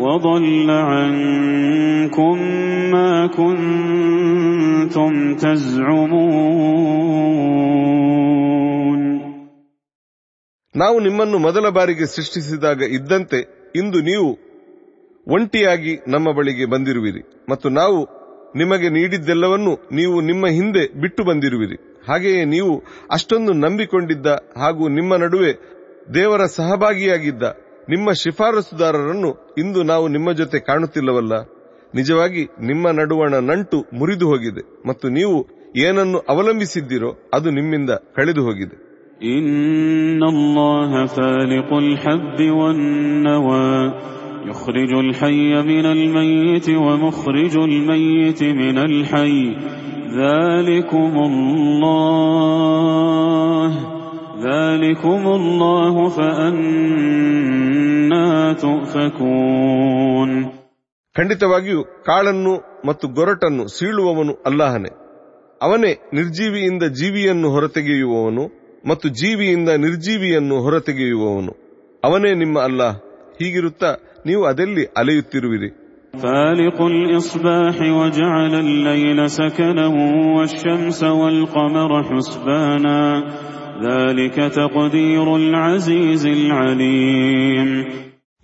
وضل 0.00 0.68
عنكم 0.90 2.36
ما 2.92 3.12
كنتم 3.28 5.12
تزعمون 8.16 9.00
ನಾವು 10.74 10.96
ನಿಮ್ಮನ್ನು 11.00 11.38
ಮೊದಲ 11.38 11.66
ಬಾರಿಗೆ 11.68 12.06
ಸೃಷ್ಟಿಸಿದಾಗ 12.06 12.80
ಇದ್ದಂತೆ 12.96 13.38
ಇಂದು 13.74 13.98
ನೀವು 14.02 14.28
ಒಂಟಿಯಾಗಿ 15.26 15.92
ನಮ್ಮ 16.08 16.28
ಬಳಿಗೆ 16.32 16.66
ಬಂದಿರುವಿರಿ 16.66 17.22
ಮತ್ತು 17.50 17.68
ನಾವು 17.78 17.98
ನಿಮಗೆ 18.56 18.88
ನೀಡಿದ್ದೆಲ್ಲವನ್ನೂ 18.88 19.72
ನೀವು 19.92 20.16
ನಿಮ್ಮ 20.20 20.46
ಹಿಂದೆ 20.56 20.84
ಬಿಟ್ಟು 21.02 21.22
ಬಂದಿರುವಿರಿ 21.24 21.78
ಹಾಗೆಯೇ 22.08 22.42
ನೀವು 22.52 22.72
ಅಷ್ಟೊಂದು 23.10 23.52
ನಂಬಿಕೊಂಡಿದ್ದ 23.62 24.28
ಹಾಗೂ 24.56 24.84
ನಿಮ್ಮ 24.98 25.16
ನಡುವೆ 25.16 25.52
ದೇವರ 26.14 26.42
ಸಹಭಾಗಿಯಾಗಿದ್ದ 26.56 27.44
ನಿಮ್ಮ 27.88 28.08
ಶಿಫಾರಸುದಾರರನ್ನು 28.22 29.30
ಇಂದು 29.58 29.82
ನಾವು 29.82 30.06
ನಿಮ್ಮ 30.08 30.28
ಜೊತೆ 30.32 30.58
ಕಾಣುತ್ತಿಲ್ಲವಲ್ಲ 30.60 31.34
ನಿಜವಾಗಿ 31.94 32.42
ನಿಮ್ಮ 32.60 32.90
ನಡುವಣ 33.00 33.34
ನಂಟು 33.50 33.78
ಮುರಿದು 33.92 34.26
ಹೋಗಿದೆ 34.26 34.62
ಮತ್ತು 34.86 35.06
ನೀವು 35.10 35.36
ಏನನ್ನು 35.78 36.18
ಅವಲಂಬಿಸಿದ್ದೀರೋ 36.32 37.12
ಅದು 37.34 37.50
ನಿಮ್ಮಿಂದ 37.50 37.90
ಕಳೆದು 38.18 38.44
ಹೋಗಿದೆ 38.48 38.76
إن 39.32 40.22
الله 40.24 40.90
فالق 41.06 41.70
الحب 41.76 42.38
والنوى 42.58 43.70
يخرج 44.46 44.92
الحي 44.96 45.50
من 45.64 45.86
الميت 45.88 46.68
ومخرج 46.78 47.54
الميت 47.60 48.40
من 48.62 48.76
الحي 48.80 49.38
ذلكم 50.16 51.12
الله 52.36 53.70
ذلكم 54.40 55.30
الله 55.30 56.08
فأنا 56.08 57.46
تؤفكون 58.56 60.30
ಖಂಡಿತವಾಗಿಯೂ 61.16 61.82
ಕಾಳನ್ನು 62.06 62.54
ಮತ್ತು 62.84 63.06
ಗೊರಟನ್ನು 63.18 63.64
ಸೀಳುವವನು 63.76 64.32
ಅಲ್ಲಾಹನೇ 64.48 64.90
ಅವನೇ 65.60 65.92
ನಿರ್ಜೀವಿಯಿಂದ 66.12 66.82
ಜೀವಿಯನ್ನು 67.00 67.48
ಹೊರತೆಗೆಯುವವನು 67.54 68.44
ಮತ್ತು 68.84 69.06
ಜೀವಿಯಿಂದ 69.20 69.68
ನಿರ್ಜೀವಿಯನ್ನು 69.84 70.56
ಹೊರತೆಗೆಯುವವನು 70.64 71.52
ಅವನೇ 72.02 72.34
ನಿಮ್ಮ 72.34 72.60
ಅಲ್ಲಾಹ್ 72.60 72.96
ಹೀಗಿರುತ್ತಾ 73.40 73.92
ನೀವು 74.28 74.44
ಅದೆಲ್ಲಿ 74.52 74.86
ಅಲೆಯುತ್ತಿರುವಿರಿ 75.00 75.70
فالق 76.22 76.78
الإصباح 76.92 77.76
وجعل 77.98 78.54
الليل 78.60 79.30
سكنا 79.30 79.86
والشمس 80.34 81.00
والقمر 81.20 81.90
حسبانا 82.08 83.00
ذلك 83.82 84.36
تقدير 84.54 85.26
العزيز 85.36 86.24
العليم 86.38 87.68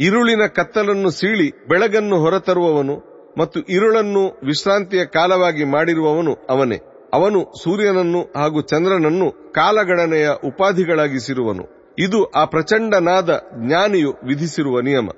ಇರುಳಿನ 0.00 0.42
ಕತ್ತಲನ್ನು 0.57 1.11
ಸೀಳಿ 1.18 1.48
ಬೆಳಗನ್ನು 1.70 2.16
ಹೊರತರುವವನು 2.24 2.94
ಮತ್ತು 3.36 3.59
ಇರುಳನ್ನು 3.76 4.22
ವಿಶ್ರಾಂತಿಯ 4.44 5.03
ಕಾಲವಾಗಿ 5.16 5.64
ಮಾಡಿರುವವನು 5.74 6.32
ಅವನೇ 6.50 6.78
ಅವನು 7.12 7.40
ಸೂರ್ಯನನ್ನು 7.62 8.20
ಹಾಗೂ 8.36 8.61
ಚಂದ್ರನನ್ನು 8.72 9.28
ಕಾಲಗಣನೆಯ 9.53 10.28
ಉಪಾಧಿಗಳಾಗಿಸಿರುವನು 10.50 11.64
ಇದು 11.98 12.20
ಆ 12.34 12.44
ಪ್ರಚಂಡನಾದ 12.55 13.30
ಜ್ಞಾನಿಯು 13.64 14.12
ವಿಧಿಸಿರುವ 14.30 14.78
ನಿಯಮ 14.90 15.09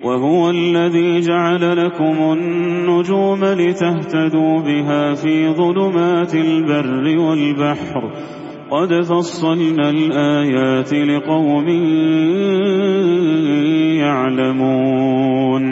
وهو 0.00 0.42
الذي 0.50 1.10
جعل 1.22 1.62
لكم 1.76 2.16
النجوم 2.32 3.40
لتهتدوا 3.60 4.54
بها 4.60 5.14
في 5.14 5.34
ظلمات 5.52 6.32
البر 6.46 6.88
والبحر 7.18 8.02
قد 8.72 8.90
فصلنا 9.02 9.86
الآيات 9.90 10.90
لقوم 11.10 11.66
يعلمون 14.30 15.64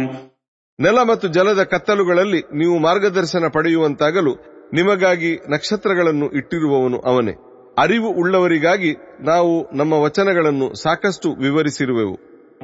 ನೆಲ 0.79 0.99
ಮತ್ತು 1.11 1.27
ಜಲದ 1.37 1.61
ಕತ್ತಲುಗಳಲ್ಲಿ 1.73 2.41
ನೀವು 2.61 2.75
ಮಾರ್ಗದರ್ಶನ 2.79 3.47
ಪಡೆಯುವಂತಾಗಲು 3.55 4.33
ನಿಮಗಾಗಿ 4.73 5.31
ನಕ್ಷತ್ರಗಳನ್ನು 5.55 6.27
ಇಟ್ಟಿರುವವನು 6.41 6.99
ಅವನೇ 7.11 7.35
ಅರಿವು 7.77 8.11
ಉಳ್ಳವರಿಗಾಗಿ 8.21 8.93
ನಾವು 9.23 9.53
ನಮ್ಮ 9.79 9.93
ವಚನಗಳನ್ನು 10.07 10.69
ಸಾಕಷ್ಟು 10.85 11.31
ವಿವರಿಸಿರುವೆವು 11.45 12.17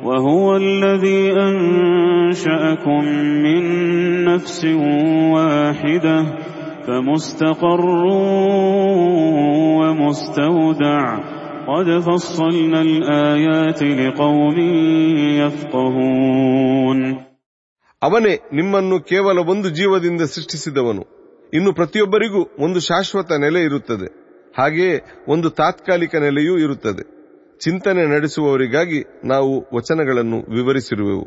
وهو 0.05 0.47
الذي 0.65 1.23
أنشأكم 1.47 3.03
من 3.45 3.63
نفس 4.25 4.61
واحدة 5.35 6.17
فمستقر 6.89 7.83
ومستودع 9.79 11.01
قد 11.69 11.89
فصلنا 12.01 12.81
الآيات 12.83 13.81
لقوم 14.01 14.57
يفقهون 15.41 17.01
ಅವನೇ 18.03 18.33
ನಿಮ್ಮನ್ನು 18.53 18.97
ಕೇವಲ 19.11 19.39
ಒಂದು 19.53 19.69
ಜೀವದಿಂದ 19.71 20.23
ಸೃಷ್ಟಿಸಿದವನು 20.35 21.03
ಇನ್ನು 21.53 21.71
ಪ್ರತಿಯೊಬ್ಬರಿಗೂ 21.73 22.41
ಒಂದು 22.59 22.81
ಶಾಶ್ವತ 22.89 23.33
ನೆಲೆ 23.45 23.61
ಇರುತ್ತದೆ 23.63 24.09
ಹಾಗೆಯೇ 24.59 24.97
ಒಂದು 25.29 25.49
ತಾತ್ಕಾಲಿಕ 25.61 26.15
ನೆಲೆಯೂ 26.17 26.55
ಇರುತ್ತದೆ 26.59 27.05
ಚಿಂತನೆ 27.61 28.03
ನಡೆಸುವವರಿಗಾಗಿ 28.07 29.01
ನಾವು 29.25 29.53
ವಚನಗಳನ್ನು 29.77 30.39
ವಿವರಿಸಿರುವೆವು 30.57 31.27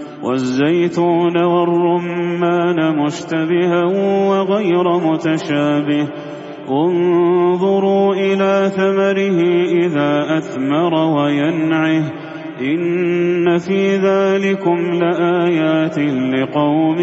والزيتون 0.22 1.36
والرمان 1.44 2.78
مشتبها 2.98 3.82
وغير 4.30 4.86
متشابه 5.08 6.04
انظروا 6.70 8.14
إلى 8.16 8.52
ثمره 8.76 9.38
إذا 9.82 10.38
أثمر 10.38 10.92
وينعه 11.16 12.04
إن 12.62 13.58
في 13.58 13.96
ذلكم 13.98 14.78
لآيات 15.02 15.98
لقوم 16.34 16.98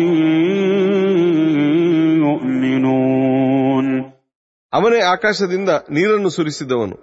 يؤمنون 2.64 3.88
ಅವನೇ 4.74 4.99
ಆಕಾಶದಿಂದ 5.14 5.72
ನೀರನ್ನು 5.95 6.30
ಸುರಿಸಿದವನು 6.30 6.95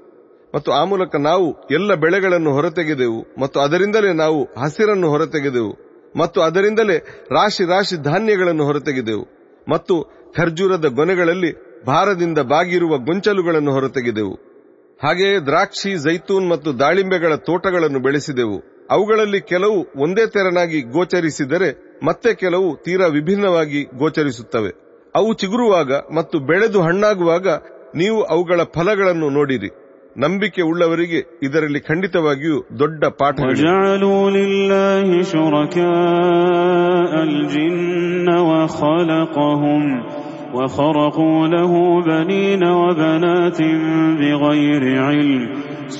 ಮತ್ತು 0.55 0.71
ಆ 0.73 0.85
ಮೂಲಕ 0.85 1.17
ನಾವು 1.21 1.47
ಎಲ್ಲ 1.71 1.91
ಬೆಳೆಗಳನ್ನು 1.95 2.51
ಹೊರತೆಗೆದೆವು 2.53 3.21
ಮತ್ತು 3.39 3.59
ಅದರಿಂದಲೇ 3.61 4.13
ನಾವು 4.13 4.41
ಹಸಿರನ್ನು 4.63 5.09
ಹೊರತೆಗೆದೆವು 5.09 5.73
ಮತ್ತು 6.16 6.42
ಅದರಿಂದಲೇ 6.42 6.98
ರಾಶಿ 7.32 7.66
ರಾಶಿ 7.66 7.96
ಧಾನ್ಯಗಳನ್ನು 7.96 8.64
ಹೊರತೆಗೆದೆವು. 8.64 9.26
ಮತ್ತು 9.70 9.96
ಖರ್ಜೂರದ 10.38 10.86
ಗೊನೆಗಳಲ್ಲಿ 10.86 11.52
ಭಾರದಿಂದ 11.86 12.38
ಬಾಗಿರುವ 12.40 12.98
ಗೊಂಚಲುಗಳನ್ನು 12.98 13.72
ಹೊರತೆಗೆದೆವು. 13.72 14.34
ಹಾಗೆಯೇ 15.04 15.40
ದ್ರಾಕ್ಷಿ, 15.40 15.96
ಜೈತೂನ್ 15.96 16.50
ಮತ್ತು 16.50 16.80
ದಾಳಿಂಬೆಗಳ 16.80 17.36
ತೋಟಗಳನ್ನು 17.36 18.00
ಬೆಳೆಸಿದೆವು. 18.00 18.88
ಅವುಗಳಲ್ಲಿ 18.92 19.42
ಕೆಲವು 19.42 19.86
ಒಂದೇ 19.96 20.28
ತೆರನಾಗಿ 20.28 20.82
ಗೋಚರಿಸಿದರೆ 20.82 22.00
ಮತ್ತೆ 22.04 22.34
ಕೆಲವು 22.34 22.78
ತೀರಾ 22.84 23.08
ವಿಭಿನ್ನವಾಗಿ 23.08 23.84
ಗೋಚರಿಸುತ್ತವೆ. 23.84 24.70
ಅವು 25.16 25.34
ಚಿಗುರುವಾಗ 25.34 25.94
ಮತ್ತು 25.94 26.40
ಬೆಳೆದು 26.40 26.82
ಹಣ್ಣಾಗುವಾಗ 26.82 27.48
ನೀವು 27.96 28.24
ಅವುಗಳ 28.24 28.62
ಫಲಗಳನ್ನು 28.64 29.30
ನೋಡಿರಿ. 29.30 29.85
ನಂಬಿಕೆ 30.17 30.63
ಉಳ್ಳವರಿಗೆ 30.63 31.21
ಇದರಲ್ಲಿ 31.43 31.81
ಖಂಡಿತವಾಗಿಯೂ 31.81 32.57
ದೊಡ್ಡ 32.81 33.03
ಪಾಠಗಳಿವೆ 33.21 33.53
وجعلوا 33.53 34.25
لله 34.31 35.09
شركاء 35.33 37.13
الجن 37.29 38.29
وخلقهم 38.51 39.83
وخرقوا 40.55 41.41
له 41.49 41.73
بنين 42.03 42.63
وبنات 42.81 43.61
بغير 44.21 44.83
علم 45.07 45.43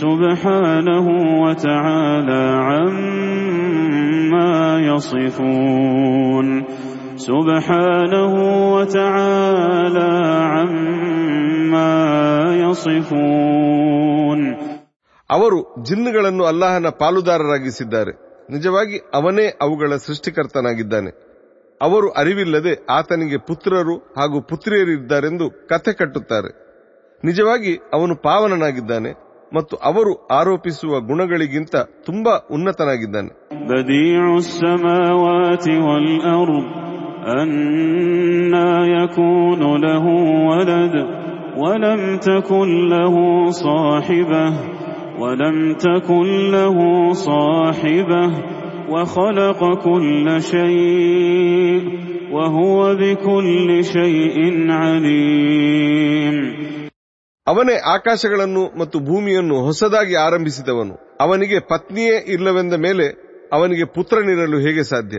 سبحانه 0.03 1.07
وتعالى 1.45 2.45
عما 2.69 4.53
يصفون 4.91 6.47
سبحانه 7.29 8.35
وتعالى 8.75 10.09
عما 10.53 11.93
يصفون 12.63 14.41
ಅವರು 15.31 15.59
ಜಿನ್ನುಗಳನ್ನು 15.89 16.45
ಅಲ್ಲಾಹನ 16.51 16.89
ಪಾಲುದಾರರಾಗಿಸಿದ್ದಾರೆ 17.01 18.13
ನಿಜವಾಗಿ 18.49 18.97
ಅವನೇ 19.19 19.47
ಅವುಗಳ 19.65 19.91
ಸೃಷ್ಟಿಕರ್ತನಾಗಿದ್ದಾನೆ 20.07 21.11
ಅವರು 21.81 22.09
ಅರಿವಿಲ್ಲದೆ 22.21 22.73
ಆತನಿಗೆ 22.97 23.39
ಪುತ್ರರು 23.49 23.95
ಹಾಗೂ 24.19 24.39
ಪುತ್ರಿಯರಿದ್ದಾರೆಂದು 24.51 25.47
ಕಥೆ 25.71 25.93
ಕಟ್ಟುತ್ತಾರೆ 26.01 26.51
ನಿಜವಾಗಿ 27.23 27.73
ಅವನು 27.93 28.15
ಪಾವನನಾಗಿದ್ದಾನೆ 28.27 29.11
ಮತ್ತು 29.53 29.75
ಅವರು 29.89 30.13
ಆರೋಪಿಸುವ 30.39 31.01
ಗುಣಗಳಿಗಿಂತ 31.11 31.77
ತುಂಬಾ 32.09 32.35
ಉನ್ನತನಾಗಿದ್ದಾನೆ 32.57 33.31
بديع 33.71 34.23
السماوات 34.37 35.65
والأرض 35.85 36.65
أنا 37.35 38.71
يكون 38.99 39.63
له 39.81 40.05
ولد 40.51 40.95
ولم 41.57 42.01
تكن 42.19 42.69
له 42.89 43.15
صاحبة 43.51 44.47
ولم 45.19 45.57
تكن 45.77 46.51
له 46.51 46.79
صاحبة 47.13 48.25
وخلق 48.91 49.61
كل 49.85 50.27
شيء 50.43 51.83
وهو 52.33 52.79
بكل 52.95 53.69
شيء 53.87 54.37
عليم 54.73 56.37
ಅವನೇ 57.47 57.77
ಆಕಾಶಗಳನ್ನು 57.93 58.63
ಮತ್ತು 58.79 58.97
ಭೂಮಿಯನ್ನು 59.01 59.57
ಹೊಸದಾಗಿ 59.65 60.15
ಆರಂಭಿಸಿದವನು 60.19 60.95
ಅವನಿಗೆ 61.21 61.59
ಪತ್ನಿಯೇ 61.73 62.17
ಇಲ್ಲವೆಂದ 62.35 62.75
ಮೇಲೆ 62.77 63.07
ಅವನಿಗೆ 63.53 63.85
ಪುತ್ರನಿರಲು 63.95 64.59
ಹೇಗೆ 64.59 64.83
ಸಾಧ್ಯ 64.83 65.19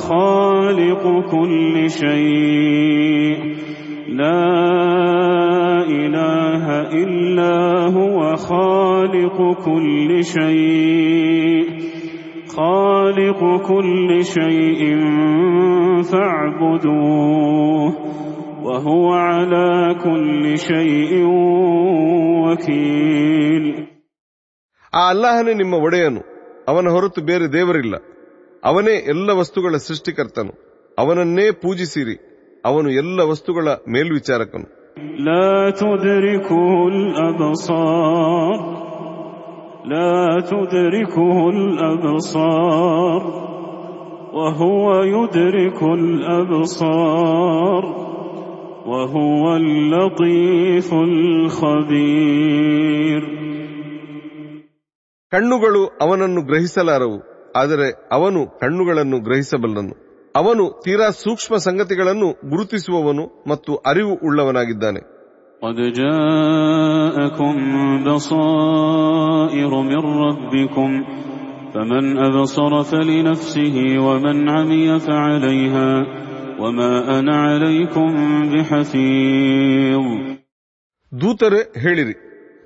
خالق 0.00 1.30
كل 1.30 1.90
شيء 1.90 3.36
لا 4.08 4.46
إله 5.98 6.64
إلا 7.02 7.56
هو 7.94 8.36
خالق 8.36 9.38
كل 9.64 10.24
شيء 10.24 11.64
خالق 12.56 13.40
كل 13.68 14.24
شيء 14.24 14.80
فاعبدوه 16.12 17.92
وهو 18.64 19.12
على 19.12 19.94
كل 20.04 20.58
شيء 20.58 21.12
وكيل 22.44 23.86
ಆ 24.92 25.00
ಅಲ್ಲಾಹನೇ 25.08 25.52
ನಿಮ್ಮ 25.54 25.74
ಒಡೆಯನು 25.76 26.20
ಅವನ 26.68 26.88
ಹೊರತು 26.88 27.20
ಬೇರೆ 27.22 27.52
ದೇವರಿಲ್ಲ 27.52 27.94
ಅವನೇ 28.63 28.91
ಎಲ್ಲ 28.91 29.31
ವಸ್ತುಗಳ 29.31 29.75
ಸೃಷ್ಟಿಕರ್ತನು. 29.77 30.51
ಅವನನ್ನೇ 30.97 31.51
ಪೂಜಿಸಿರಿ. 31.51 32.31
ಅವನು 32.65 32.91
ಎಲ್ಲ 32.91 33.21
ವಸ್ತುಗಳ 33.21 33.67
ಮೇಲ್ವಿಚಾರಕನು. 33.89 34.81
ಕಣ್ಣುಗಳು 55.31 55.97
ಅವನನ್ನು 56.01 56.41
ಗ್ರಹಿಸಲಾರವು. 56.41 57.30
ಆದರೆ 57.54 57.88
ಅವನು 58.12 58.40
ಕಣ್ಣುಗಳನ್ನು 58.62 59.18
ಗ್ರಹಿಸಬಲ್ಲನು 59.20 59.94
ಅವನು 60.34 60.64
ತೀರಾ 60.84 61.08
ಸೂಕ್ಷ್ಮ 61.20 61.56
ಸಂಗತಿಗಳನ್ನು 61.66 62.28
ಗುರುತಿಸುವವನು 62.50 63.26
ಮತ್ತು 63.48 63.74
ಅರಿವು 63.90 64.16
ಉಳ್ಳವನಾಗಿದ್ದಾನೆ 64.26 65.02
قد 65.62 65.78
جاءكم 65.96 67.54
بصائر 68.06 69.72
من 69.82 70.02
ربكم 70.18 70.90
فمن 71.74 72.04
أبصر 72.20 72.82
فلنفسه 72.84 73.76
ومن 73.98 74.36
عمي 74.50 74.98
فعليها 75.00 75.90
وما 76.58 76.92
أنا 77.18 77.36
عليكم 77.44 78.10
بحفيظ 78.52 80.04
ದೂತರೇ 81.12 81.60
ಹೇಳಿರಿ 81.84 82.14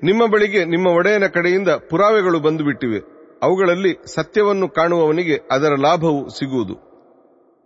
ನಿಮ್ಮ 0.03 0.23
ಬಳಿಗೆ 0.33 0.61
ನಿಮ್ಮ 0.67 0.87
ಒಡೆಯನ 0.99 1.27
ಕಡೆಯಿಂದ 1.35 1.71
ಪುರಾವೆಗಳು 1.91 2.39
ಬಂದು 2.41 2.63
ಬಿಟ್ಟಿವೆ 2.65 3.01
ಅವುಗಳಲ್ಲಿ 3.43 3.93
ಸತ್ಯವನ್ನು 4.15 4.69
ಕಾಣುವವನಿಗೆ 4.69 5.37
ಅದರ 5.51 5.73
ಲಾಭವು 5.79 6.23
ಸಿಗುವುದು 6.39 6.77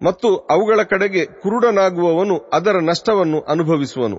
ಮತ್ತು 0.00 0.28
ಅವುಗಳ 0.50 0.80
ಕಡೆಗೆ 0.82 1.22
ಕುರುಡನಾಗುವವನು 1.42 2.36
ಅದರ 2.52 2.76
ನಷ್ಟವನ್ನು 2.82 3.38
ಅನುಭವಿಸುವನು 3.48 4.18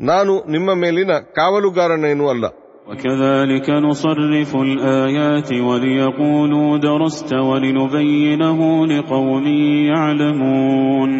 ನಾನು 0.00 0.32
ನಿಮ್ಮ 0.50 0.70
ಮೇಲಿನ 0.74 1.12
ಕಾವಲುಗಾರನೇನೂ 1.36 2.28
ಅಲ್ಲ 2.28 2.44
وكذلك 2.86 3.66
نصرف 3.86 4.50
الآيات 4.62 5.50
وليقولوا 5.68 6.70
درست 6.80 7.30
ولنبينه 7.48 8.58
لقوم 8.86 9.44
يعلمون 9.90 11.10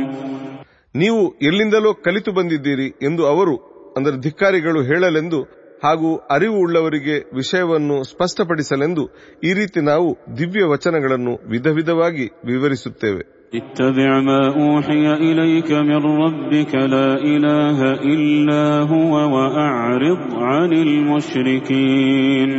ನೀವು 0.95 1.23
ಎಲ್ಲಿಂದಲೋ 1.43 1.91
ಕಲಿತು 2.05 2.31
ಬಂದಿದ್ದೀರಿ 2.33 2.89
ಎಂದು 3.03 3.23
ಅವರು 3.27 3.55
ಅಂದರೆ 3.97 4.17
ಧಿಕ್ಕಾರಿಗಳು 4.21 4.81
ಹೇಳಲೆಂದು 4.83 5.39
ಹಾಗೂ 5.83 6.11
ಅರಿವು 6.31 6.59
ಉಳ್ಳವರಿಗೆ 6.61 7.17
ವಿಷಯವನ್ನು 7.35 7.97
ಸ್ಪಷ್ಟಪಡಿಸಲೆಂದು 8.11 9.03
ಈ 9.43 9.51
ರೀತಿ 9.55 9.81
ನಾವು 9.89 10.09
ದಿವ್ಯ 10.39 10.65
ವಚನಗಳನ್ನು 10.73 11.35
ವಿಧ 11.53 11.69
ವಿಧವಾಗಿ 11.79 12.27
ವಿವರಿಸುತ್ತೇವೆ 12.51 13.25
اتبع 13.59 14.11
ما 14.21 14.43
أوحي 14.59 15.05
إليك 15.25 15.71
من 15.91 16.01
ربك 16.23 16.73
لا 16.95 17.09
إله 17.35 17.79
إلا 18.15 18.63
هو 18.93 19.13
وأعرض 19.35 20.21
عن 20.45 20.71
المشركين 20.87 22.51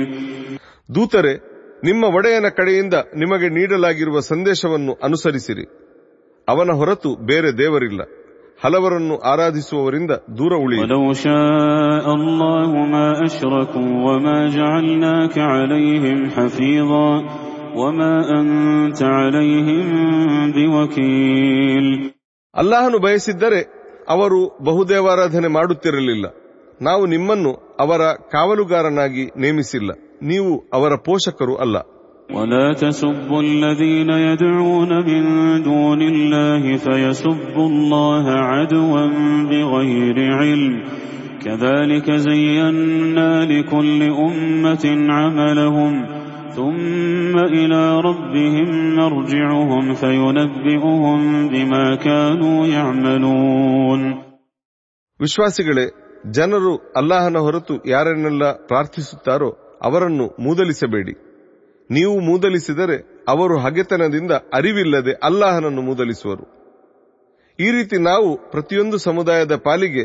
ದೂತರೆ 0.89 1.33
ನಿಮ್ಮ 1.83 2.03
ಒಡೆಯನ 2.17 2.47
ಕಡೆಯಿಂದ 2.57 2.95
ನಿಮಗೆ 3.15 3.47
ನೀಡಲಾಗಿರುವ 3.49 4.17
ಸಂದೇಶವನ್ನು 4.29 4.93
ಅನುಸರಿಸಿರಿ 5.03 5.65
ಅವನ 6.47 6.71
ಹೊರತು 6.73 7.09
ಬೇರೆ 7.29 7.49
ದೇವರಿಲ್ಲ 7.57 8.01
ಹಲವರನ್ನು 8.64 9.18
ಆರಾಧಿಸುವವರಿಂದ 9.18 10.10
ದೂರ 10.10 10.52
ಉಳಿಯಿತು 10.54 11.10
ಅಲ್ಲಾಹನು 22.54 22.98
ಬಯಸಿದ್ದರೆ 22.98 23.60
ಅವರು 24.08 24.58
ಬಹುದೇವಾರಾಧನೆ 24.64 25.48
ಮಾಡುತ್ತಿರಲಿಲ್ಲ. 25.48 26.26
ನಾವು 26.82 27.06
ನಿಮ್ಮನ್ನು 27.06 27.76
ಅವರ 27.80 28.00
ಕಾವಲುಗಾರನಾಗಿ 28.32 29.24
ನೇಮಿಸಿಲ್ಲ. 29.24 29.90
ನೀವು 30.22 30.64
ಅವರ 30.72 30.94
ಪೋಷಕರು 30.94 31.56
ಅಲ್ಲ. 31.56 31.76
ولا 32.29 32.73
تسبوا 32.75 33.41
الذين 33.41 34.09
يدعون 34.09 34.91
من 35.01 35.23
دون 35.63 36.01
الله 36.03 36.77
فيسبوا 36.77 37.67
الله 37.67 38.25
عدوا 38.31 39.03
بغير 39.43 40.17
علم 40.33 40.73
كذلك 41.45 42.11
زينا 42.11 43.45
لكل 43.45 44.01
أمة 44.21 44.85
عملهم 45.11 45.93
ثم 46.49 47.35
إلى 47.51 47.99
ربهم 47.99 48.69
مرجعهم 48.95 49.93
فينبئهم 49.93 51.19
بما 51.49 51.95
كانوا 51.97 52.57
يعملون 52.67 54.01
ವಿಶ್ವಾಸಿಗಳೇ 55.19 55.85
ಜನರು 56.31 56.71
ಅಲ್ಲಾಹನ 56.99 57.37
ಹೊರತು 57.37 57.73
ಯಾರನ್ನೆಲ್ಲ 57.87 58.43
ಪ್ರಾರ್ಥಿಸುತ್ತಾರೋ 58.67 59.49
ಅವರನ್ನು 59.83 60.25
ಮೂದಲಿಸಬೇಡಿ 60.39 61.13
ನೀವು 61.89 62.15
ಮೂದಲಿಸಿದರೆ 62.27 62.97
ಅವರು 63.29 63.55
ಹಗೆತನದಿಂದ 63.65 64.33
ಅರಿವಿಲ್ಲದೆ 64.53 65.13
ಅಲ್ಲಾಹನನ್ನು 65.27 65.81
ಮೂದಲಿಸುವರು 65.81 66.45
ಈ 67.59 67.69
ರೀತಿ 67.75 67.97
ನಾವು 68.07 68.29
ಪ್ರತಿಯೊಂದು 68.51 68.97
ಸಮುದಾಯದ 69.05 69.55
ಪಾಲಿಗೆ 69.65 70.03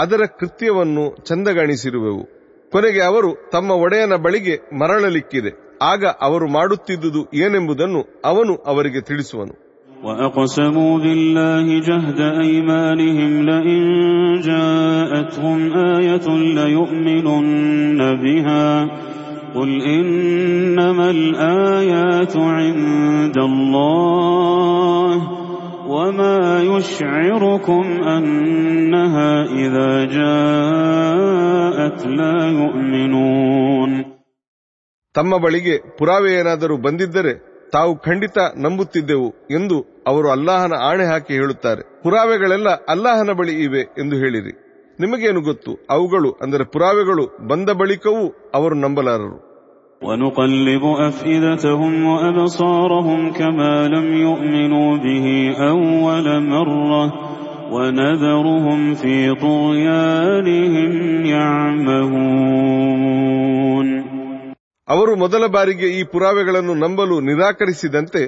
ಅದರ 0.00 0.22
ಕೃತ್ಯವನ್ನು 0.38 1.04
ಚಂದಗಾಣಿಸಿರುವೆವು 1.28 2.24
ಕೊನೆಗೆ 2.72 3.02
ಅವರು 3.08 3.30
ತಮ್ಮ 3.52 3.70
ಒಡೆಯನ 3.84 4.14
ಬಳಿಗೆ 4.24 4.54
ಮರಳಲಿಕ್ಕಿದೆ 4.80 5.52
ಆಗ 5.90 6.04
ಅವರು 6.26 6.46
ಮಾಡುತ್ತಿದ್ದುದು 6.56 7.22
ಏನೆಂಬುದನ್ನು 7.44 8.02
ಅವನು 8.24 8.54
ಅವರಿಗೆ 8.72 9.02
ತಿಳಿಸುವನು 9.10 9.54
وأقسموا 10.06 10.94
بالله 10.98 11.66
جهد 11.80 12.20
أيمانهم 12.38 13.32
لئن 13.44 13.80
جاءتهم 14.42 15.58
آية 15.90 16.26
ليؤمنن 16.56 18.00
بها 18.16 18.64
قل 19.54 19.70
إنما 19.90 21.06
الآيات 21.10 22.34
عند 22.36 23.36
الله 23.40 25.16
وما 25.88 26.38
يشعركم 26.62 27.84
أنها 28.08 29.32
إذا 29.54 29.90
جاءت 30.18 32.00
لا 32.18 32.36
يؤمنون 32.60 33.90
ತಮ್ಮ 35.14 35.34
ಬಳಿಗೆ 35.44 35.74
ಪುರಾವೆ 35.98 36.30
ಏನಾದರೂ 36.38 36.74
ಬಂದಿದ್ದರೆ 36.86 37.32
ತಾವು 37.72 37.92
ಖಂಡಿತ 37.98 38.38
ನಂಬುತ್ತಿದ್ದೆವು 38.64 39.28
ಎಂದು 39.50 39.76
ಅವರು 40.06 40.28
ಅಲ್ಲಾಹನ 40.30 40.74
ಆಣೆ 40.88 41.04
ಹಾಕಿ 41.04 41.32
ಹೇಳುತ್ತಾರೆ 41.32 41.82
ಪುರಾವೆಗಳೆಲ್ಲ 42.02 42.68
ಅಲ್ಲಾಹನ 42.88 43.30
ಬಳಿ 43.32 43.54
ಇವೆ 43.66 43.82
ಎಂದು 43.98 44.16
ಹೇಳಿರಿ 44.16 44.52
ನಿಮಗೇನು 45.00 45.40
ಗೊತ್ತು 45.42 45.72
ಅವುಗಳು 45.90 46.30
ಅಂದರೆ 46.44 46.64
ಪುರಾವೆಗಳು 46.74 47.24
ಬಂದ 47.50 47.68
ಬಳಿಕವೂ 47.80 48.24
ಅವರು 48.58 48.76
ನಂಬಲಾರರು 48.84 49.38
ونقلب 50.02 50.84
أفئدتهم 51.08 51.92
وأبصارهم 52.06 53.20
كما 53.32 53.74
لم 53.88 54.06
يؤمنوا 54.18 54.90
به 54.98 55.26
أول 55.68 56.26
مرة 56.46 57.04
ونذرهم 57.72 58.80
في 58.94 59.16
طغيانهم 59.42 60.92
يعمهون 62.56 63.88
ಅವರು 64.88 65.12
ಮೊದಲ 65.22 65.44
ಬಾರಿಗೆ 65.54 65.86
ಈ 65.98 66.02
ಪುರಾವೆಗಳನ್ನು 66.10 66.74
ನಂಬಲು 66.82 67.16
ನಿರಾಕರಿಸಿದಂತೆ 67.28 68.22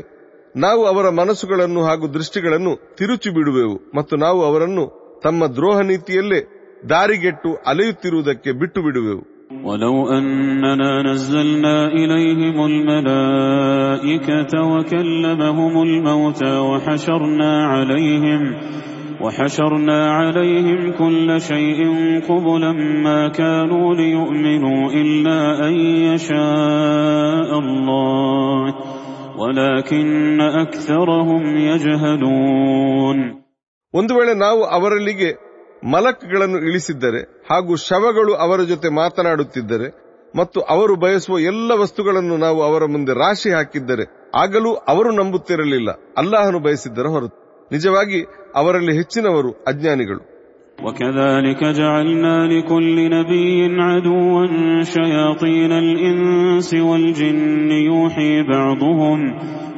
ನಾವು 0.54 0.82
ಅವರ 0.86 1.06
ಮನಸ್ಸುಗಳನ್ನು 1.20 1.80
ಹಾಗೂ 1.82 2.06
ದೃಷ್ಟಿಗಳನ್ನು 2.14 2.72
ತಿರುಚಿ 2.98 3.30
ಬಿಡುವೆವು 3.36 3.76
ಮತ್ತು 3.96 4.14
ನಾವು 4.24 4.40
ಅವರನ್ನು 4.44 4.84
ತಮ್ಮ 5.24 5.46
ದ್ರೋಹ 5.56 5.78
ನೀತಿಯಲ್ಲೇ 5.90 6.40
ದಾರಿಗೆಟ್ಟು 6.84 7.50
ಅಲೆಯುತ್ತಿರುವುದಕ್ಕೆ 7.66 8.52
ಬಿಟ್ಟು 8.62 8.82
ಬಿಡುವೆವು 8.82 9.24
ولو 9.64 9.94
أننا 10.10 11.02
نزلنا 11.02 11.76
إليهم 11.90 12.56
الملائكة 12.66 14.52
وكلمهم 14.72 15.74
الموتى 15.82 16.54
وحشرنا 16.60 17.52
عليهم 17.66 18.42
وحشرنا 19.20 20.00
عليهم 20.10 20.80
كل 20.92 21.28
شيء 21.40 21.80
قبلا 22.28 22.72
ما 23.02 23.28
كانوا 23.30 23.94
ليؤمنوا 23.94 24.80
إلا 24.92 25.68
أن 25.68 25.74
يشاء 26.08 27.50
الله 27.58 28.62
ولكن 29.38 30.40
أكثرهم 30.56 31.42
يجهلون 31.70 33.18
ಒಂದು 33.94 34.12
ವೇಳೆ 34.14 34.32
ನಾವು 34.44 34.60
ಅವರಲ್ಲಿಗೆ 34.76 35.28
ಮಲಕ್ಗಳನ್ನು 35.92 36.58
ಇಳಿಸಿದ್ದರೆ 36.68 37.20
ಹಾಗೂ 37.50 37.72
ಶವಗಳು 37.88 38.32
ಅವರ 38.44 38.60
ಜೊತೆ 38.62 38.88
ಮಾತನಾಡುತ್ತಿದ್ದರೆ 38.94 39.88
ಮತ್ತು 40.34 40.58
ಅವರು 40.74 40.94
ಬಯಸುವ 40.96 41.36
ಎಲ್ಲ 41.50 41.72
ವಸ್ತುಗಳನ್ನು 41.82 42.36
ನಾವು 42.36 42.60
ಅವರ 42.62 42.84
ಮುಂದೆ 42.86 43.12
ರಾಶಿ 43.18 43.50
ಹಾಕಿದ್ದರೆ 43.50 44.04
ಆಗಲೂ 44.36 44.70
ಅವರು 44.92 45.10
ನಂಬುತ್ತಿರಲಿಲ್ಲ 45.10 45.90
ಅಲ್ಲಾಹನು 46.18 46.58
ಬಯಸಿದ್ದರ 46.58 47.06
ಹೊರತು 47.08 47.36
ನಿಜವಾಗಿ 47.70 48.20
ಅವರಲ್ಲಿ 48.56 48.96
ಹೆಚ್ಚಿನವರು 48.96 49.52
ಅಜ್ಞಾನಿಗಳು 49.68 50.22
وكذلك 50.78 51.60
جعلنا 51.80 52.46
لكل 52.46 52.96
نبي 53.10 53.58
عدوا 53.80 54.42
شياطين 54.86 55.72
الإنس 55.84 56.74
والجن 56.80 57.70
يوحي 57.82 58.42
بعضهم 58.44 59.18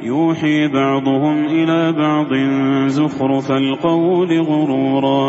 يوحي 0.03 0.67
بعضهم 0.69 1.45
إلى 1.47 1.79
بعض 1.93 2.31
زخرف 2.89 3.51
القول 3.53 4.31
غرورا 4.41 5.25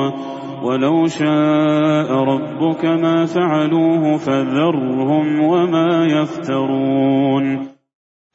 ولو 0.67 0.97
شاء 1.11 2.09
ربك 2.25 2.83
ما 2.97 3.17
فعلوه 3.29 4.05
فذرهم 4.19 5.27
وما 5.45 5.89
يفترون 6.17 7.47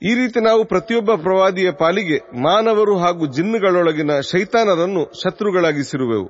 ಈ 0.01 0.11
ರೀತಿ 0.17 0.39
ನಾವು 0.41 0.61
ಪ್ರತಿಯೊಬ್ಬ 0.71 1.11
ಪ್ರವಾದಿಯ 1.21 1.69
ಪಾಲಿಗೆ 1.79 2.17
ಮಾನವರು 2.43 2.93
ಹಾಗೂ 2.97 3.23
ಜಿನ್ನುಗಳೊಳಗಿನ 3.35 4.13
ಶೈತಾನರನ್ನು 4.29 5.03
ಶತ್ರುಗಳಾಗಿಸಿರುವೆವು 5.21 6.27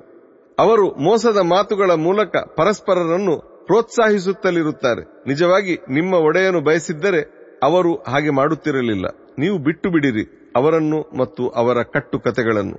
ಅವರು 0.58 0.86
ಮೋಸದ 1.06 1.40
ಮಾತುಗಳ 1.50 1.90
ಮೂಲಕ 2.06 2.32
ಪರಸ್ಪರರನ್ನು 2.56 3.34
ಪ್ರೋತ್ಸಾಹಿಸುತ್ತಲಿರುತ್ತಾರೆ 3.68 5.02
ನಿಜವಾಗಿ 5.26 5.74
ನಿಮ್ಮ 5.90 6.14
ಒಡೆಯನು 6.28 6.60
ಬಯಸಿದ್ದರೆ 6.60 7.20
ಅವರು 7.62 7.92
ಹಾಗೆ 8.08 8.32
ಮಾಡುತ್ತಿರಲಿಲ್ಲ 8.32 9.06
ನೀವು 9.38 9.58
ಬಿಟ್ಟು 9.58 9.90
ಬಿಡಿರಿ 9.90 10.24
ಅವರನ್ನು 10.56 11.00
ಮತ್ತು 11.18 11.44
ಅವರ 11.60 11.78
ಕಟ್ಟುಕತೆಗಳನ್ನು 11.94 12.78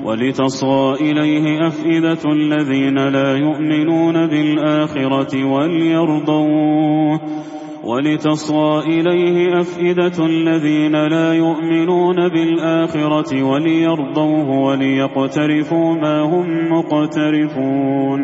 ولتصغى 0.00 0.94
إليه 1.00 1.68
أفئدة 1.68 2.24
الذين 2.32 2.98
لا 3.08 3.36
يؤمنون 3.36 4.26
بالآخرة 4.26 5.32
وليرضوه 5.44 7.20
ولتصغى 7.84 8.78
إليه 8.86 9.60
أفئدة 9.60 10.26
الذين 10.26 10.96
لا 11.06 11.32
يؤمنون 11.34 12.28
بالآخرة 12.28 13.42
وليرضوه 13.42 14.48
وليقترفوا 14.66 15.94
ما 15.94 16.16
هم 16.22 16.46
مقترفون 16.72 18.22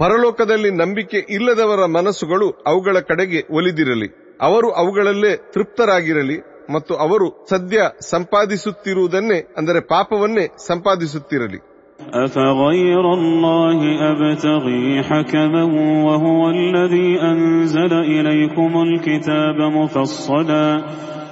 ಪರಲೋಕದಲ್ಲಿ 0.00 0.70
ನಂಬಿಕೆ 0.70 1.18
ಇಲ್ಲದವರ 1.30 1.80
ಮನಸ್ಸುಗಳು 1.86 2.46
ಅವುಗಳ 2.66 2.96
ಕಡೆಗೆ 3.00 3.40
ಒಲಿದಿರಲಿ 3.54 4.08
ಅವರು 4.40 4.68
ಅವುಗಳಲ್ಲೇ 4.72 5.32
ತೃಪ್ತರಾಗಿರಲಿ 5.52 6.36
ಮತ್ತು 6.70 6.96
ಅವರು 6.96 7.46
ಸದ್ಯ 7.50 7.78
ಸಂಪಾದಿಸುತ್ತಿರುವುದನ್ನೇ 8.12 9.40
ಅಂದರೆ 9.58 9.80
ಪಾಪವನ್ನೇ 9.92 10.46
ಸಂಪಾದಿಸುತ್ತಿರಲಿ 10.68 11.60
أفغير 12.24 13.14
الله 13.14 13.80
أبتغي 14.02 15.02
حكما 15.02 15.64
وهو 16.04 16.50
الذي 16.50 17.22
أنزل 17.22 17.92
إليكم 17.92 18.82
الكتاب 18.82 19.56
مفصلا 19.72 20.84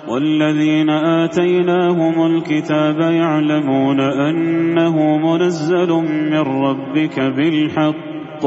والذين 0.08 0.90
آتيناهم 0.90 2.26
الكتاب 2.26 3.00
يعلمون 3.00 4.00
أنه 4.00 5.18
منزل 5.18 5.88
من 6.32 6.44
ربك 6.66 7.20
بالحق 7.20 8.46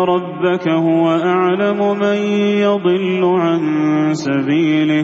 ربك 0.05 0.65
هو 0.79 1.05
أعلم 1.33 1.79
من 1.99 2.17
يضل 2.59 3.23
عن 3.37 3.61
سبيله 4.17 5.03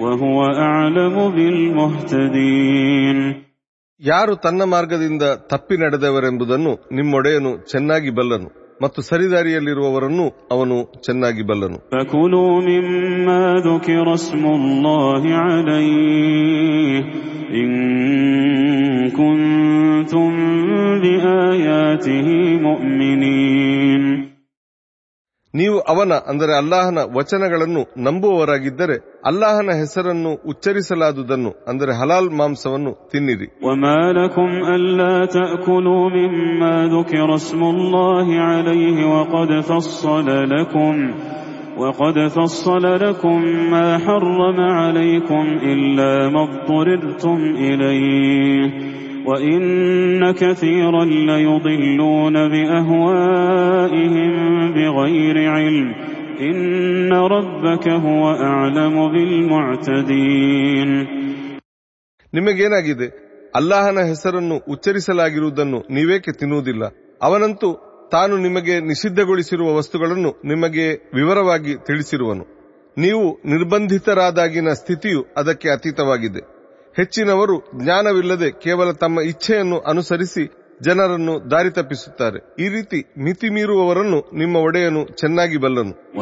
وهو 0.00 0.38
أعلم 0.68 1.16
بالمهتدين 1.36 3.18
ಯಾರು 4.02 4.32
ತನ್ನ 4.36 4.62
ಮಾರ್ಗದಿಂದ 4.64 5.24
ತಪ್ಪಿ 5.52 5.76
ನಡೆದವರೆಂಬುದನ್ನು 5.76 6.72
ನಿಮ್ಮೊಡೆಯನು 6.92 7.52
ಚೆನ್ನಾಗಿ 7.64 8.10
ಬಲ್ಲನು 8.10 8.48
ಮತ್ತು 8.82 9.00
ಸರಿದಾರಿಯಲ್ಲಿರುವವರನ್ನು 9.02 10.26
ಅವನು 10.54 10.76
ಚೆನ್ನಾಗಿ 11.06 11.42
ಬಲ್ಲನು 11.50 11.78
فكلوا 11.92 12.52
مما 12.68 13.42
ذكر 13.68 14.06
اسم 14.14 14.42
الله 14.58 15.22
عليه 15.44 16.98
إن 17.54 17.70
كنتم 19.10 20.30
بآياته 21.02 22.26
مؤمنين 22.66 23.91
ನೀವು 25.54 25.76
ಅವನ 25.92 26.14
ಅಂದರೆ 26.30 26.52
ಅಲ್ಲಾಹನ 26.58 27.00
ವಚನಗಳನ್ನು 27.16 27.82
ನಂಬುವವರಾಗಿದ್ದರೆ 28.06 28.96
ಅಲ್ಲಾಹನ 29.30 29.76
ಹೆಸರನ್ನು 29.82 30.32
ಉಚ್ಚರಿಸಲಾದುದನ್ನು 30.52 31.52
ಅಂದರೆ 31.70 31.92
ಹಲಾಲ್ 32.00 32.30
ಮಾಂಸವನ್ನು 32.40 32.92
ತಿನ್ನಿರಿ 33.12 33.48
وما 33.66 34.00
لكم 34.12 34.50
ألا 34.74 35.16
تأكلوا 35.28 36.04
مما 36.18 36.74
ذكر 36.96 37.28
اسم 37.34 37.60
الله 37.64 38.28
عليه 38.50 38.98
وقد 39.14 39.50
فصل 39.62 40.28
لكم 40.54 40.94
وقد 41.78 42.16
فصل 42.28 42.84
لكم 43.04 43.38
ما 43.72 43.88
حرم 43.98 44.58
عليكم 44.80 45.44
إلا 45.72 46.12
ما 46.28 46.42
اضطررتم 46.42 47.38
إليه 47.60 48.62
وإن 49.26 49.60
كثيرا 50.32 51.04
ليضلون 51.30 52.36
بأهوائهم 52.48 54.32
بغير 54.72 55.36
علم 55.50 55.88
إن 56.40 56.60
ربك 57.28 57.86
هو 58.06 58.22
أعلم 58.44 58.96
بالمعتدين 59.12 60.90
ನಿಮಗೇನಾಗಿದೆ 62.32 63.06
ಅಲ್ಲಾಹನ 63.54 63.98
ಹೆಸರನ್ನು 64.08 64.56
ಉಚ್ಚರಿಸಲಾಗಿರುವುದನ್ನು 64.68 65.78
ನೀವೇಕೆ 65.90 66.32
ತಿನ್ನುವುದಿಲ್ಲ 66.32 66.82
ಅವನಂತೂ 67.20 67.68
ತಾನು 68.12 68.34
ನಿಮಗೆ 68.36 68.74
ನಿಷಿದ್ಧಗೊಳಿಸಿರುವ 68.90 69.68
ವಸ್ತುಗಳನ್ನು 69.76 70.30
ನಿಮಗೆ 70.44 70.86
ವಿವರವಾಗಿ 71.14 71.74
ತಿಳಿಸಿರುವನು 71.86 72.44
ನೀವು 72.96 73.24
ನಿರ್ಬಂಧಿತರಾದಾಗಿನ 73.52 74.68
ಸ್ಥಿತಿಯು 74.80 75.20
ಅದಕ್ಕೆ 75.38 75.68
ಅತೀತವಾಗಿದೆ 75.68 76.42
ಹೆಚ್ಚಿನವರು 76.97 77.83
ಜ್ಞಾನವಿಲ್ಲದೆ 77.83 78.51
ಕೇವಲ 78.51 78.91
ತಮ್ಮ 78.91 79.21
ಇಚ್ಛೆಯನ್ನು 79.21 79.79
ಅನುಸರಿಸಿ 79.79 80.51
ಜನರನ್ನು 80.81 81.51
ದಾರಿ 81.51 81.69
ತಪ್ಪಿಸುತ್ತಾರೆ. 81.69 82.63
ಈ 82.63 82.67
ರೀತಿ 82.67 83.23
ಮಿತಿ 83.23 83.49
ಮೀರುವವರನ್ನು 83.49 84.37
ನಿಮ್ಮ 84.37 84.55
ಒಡೆಯನು 84.55 85.05
ಚೆನ್ನಾಗಿ 85.05 85.57
ಬಲ್ಲನು. 85.57 86.13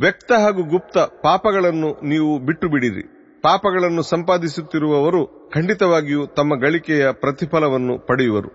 ವ್ಯಕ್ತ 0.00 0.32
ಹಾಗೂ 0.32 0.62
ಗುಪ್ತ 0.62 0.98
ಪಾಪಗಳನ್ನು 0.98 2.08
ನೀವು 2.08 2.38
ಬಿಟ್ಟು 2.38 2.68
ಬಿಡಿರಿ. 2.68 3.17
ಪಾಪಗಳನ್ನು 3.43 4.01
ಸಂಪಾದಿಸುತ್ತಿರುವವರು 4.01 5.21
ಖಂಡಿತವಾಗಿಯೂ 5.53 6.25
ತಮ್ಮ 6.37 6.53
ಗಳಿಕೆಯ 6.65 7.05
ಪ್ರತಿಫಲವನ್ನು 7.23 7.95
ಪಡೆಯುವರು 8.09 8.51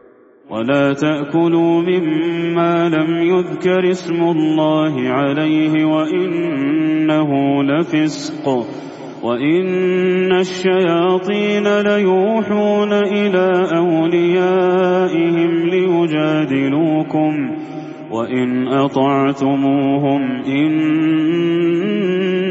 ولا 0.51 0.85
تأكلوا 0.95 1.83
مما 1.83 2.89
لم 2.89 3.11
يذكر 3.33 3.91
اسم 3.91 4.21
الله 4.35 4.95
عليه 5.11 5.75
وإنه 5.85 7.31
لفسق 7.63 8.47
وإن 9.23 10.33
الشياطين 10.41 11.67
ليوحون 11.81 12.93
إلى 13.19 13.47
أوليائهم 13.81 15.53
ليجادلوكم 15.69 17.33
وإن 18.13 18.49
أطعتموهم 18.79 20.23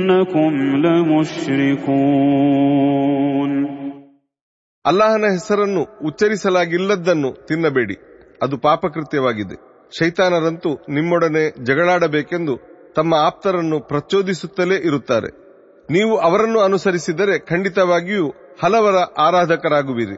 إنكم 0.07 0.51
لمشركون 2.47 3.51
ಅಲ್ಲಾಹನ 4.85 5.25
ಹೆಸರನ್ನು 5.35 5.81
ಉಚ್ಚರಿಸಲಾಗಿಲ್ಲದ್ದನ್ನು 6.07 7.29
ತಿನ್ನಬೇಡಿ 7.47 7.95
ಅದು 8.41 8.55
ಪಾಪಕೃತ್ಯವಾಗಿದೆ 8.65 9.55
ಶೈತಾನರಂತೂ 9.91 10.71
ನಿಮ್ಮೊಡನೆ 10.95 11.43
ಜಗಳಾಡಬೇಕೆಂದು 11.67 12.53
ತಮ್ಮ 12.95 13.13
ಆಪ್ತರನ್ನು 13.27 13.77
ಪ್ರಚೋದಿಸುತ್ತಲೇ 13.89 14.77
ಇರುತ್ತಾರೆ 14.87 15.29
ನೀವು 15.89 16.13
ಅವರನ್ನು 16.19 16.59
ಅನುಸರಿಸಿದರೆ 16.59 17.35
ಖಂಡಿತವಾಗಿಯೂ 17.51 18.25
ಹಲವರ 18.61 18.97
ಆರಾಧಕರಾಗುವಿರಿ 19.25 20.17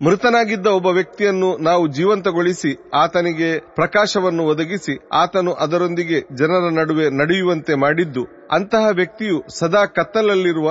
ಮೃತನಾಗಿದ್ದ 0.00 0.68
ಒಬ್ಬ 0.76 0.88
ವ್ಯಕ್ತಿಯನ್ನು 0.96 1.48
ನಾವು 1.66 1.84
ಜೀವಂತಗೊಳಿಸಿ 1.96 2.70
ಆತನಿಗೆ 3.02 3.50
ಪ್ರಕಾಶವನ್ನು 3.76 4.44
ಒದಗಿಸಿ 4.52 4.94
ಆತನು 5.20 5.52
ಅದರೊಂದಿಗೆ 5.64 6.18
ಜನರ 6.40 6.70
ನಡುವೆ 6.78 7.06
ನಡೆಯುವಂತೆ 7.20 7.74
ಮಾಡಿದ್ದು 7.84 8.22
ಅಂತಹ 8.56 8.86
ವ್ಯಕ್ತಿಯು 8.98 9.38
ಸದಾ 9.58 9.82
ಕತ್ತಲಲ್ಲಿರುವ 9.96 10.68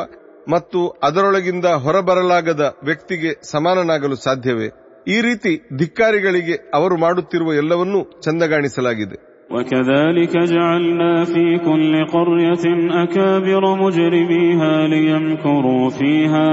ಮತ್ತು 0.48 0.80
ಅದರೊಳಗಿಂದ 1.08 1.68
ಹೊರಬರಲಾಗದ 1.84 2.64
ವ್ಯಕ್ತಿಗೆ 2.84 3.32
ಸಮಾನನಾಗಲು 3.52 4.18
ಸಾಧ್ಯವೇ 4.24 4.68
ಈ 5.08 5.20
ರೀತಿ 5.22 5.54
ಧಿಕ್ಕಾರಿಗಳಿಗೆ 5.78 6.58
ಅವರು 6.74 6.98
ಮಾಡುತ್ತಿರುವ 7.04 7.54
ಎಲ್ಲವನ್ನೂ 7.64 8.02
ಚಂದಗಾಣಿಸಲಾಗಿದೆ 8.26 9.20
وكذلك 9.50 10.34
جعلنا 10.54 11.12
في 11.26 11.46
كل 11.60 11.94
قرية 12.08 12.66
أكابر 13.04 13.64
مجرميها 13.78 14.74
ليمكروا 14.88 15.86
فيها 15.92 16.48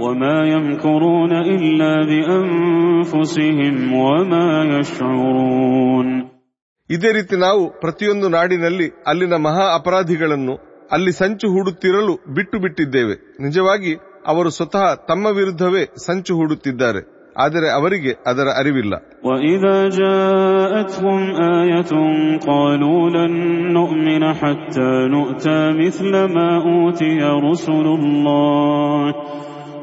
وما 0.00 0.38
يمكرون 0.46 1.32
إلا 1.54 1.92
بأنفسهم 2.06 3.66
وما 3.98 4.46
يشعرون 4.72 6.08
ಇದೇ 6.90 7.10
ರೀತಿ 7.16 7.36
ನಾವು 7.38 7.62
ಪ್ರತಿಯೊಂದು 7.82 8.26
ನಾಡಿನಲ್ಲಿ 8.34 8.86
ಅಲ್ಲಿನ 9.10 9.36
ಮಹಾ 9.46 9.64
ಅಪರಾಧಿಗಳನ್ನು 9.78 10.54
ಅಲ್ಲಿ 10.90 11.12
ಸಂಚು 11.20 11.46
ಹೂಡುತ್ತಿರಲು 11.54 12.14
ಬಿಟ್ಟು 12.36 12.56
ಬಿಟ್ಟಿದ್ದೇವೆ 12.64 13.14
ನಿಜವಾಗಿ 13.40 13.92
ಅವರು 14.26 14.50
ಸ್ವತಃ 14.50 14.84
ತಮ್ಮ 15.08 15.26
ವಿರುದ್ಧವೇ 15.38 15.82
ಸಂಚು 16.04 16.32
ಹೂಡುತ್ತಿದ್ದಾರೆ 16.40 17.02
ಆದರೆ 17.36 17.68
ಅವರಿಗೆ 17.78 18.12
ಅದರ 18.30 18.48
ಅರಿವಿಲ್ಲ 18.60 18.94
وإذا 19.26 19.76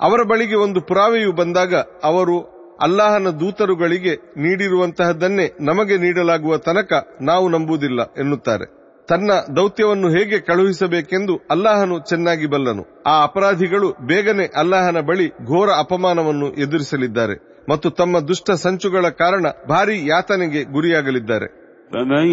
ಅವರ 0.00 0.20
ಬಳಿಗೆ 0.22 0.56
ಒಂದು 0.56 0.80
ಪುರಾವೆಯು 0.80 1.32
ಬಂದಾಗ 1.32 1.74
ಅವರು 2.04 2.58
ಅಲ್ಲಾಹನ 2.82 3.26
ದೂತರುಗಳಿಗೆ 3.40 4.12
ನೀಡಿರುವಂತಹದ್ದನ್ನೇ 4.36 5.52
ನಮಗೆ 5.60 5.96
ನೀಡಲಾಗುವ 5.98 6.56
ತನಕ 6.56 6.92
ನಾವು 7.22 7.48
ನಂಬುವುದಿಲ್ಲ 7.48 8.02
ಎನ್ನುತ್ತಾರೆ 8.02 8.81
ತನ್ನ 9.08 9.30
ದೌತ್ಯವನ್ನು 9.58 10.08
ಹೇಗೆ 10.08 10.38
ಕಳುಹಿಸಬೇಕೆಂದು 10.48 11.34
ಅಲ್ಲಾಹನು 11.50 11.96
ಚೆನ್ನಾಗಿ 12.10 12.46
ಬಲ್ಲನು 12.46 12.82
ಆ 13.06 13.14
ಅಪರಾಧಿಗಳು 13.24 13.88
ಬೇಗನೆ 14.10 14.46
ಅಲ್ಲಾಹನ 14.62 15.00
ಬಳಿ 15.10 15.26
ಘೋರ 15.50 15.68
ಅಪಮಾನವನ್ನು 15.84 16.48
ಎದುರಿಸಲಿದ್ದಾರೆ 16.64 17.36
ಮತ್ತು 17.70 17.88
ತಮ್ಮ 17.92 18.18
ದುಷ್ಟ 18.28 18.50
ಸಂಚುಗಳ 18.64 19.06
ಕಾರಣ 19.22 19.46
ಭಾರಿ 19.70 19.96
ಯಾತನೆಗೆ 20.10 20.62
ಗುರಿಯಾಗಲಿದ್ದಾರೆ 20.76 21.48
فمن 21.90 22.26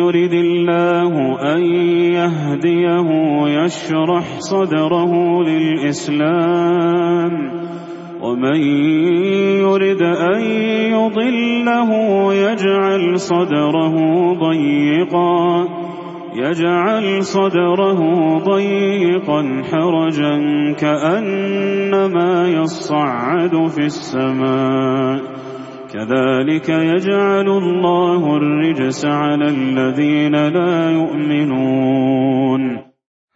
يرد 0.00 0.34
الله 0.40 1.12
أن 1.52 1.60
يهديه 2.16 3.08
يشرح 3.56 4.26
صدره 4.42 5.12
للإسلام 6.10 7.32
ومن 8.20 8.60
يرد 9.60 10.02
أن 10.24 10.40
يضله 10.96 11.90
يجعل 12.34 13.02
صدره 13.20 13.94
ضيقا 14.40 15.38
يجعل 16.36 17.04
صدره 17.26 18.00
ضيقا 18.44 19.40
حرجا 19.64 20.34
كأنما 20.74 22.32
يصعد 22.50 23.54
في 23.68 23.84
السماء 23.86 25.16
كذلك 25.88 26.68
يجعل 26.90 27.48
الله 27.56 28.22
الرجس 28.36 29.00
على 29.22 29.46
الذين 29.50 30.34
لا 30.48 30.74
يؤمنون 31.00 32.62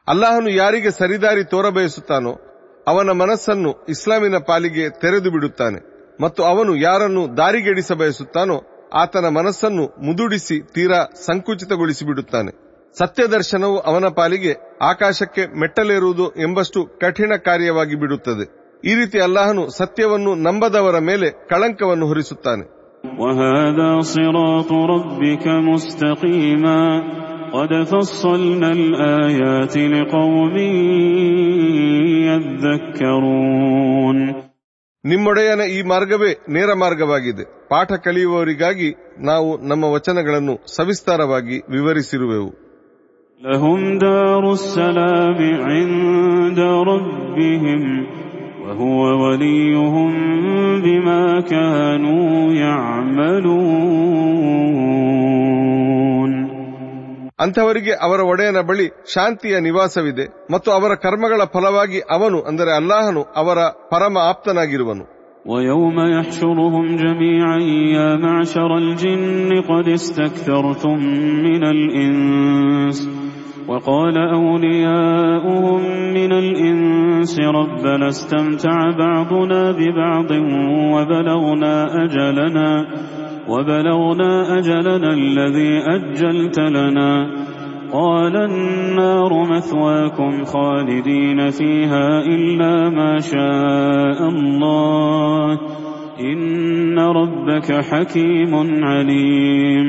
ಅಲ್ಲಾಹನು 0.08 0.50
ಯಾರಿಗೆ 0.60 0.90
ಸರಿದಾರಿ 0.96 1.42
ತೋರಬಯಸುತ್ತಾನೋ 1.52 2.32
ಅವನ 2.86 3.10
ಮನಸ್ಸನ್ನು 3.20 3.70
ಇಸ್ಲಾಮಿನ 3.94 4.38
ಪಾಲಿಗೆ 4.48 4.84
ತೆರೆದು 5.02 5.28
ಬಿಡುತ್ತಾನೆ 5.34 5.78
ಮತ್ತು 6.18 6.40
ಅವನು 6.50 6.72
ಯಾರನ್ನು 6.82 7.22
ದಾರಿಗೆಡಿಸ 7.38 7.92
ಬಯಸುತ್ತಾನೋ 8.00 8.56
ಆತನ 9.02 9.26
ಮನಸ್ಸನ್ನು 9.38 9.84
ಮುದುಡಿಸಿ 10.06 10.56
ತೀರಾ 10.74 10.98
ಸಂಕುಚಿತಗೊಳಿಸಿ 11.28 12.04
ಬಿಡುತ್ತಾನೆ 12.10 12.52
ಸತ್ಯ 12.97 13.27
ದರ್ಶನವು 13.27 13.79
ಅವನ 13.79 14.05
ಪಾಲಿಗೆ 14.15 14.53
ಆಕಾಶಕ್ಕೆ 14.81 15.59
ಮೆಟ್ಟಲೇರುವುದು 15.59 16.29
ಎಂಬಷ್ಟು 16.29 16.85
ಕಠಿಣ 16.85 17.33
ಕಾರ್ಯವಾಗಿ 17.35 17.95
ಬಿಡುತ್ತದೆ. 17.95 18.59
ಈ 18.85 18.95
ರೀತಿ 18.95 19.19
ಅಲ್ಲಾಹನು 19.19 19.69
ಸತ್ಯವನ್ನು 19.69 20.35
ನಂಬದವರ 20.35 20.99
ಮೇಲೆ 20.99 21.29
ಕಳಂಕವನ್ನು 21.49 22.07
ಹೊರಿಸುತ್ತಾನೆ. 22.07 22.79
ನಿಮ್ಮೊಡೆಯನ 35.05 35.61
ಈ 35.61 35.81
ಮಾರ್ಗವೇ 35.81 36.37
ನೇರ 36.49 36.73
ಮಾರ್ಗವಾಗಿದೆ. 36.79 37.43
ಪಾಠ 37.69 37.91
ಕಲಿಯುವವರಿಗಾಗಿ 37.91 38.95
ನಾವು 39.19 39.57
ನಮ್ಮ 39.57 39.83
ವಚನಗಳನ್ನು 39.83 40.75
ಸವಿಸ್ತಾರವಾಗಿ 40.75 41.57
ವಿವರಿಸಿರುವೆವು. 41.57 42.68
لهم 43.40 43.98
دار 43.98 44.52
السلام 44.52 45.38
عند 45.64 46.60
ربهم 46.90 47.82
وهو 48.64 49.00
وليهم 49.22 50.12
بما 50.82 51.24
كانوا 51.42 52.52
يعملون 55.44 56.32
ಅಂಥವರಿಗೆ 57.38 57.92
ಅವರ 58.04 58.20
ಒಡೆಯನ 58.32 58.58
ಬಳಿ 58.68 58.84
ಶಾಂತಿಯ 59.14 59.54
ನಿವಾಸವಿದೆ 59.66 60.24
ಮತ್ತು 60.52 60.68
ಅವರ 60.76 60.92
ಕರ್ಮಗಳ 61.04 61.40
ಫಲವಾಗಿ 61.54 62.00
ಅವನು 62.16 62.38
ಅಂದರೆ 62.50 62.72
ಅಲ್ಲಾಹನು 62.80 63.22
ಅವರ 63.42 63.58
ಪರಮ 63.92 64.16
ಆಪ್ತನಾಗಿರುವನು 64.30 65.04
ويوم 65.46 65.96
يحشرهم 66.12 66.86
جميعا 66.96 67.58
يا 67.96 68.08
معشر 68.18 68.70
الجن 68.78 69.50
قد 69.62 69.86
استكثرتم 69.90 70.96
من 71.46 71.62
الإنس 71.66 72.98
وقال 73.68 74.16
أولياؤهم 74.18 75.80
من 76.14 76.32
الإنس 76.34 77.40
ربنا 77.40 78.08
استمتع 78.08 78.76
بعضنا 78.98 79.72
ببعض 79.72 80.30
وبلغنا 80.94 82.04
أجلنا 82.04 82.70
وبلغنا 83.48 84.58
أجلنا 84.58 85.10
الذي 85.12 85.72
أجلت 85.86 86.58
لنا 86.58 87.12
قال 87.92 88.36
النار 88.36 89.32
مثواكم 89.50 90.44
خالدين 90.44 91.50
فيها 91.50 92.06
إلا 92.26 92.88
ما 92.90 93.18
شاء 93.22 94.18
الله 94.28 95.58
إن 96.20 96.98
ربك 96.98 97.68
حكيم 97.82 98.52
عليم 98.84 99.88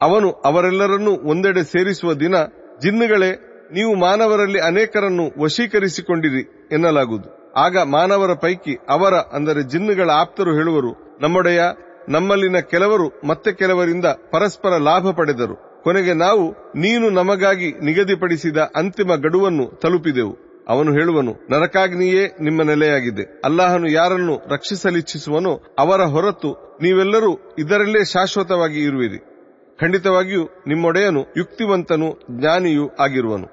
ಅವನು 0.00 0.28
ಅವರೆಲ್ಲರನ್ನೂ 0.44 1.12
ಒಂದೆಡೆ 1.30 1.62
ಸೇರಿಸುವ 1.62 2.10
ದಿನ 2.14 2.36
ಜಿನ್ನುಗಳೇ, 2.81 3.31
ನೀವು 3.73 3.95
ಮಾನವರಲ್ಲಿ 3.95 4.59
ಅನೇಕರನ್ನು 4.59 5.41
ವಶೀಕರಿಸಿಕೊಂಡಿರಿ 5.41 6.69
ಎನ್ನಲಾಗುವುದು. 6.71 7.53
ಆಗ 7.53 7.77
ಮಾನವರ 7.77 8.33
ಪೈಕಿ 8.33 8.77
ಅವರ, 8.89 9.13
ಅಂದರೆ 9.13 9.63
ಜಿನ್ನುಗಳ 9.63 10.09
ಆಪ್ತರು 10.09 10.53
ಹೇಳುವರು, 10.53 11.19
ನಮ್ಮೊಡೆಯ, 11.21 11.61
ನಮ್ಮಲ್ಲಿನ 12.09 12.59
ಕೆಲವರು 12.59 13.27
ಮತ್ತೆ 13.27 13.51
ಕೆಲವರಿಂದ 13.51 14.05
ಪರಸ್ಪರ 14.05 14.77
ಲಾಭ 14.77 15.11
ಪಡೆದರು. 15.11 15.83
ಕೊನೆಗೆ 15.83 16.13
ನಾವು, 16.13 16.51
ನೀನು 16.75 17.09
ನಮಗಾಗಿ 17.09 17.71
ನಿಗದಿಪಡಿಸಿದ 17.71 18.57
ಅಂತಿಮ 18.57 19.15
ಗಡುವನ್ನು 19.15 19.65
ತಲುಪಿದೆವು. 19.65 20.65
ಅವನು 20.67 20.91
ಹೇಳುವನು, 20.91 21.35
ನರಕಾಗ್ನಿಯೇ 21.49 22.27
ನಿಮ್ಮ 22.41 22.61
ನೆಲೆಯಾಗಿದೆ. 22.61 23.41
ಅಲ್ಲಾಹನು 23.45 23.87
ಯಾರನ್ನು 23.89 24.41
ರಕ್ಷಿಸಲಿಚ್ಛಿಸುವನೋ 24.47 25.63
ಅವರ 25.79 26.01
ಹೊರತು 26.01 26.79
ನೀವೆಲ್ಲರೂ 26.81 27.55
ಇದರಲ್ಲೇ 27.59 28.05
ಶಾಶ್ವತವಾಗಿ 28.05 28.79
ಇರುವಿರಿ. 28.83 29.34
ಖಂಡಿತವಾಗಿಯೂ 29.78 30.42
ನಿಮ್ಮೊಡೆಯನು 30.70 31.22
ಯುಕ್ತಿವಂತನು 31.40 32.08
ಜ್ಞಾನಿಯೂ 32.36 32.86
ಆಗಿರುವನು 33.06 33.48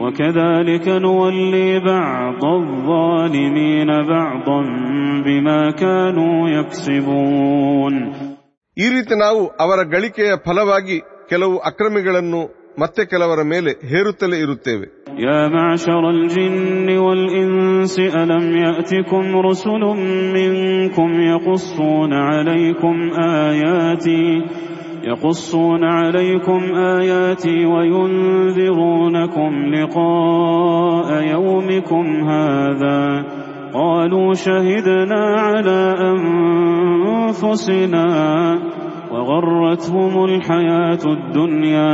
وكذلك 0.00 0.86
نولي 1.06 1.68
بعض 1.82 2.42
الظالمين 2.56 3.90
بعضا 4.08 4.58
بما 5.26 5.60
كانوا 5.72 6.36
يكسبون 6.50 7.94
ಈ 8.76 8.86
ರೀತಿ 8.94 9.14
ನಾವು 9.24 9.40
ಅವರ 9.64 9.78
ಗಳಿಕೆಯ 9.92 10.32
ಫಲವಾಗಿ 10.46 10.96
ಕೆಲವು 11.30 11.56
ಅಕ್ರಮಿಗಳನ್ನು 11.70 12.40
ಮತ್ತೆ 12.78 13.02
ಕೆಲವರ 13.12 13.40
ಮೇಲೆ 13.52 13.70
ಹೇರುತ್ತಲೇ 13.92 14.38
ಇರುತ್ತೇವೆ 14.44 14.86
يا 15.26 15.40
معشر 15.50 16.02
الجن 16.10 16.88
والإنس 16.98 17.94
ألم 18.14 18.46
يأتكم 18.58 19.24
رسل 19.48 19.82
منكم 20.36 21.10
يقصون 21.32 22.12
عليكم 22.30 22.96
آياتي 23.46 24.24
يقصون 25.04 25.84
عليكم 25.84 26.60
آياتي 26.98 27.66
وينذرونكم 27.66 29.50
لقاء 29.74 31.08
يومكم 31.30 32.06
هذا 32.28 33.00
قالوا 33.74 34.34
شهدنا 34.34 35.22
على 35.40 35.80
أنفسنا 36.12 38.06
وغرتهم 39.12 40.24
الحياة 40.24 41.04
الدنيا 41.06 41.92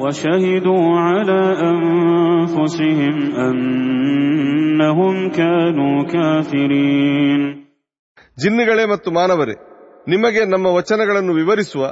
وشهدوا 0.00 0.86
على 1.00 1.42
أنفسهم 1.72 3.16
أنهم 3.44 5.14
كانوا 5.30 6.04
كافرين 6.04 7.42
ಜಿನ್ನುಗಳೇ 8.38 8.84
ಮತ್ತು 8.86 9.08
ಮಾನವರೇ 9.10 9.54
ನಿಮಗೆ 10.08 10.42
ನಮ್ಮ 10.44 10.66
ವಚನಗಳನ್ನು 10.66 11.32
ವಿವರಿಸುವ 11.32 11.82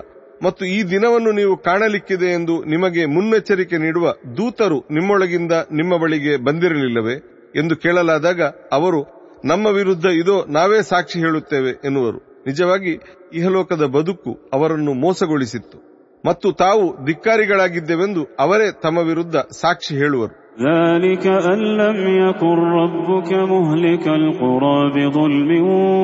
ಮತ್ತು 0.43 0.65
ಈ 0.67 0.79
ದಿನವನ್ನು 0.91 1.33
ನೀವು 1.33 1.55
ಕಾಣಲಿಕ್ಕಿದೆ 1.63 2.29
ಎಂದು 2.33 2.55
ನಿಮಗೆ 2.65 3.07
ಮುನ್ನೆಚ್ಚರಿಕೆ 3.07 3.77
ನೀಡುವ 3.77 4.07
ದೂತರು 4.37 4.79
ನಿಮ್ಮೊಳಗಿಂದ 4.91 5.55
ನಿಮ್ಮ 5.71 5.97
ಬಳಿಗೆ 5.97 6.37
ಬಂದಿರಲಿಲ್ಲವೇ 6.47 7.17
ಎಂದು 7.57 7.77
ಕೇಳಲಾದಾಗ 7.77 8.41
ಅವರು 8.73 9.01
ನಮ್ಮ 9.45 9.67
ವಿರುದ್ಧ 9.77 10.07
ಇದೋ 10.19 10.37
ನಾವೇ 10.49 10.83
ಸಾಕ್ಷಿ 10.83 11.19
ಹೇಳುತ್ತೇವೆ 11.19 11.73
ಎನ್ನುವರು 11.85 12.19
ನಿಜವಾಗಿ 12.47 12.93
ಇಹಲೋಕದ 13.35 13.85
ಬದುಕು 13.97 14.33
ಅವರನ್ನು 14.53 14.93
ಮೋಸಗೊಳಿಸಿತ್ತು 15.03 15.79
ಮತ್ತು 16.25 16.53
ತಾವು 16.53 16.85
ಧಿಕ್ಕಾರಿಗಳಾಗಿದ್ದೆವೆಂದು 17.05 18.23
ಅವರೇ 18.39 18.69
ತಮ್ಮ 18.83 18.99
ವಿರುದ್ಧ 19.11 19.37
ಸಾಕ್ಷಿ 19.63 19.97
ಹೇಳುವರು 19.97 20.35
ذلك 20.63 21.25
أن 21.47 21.61
لم 21.77 21.99
يكن 22.21 22.59
ربك 22.75 23.31
مهلك 23.53 24.07
القرى 24.13 24.79
بظلم 24.91 25.51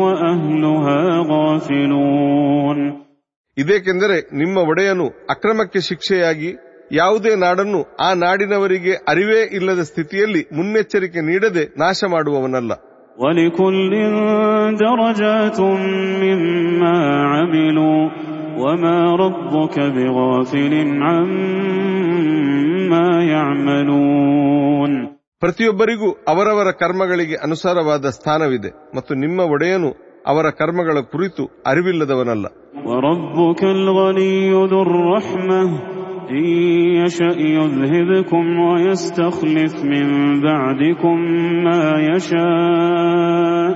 وأهلها 0.03 1.01
غافلون 1.23 2.79
ಇದೇಕೆಂದರೆ 3.58 4.38
ನಿಮ್ಮ 4.38 4.58
ಒಡೆಯನು 4.58 5.08
ಅಕ್ರಮಕ್ಕೆ 5.30 5.80
ಶಿಕ್ಷೆಯಾಗಿ 5.80 6.56
ಯಾವುದೇ 6.92 7.36
ನಾಡನ್ನು 7.36 7.96
ಆ 7.96 8.14
ನಾಡಿನವರಿಗೆ 8.14 8.94
ಅರಿವೇ 8.94 9.50
ಇಲ್ಲದ 9.52 9.80
ಸ್ಥಿತಿಯಲ್ಲಿ 9.80 10.48
ಮುನ್ನೆಚ್ಚರಿಕೆ 10.54 11.22
ನೀಡದೆ 11.22 11.80
ನಾಶ 11.80 12.04
ಮಾಡುವವನಲ್ಲ. 12.08 12.74
ಪ್ರತಿಯೊಬ್ಬರಿಗೂ 25.40 26.12
ಅವರವರ 26.28 26.72
ಕರ್ಮಗಳಿಗೆ 26.72 27.36
ಅನುಸಾರವಾದ 27.36 28.06
ಸ್ಥಾನವಿದೆ 28.06 28.96
ಮತ್ತು 28.96 29.14
ನಿಮ್ಮ 29.14 29.40
ಒಡೆಯನು 29.40 29.94
ಅವರ 30.28 30.50
ಕರ್ಮಗಳ 30.50 31.00
ಕುರಿತು 31.00 31.64
ಅರಿವಿಲ್ಲದವನಲ್ಲ. 31.68 32.46
وربك 32.85 33.65
الغني 33.65 34.51
ذو 34.51 34.83
الرحمة 34.83 35.63
إن 36.31 36.45
يشأ 37.01 37.35
يذهبكم 37.57 38.59
ويستخلف 38.61 39.75
من 39.85 40.07
بعدكم 40.41 41.17
ما 41.65 41.83
يشاء 42.01 43.73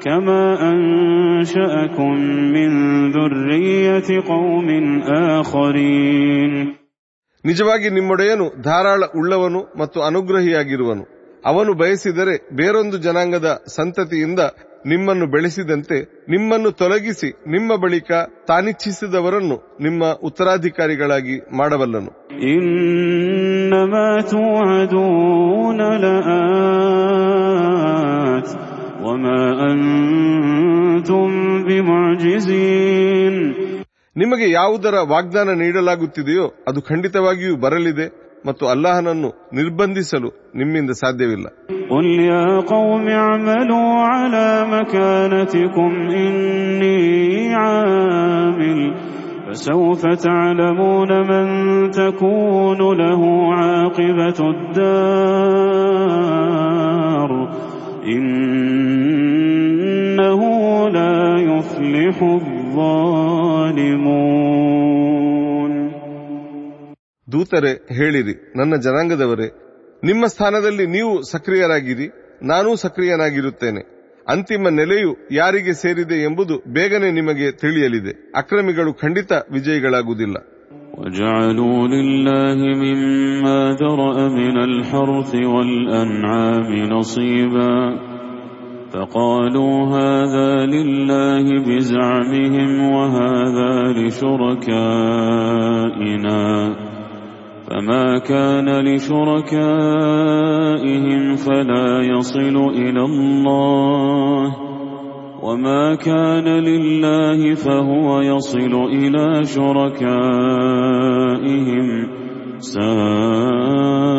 كما 0.00 0.42
أنشأكم 0.72 2.12
من 2.54 2.70
ذرية 3.10 4.08
قوم 4.28 4.68
آخرين 5.38 6.52
ನಿಜವಾಗಿ 7.44 7.88
ನಿಮ್ಮೊಡೆಯನು 7.90 8.46
ಧಾರಾಳ 8.62 9.02
ಉಳ್ಳವನು 9.18 9.60
ಮತ್ತು 9.78 9.98
ಅನುಗ್ರಹಿಯಾಗಿರುವನು 10.02 11.04
ಅವನು 11.46 11.72
ಬಯಸಿದರೆ 11.74 12.34
ಬೇರೊಂದು 12.56 12.96
ಜನಾಂಗದ 12.98 13.48
ಸಂತತಿಯಿಂದ 13.76 14.40
ನಿಮ್ಮನ್ನು 14.85 15.27
ಬೆಳೆಸಿದಂತೆ 15.27 16.25
ನಿಮ್ಮನ್ನು 16.29 16.71
ತೊಲಗಿಸಿ 16.71 17.31
ನಿಮ್ಮ 17.47 17.75
ಬಳಿಕ 17.75 18.11
ತಾನಿಚ್ಛಿಸಿದವರನ್ನು 18.47 19.77
ನಿಮ್ಮ 19.81 20.03
ಉತ್ತರಾಧಿಕಾರಿಗಳಾಗಿ 20.23 21.57
ಮಾಡಬಲ್ಲನು. 21.57 22.23
ನಿಮಗೆ 34.17 34.51
ಯಾವುದರ 34.51 34.93
ವಾಗ್ದಾನ 35.09 35.49
ನೀಡಲಾಗುತ್ತಿದೆಯೋ 35.49 36.65
ಅದು 36.67 36.81
ಖಂಡಿತವಾಗಿಯೂ 36.81 37.55
ಬರಲಿದೆ. 37.55 38.22
ಮತ್ತು 38.46 38.64
ಅಲ್ಲಾಹನನ್ನು 38.74 39.30
ನಿರ್ಬಂಧಿಸಲು 39.58 40.30
ನಿಮ್ಮಿಂದ 40.60 40.90
ಸಾಧ್ಯವಿಲ್ಲ 41.04 41.48
قل 41.92 42.06
يا 42.32 42.48
قوم 42.72 43.04
اعملوا 43.20 43.90
على 44.12 44.46
مكانتكم 44.74 45.90
إني 46.22 47.00
عامل 47.54 48.78
فسوف 49.44 50.02
تعلمون 50.26 51.10
من 51.30 51.46
تكون 51.90 52.80
له 53.02 53.22
عاقبة 53.54 54.38
الدار 55.88 57.30
إنه 59.08 60.40
لا 60.88 61.18
يفلح 61.50 62.16
الظالمون 62.40 63.88
ದೂತರೆ 67.32 67.72
ಹೇಳಿರಿ 67.98 68.34
ನನ್ನ 68.56 68.74
ಜನಾಂಗದವರೇ 68.86 69.48
ನಿಮ್ಮ 70.02 70.24
ಸ್ಥಾನದಲ್ಲಿ 70.26 70.86
ನೀವು 70.96 71.12
ಸಕ್ರಿಯರಾಗಿರಿ 71.32 72.06
ನಾನೂ 72.42 72.70
ಸಕ್ರಿಯನಾಗಿರುತ್ತೇನೆ 72.76 73.82
ಅಂತಿಮ 74.26 74.68
ನೆಲೆಯು 74.70 75.10
ಯಾರಿಗೆ 75.32 75.72
ಸೇರಿದೆ 75.74 76.16
ಎಂಬುದು 76.24 76.56
ಬೇಗನೆ 76.68 77.10
ನಿಮಗೆ 77.10 77.48
ತಿಳಿಯಲಿದೆ 77.62 78.12
ಅಕ್ರಮಿಗಳು 78.40 78.92
ಖಂಡಿತ 79.04 79.32
ವಿಜಯಿಗಳಾಗುವುದಿಲ್ಲ 79.56 80.36
وجعلوا 80.98 81.80
لله 81.88 82.58
مما 82.82 83.58
ذرأ 83.80 84.16
من 84.30 84.56
الحرث 84.68 85.32
والأنعام 85.54 86.70
نصيبا 86.94 87.76
فقالوا 88.92 89.74
هذا 89.96 90.50
لله 90.66 91.46
بزعمهم 91.66 92.70
وهذا 92.94 93.72
لشركائنا 95.08 96.40
فما 97.68 98.18
كان 98.18 98.68
لشركائهم 98.88 99.36
فلا 101.36 102.02
يصل 102.02 102.56
إلى 102.74 103.00
الله 103.00 104.56
وما 105.42 105.94
كان 105.94 106.48
لله 106.68 107.54
فهو 107.54 108.20
يصل 108.22 108.74
إلى 108.92 109.44
شركائهم 110.48 111.88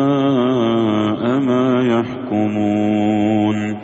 ساء 0.00 1.40
ما 1.40 1.92
يحكمون 1.92 3.80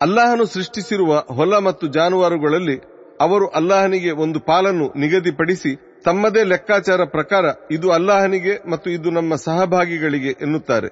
ಅಲ್ಲಾಹನು 0.00 0.46
ಸೃಷ್ಟಿಸಿರುವ 0.46 1.22
ಹೊಲ 1.28 1.58
ಮತ್ತು 1.58 1.86
ಜಾನುವಾರುಗಳಲ್ಲಿ 1.86 2.80
ಅವರು 3.20 3.54
ಅಲ್ಲಾಹನಿಗೆ 3.54 4.24
ಒಂದು 4.24 4.40
ಪಾಲನ್ನು 4.40 4.92
ನಿಗದಿಪಡಿಸಿ 4.96 5.87
ತಮ್ಮದೇ 6.04 6.42
ಲೆಕ್ಕಾಚಾರ 6.44 7.02
ಪ್ರಕಾರ 7.12 7.44
ಇದು 7.72 7.88
ಅಲ್ಲಾಹನಿಗೆ 7.96 8.54
ಮತ್ತು 8.72 8.88
ಇದು 8.90 9.10
ನಮ್ಮ 9.10 9.34
ಸಹಭಾಗಿಗಳಿಗೆ 9.44 10.32
ಎನ್ನುತ್ತಾರೆ 10.46 10.88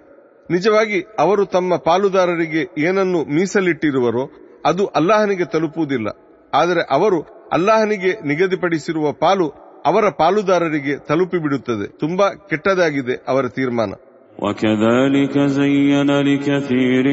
ನಿಜವಾಗಿ 0.50 0.98
ಅವರು 1.18 1.42
ತಮ್ಮ 1.52 1.76
ಪಾಲುದಾರರಿಗೆ 1.86 2.62
ಏನನ್ನು 2.86 3.20
ಮೀಸಲಿಟ್ಟಿರುವರೋ 3.36 4.24
ಅದು 4.64 4.84
ಅಲ್ಲಾಹನಿಗೆ 4.98 5.46
ತಲುಪುವುದಿಲ್ಲ 5.54 6.09
ಆದರೆ 6.52 6.82
ಅವರು 6.90 7.18
ಅಲ್ಲಾಹನಿಗೆ 7.52 8.12
ನಿಗದಿಪಡಿಸಿರುವ 8.30 9.06
ಪಾಲು 9.22 9.46
ಅವರ 9.86 10.06
ಪಾಲುದಾರರಿಗೆ 10.18 10.94
ತಲುಪಿಬಿಡುತ್ತದೆ 11.09 11.88
ತುಂಬಾ 12.02 12.28
ಕೆಟ್ಟದಾಗಿದೆ 12.50 13.16
ಅವರ 13.28 13.46
ತೀರ್ಮಾನ 13.59 13.92
وكذلك 14.38 15.34
زين 15.59 16.10
لكثير 16.22 17.06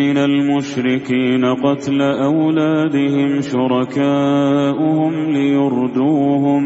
من 0.00 0.16
المشركين 0.20 1.42
قتل 1.56 2.00
أولادهم 2.20 3.30
شركاؤهم 3.42 5.12
ليردوهم 5.28 6.64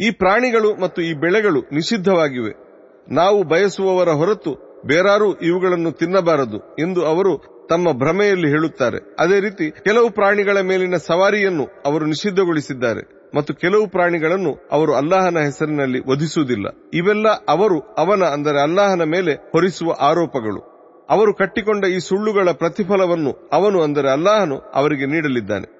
ಈ 0.01 0.11
ಪ್ರಾಣಿಗಳು 0.11 0.81
ಮತ್ತು 0.81 1.01
ಈ 1.01 1.13
ಬೆಳೆಗಳು 1.13 1.63
ನಿಷಿದ್ಧವಾಗಿವೆ 1.71 2.65
ನಾವು 3.11 3.43
ಬಯಸುವವರ 3.43 4.09
ಹೊರತು 4.09 4.68
ಬೇರಾರೂ 4.86 5.34
ಇವುಗಳನ್ನು 5.34 5.92
ತಿನ್ನಬಾರದು 5.92 6.76
ಎಂದು 6.78 7.04
ಅವರು 7.04 7.60
ತಮ್ಮ 7.68 7.92
ಭ್ರಮೆಯಲ್ಲಿ 7.92 8.48
ಹೇಳುತ್ತಾರೆ. 8.48 8.98
ಅದೇ 9.18 9.40
ರೀತಿ 9.40 9.70
ಕೆಲವು 9.70 10.10
ಪ್ರಾಣಿಗಳ 10.10 10.60
ಮೇಲಿನ 10.60 10.96
ಸವಾರಿಯನ್ನು 10.96 11.64
ಅವರು 11.86 12.04
ನಿಷಿದ್ಧಗೊಳಿಸಿದ್ದಾರೆ 12.04 13.20
ಮತ್ತು 13.34 13.54
ಕೆಲವು 13.54 13.86
ಪ್ರಾಣಿಗಳನ್ನು 13.86 14.68
ಅವರು 14.72 14.94
ಅಲ್ಲಾಹನ 14.94 15.38
ಹೆಸರಿನಲ್ಲಿ 15.38 16.00
ವಧಿಸುವುದಿಲ್ಲ. 16.10 16.66
ಇವೆಲ್ಲ 16.94 17.28
ಅವರು 17.48 17.80
ಅವನ 17.80 18.22
ಅಂದರೆ 18.24 18.60
ಅಲ್ಲಾಹನ 18.62 19.02
ಮೇಲೆ 19.02 19.34
ಹೊರಿಸುವ 19.34 19.96
ಆರೋಪಗಳು. 20.00 20.80
ಅವರು 21.10 21.34
ಕಟ್ಟಿಕೊಂಡ 21.34 21.84
ಈ 21.84 21.98
ಸುಳ್ಳುಗಳ 21.98 22.50
ಪ್ರತಿಫಲವನ್ನು 22.52 23.50
ಅವನು 23.52 23.82
ಅಂದರೆ 23.82 24.10
ಅಲ್ಲಾಹನು 24.10 24.56
ಅವರಿಗೆ 24.74 25.06
ನೀಡಲಿದ್ದಾನೆ. 25.06 25.79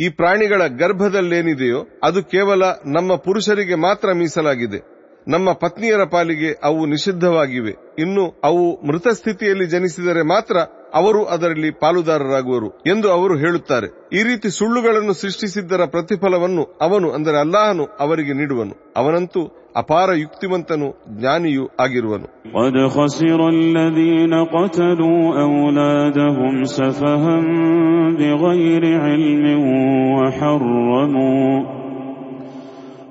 ಈ 0.00 0.08
ಪ್ರಾಣಿಗಳ 0.08 0.66
ಗರ್ಭದಲ್ಲೇನಿದೆಯೋ 0.66 2.00
ಅದು 2.02 2.24
ಕೇವಲ 2.24 2.62
ನಮ್ಮ 2.86 3.14
ಪುರುಷರಿಗೆ 3.14 3.74
ಮಾತ್ರ 3.74 4.12
ಮೀಸಲಾಗಿದೆ. 4.12 5.00
ನಮ್ಮ 5.28 5.52
ಪತ್ನಿಯರ 5.52 6.04
ಪಾಲಿಗೆ 6.04 6.52
ಅವು 6.62 6.86
ನಿಷಿದ್ಧವಾಗಿವೆ. 6.86 7.72
ಇನ್ನು 7.98 8.40
ಅವು 8.44 8.86
ಮೃತ 8.86 9.08
ಸ್ಥಿತಿಯಲ್ಲಿ 9.08 9.66
ಜನಿಸಿದರೆ 9.66 10.22
ಮಾತ್ರ 10.22 10.56
ಅವರು 10.94 11.24
ಅದರಲ್ಲಿ 11.24 11.70
ಪಾಲುದಾರರಾಗುವರು 11.70 12.68
ಎಂದು 12.86 13.10
ಅವರು 13.10 13.36
ಹೇಳುತ್ತಾರೆ. 13.36 14.08
ಈ 14.12 14.22
ರೀತಿ 14.22 14.58
ಸುಳ್ಳುಗಳನ್ನು 14.58 15.12
ಸೃಷ್ಟಿಸಿದ್ದರ 15.12 15.80
ಪ್ರತಿಫಲವನ್ನು 15.84 16.78
ಅವನು, 16.80 17.10
ಅಂದರೆ 17.10 17.40
ಅಲ್ಲಾಹನು, 17.40 17.84
ಅವರಿಗೆ 18.00 18.32
ನೀಡುವನು. 18.32 18.92
ಅವನಂತೂ 18.96 19.56
ಅಪಾರ 19.76 20.10
ಯುಕ್ತಿವಂತನು 20.14 21.18
ಜ್ಞಾನಿಯೂ 21.18 21.68
ಆಗಿರುವನು. 21.80 22.42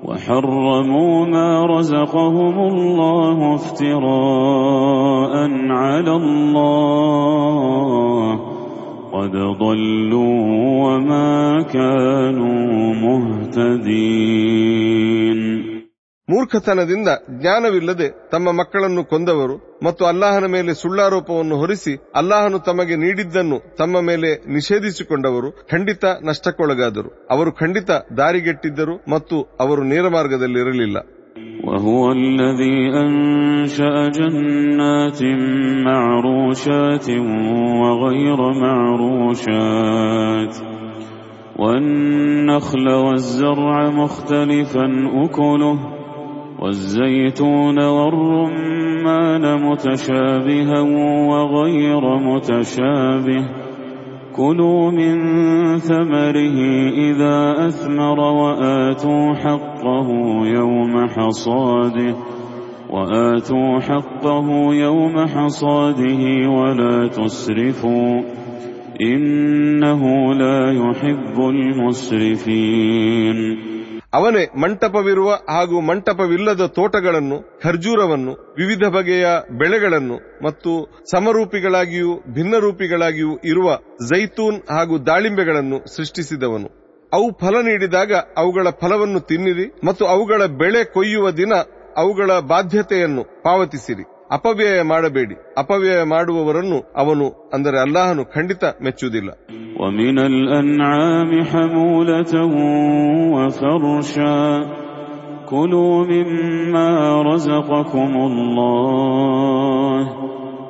وحرموا 0.04 1.26
ما 1.26 1.66
رزقهم 1.66 2.58
الله 2.58 3.54
افتراء 3.54 5.34
على 5.70 6.12
الله 6.16 7.20
قد 9.12 9.36
ضلوا 9.36 10.44
وما 10.84 11.62
كانوا 11.62 12.94
مهتدين 12.94 14.20
ಮೂರ್ಖತನದಿಂದ 16.29 17.09
ಜ್ಞಾನವಿಲ್ಲದೆ 17.33 18.05
ತಮ್ಮ 18.31 18.51
ಮಕ್ಕಳನ್ನು 18.59 19.01
ಕೊಂದವರು 19.11 19.55
ಮತ್ತು 19.85 20.03
ಅಲ್ಲಾಹನ 20.05 20.47
ಮೇಲೆ 20.55 20.71
ಸುಳ್ಳಾರೋಪವನ್ನು 20.79 21.55
ಹೊರಿಸಿ 21.61 21.93
ಅಲ್ಲಾಹನು 22.21 22.59
ತಮಗೆ 22.69 22.95
ನೀಡಿದ್ದನ್ನು 23.03 23.57
ತಮ್ಮ 23.77 24.01
ಮೇಲೆ 24.07 24.29
ನಿಷೇಧಿಸಿಕೊಂಡವರು 24.55 25.49
ಖಂಡಿತ 25.71 26.05
ನಷ್ಟಕ್ಕೊಳಗಾದರು 26.29 27.11
ಅವರು 27.31 27.51
ಖಂಡಿತ 27.61 27.91
ದಾರಿಗೆಟ್ಟಿದ್ದರು 28.19 28.95
ಮತ್ತು 29.13 29.37
ಅವರು 29.65 29.83
ನೇರ 29.91 30.07
ಮಾರ್ಗದಲ್ಲಿರಲಿಲ್ಲ 30.17 30.97
وهو 31.65 32.01
الذي 32.13 32.77
أنشأ 32.97 33.95
جنات 34.09 35.19
معروشات 35.87 37.07
وغير 37.81 38.39
معروشات 38.65 40.53
والنخل 41.61 42.87
والزرع 42.97 43.75
مختلفا 43.93 44.85
أكله 45.23 45.77
والزيتون 46.60 47.78
والرمان 47.78 49.70
متشابها 49.70 50.80
وغير 51.30 52.18
متشابه. 52.18 53.48
كلوا 54.36 54.90
من 54.90 55.16
ثمره 55.78 56.58
إذا 56.92 57.66
أثمر 57.66 58.20
وآتوا 58.20 59.34
حقه 59.34 60.08
يوم 60.44 61.08
حصاده. 61.08 62.16
وآتوا 62.90 63.80
حقه 63.80 64.74
يوم 64.74 65.26
حصاده 65.26 66.48
ولا 66.50 67.08
تسرفوا. 67.08 68.22
إنه 69.00 70.34
لا 70.34 70.72
يحب 70.72 71.40
المسرفين. 71.40 72.90
ಅವನೇ 74.12 74.46
ಮಂಟಪವಿರುವ 74.56 75.30
ಹಾಗೂ 75.48 75.80
ಮಂಟಪವಿಲ್ಲದ 75.80 76.66
ತೋಟಗಳನ್ನು, 76.66 77.60
ಖರ್ಜೂರವನ್ನು, 77.62 78.32
ವಿವಿಧ 78.58 78.84
ಬಗೆಯ 78.88 79.26
ಬೆಳೆಗಳನ್ನು 79.58 80.16
ಮತ್ತು 80.44 80.72
ಸಮರೂಪಿಗಳಾಗಿಯೂ 81.10 82.12
ಭಿನ್ನರೂಪಿಗಳಾಗಿಯೂ 82.32 83.38
ಇರುವ 83.44 83.68
ಜೈತೂನ್ 84.08 84.58
ಹಾಗೂ 84.70 84.98
ದಾಳಿಂಬೆಗಳನ್ನು 85.06 85.96
ಸೃಷ್ಟಿಸಿದವನು. 85.96 86.68
ಅವು 87.12 87.38
ಫಲ 87.40 87.60
ನೀಡಿದಾಗ 87.60 88.12
ಅವುಗಳ 88.36 88.68
ಫಲವನ್ನು 88.80 89.20
ತಿನ್ನಿರಿ 89.20 89.66
ಮತ್ತು 89.84 90.06
ಅವುಗಳ 90.06 90.42
ಬೆಳೆ 90.46 90.84
ಕೊಯ್ಯುವ 90.92 91.30
ದಿನ 91.30 91.52
ಅವುಗಳ 91.96 92.38
ಬಾಧ್ಯತೆಯನ್ನು 92.48 93.22
ಪಾವತಿಸಿರಿ. 93.42 94.04
ಅಪವ್ಯಯ 94.31 94.81
ಮಾಡಬೇಡಿ 94.81 95.35
ಅಪವ್ಯಯ 95.57 96.03
ಮಾಡುವವರನ್ನು 96.03 96.79
ಅವನು 96.95 97.25
ಅಂದರೆ 97.53 97.77
ಅಲ್ಲಾಹನು 97.79 98.25
ಖಂಡಿತ 98.25 98.63
ಮೆಚ್ಚುವುದಿಲ್ಲ 98.81 99.31
ومن 99.79 100.17
الأنعام 100.19 101.43
حمولة 101.43 102.33
وفرشا 103.35 104.39
كلوا 105.45 106.05
مما 106.05 107.21
رزقكم 107.23 108.15
الله 108.29 110.01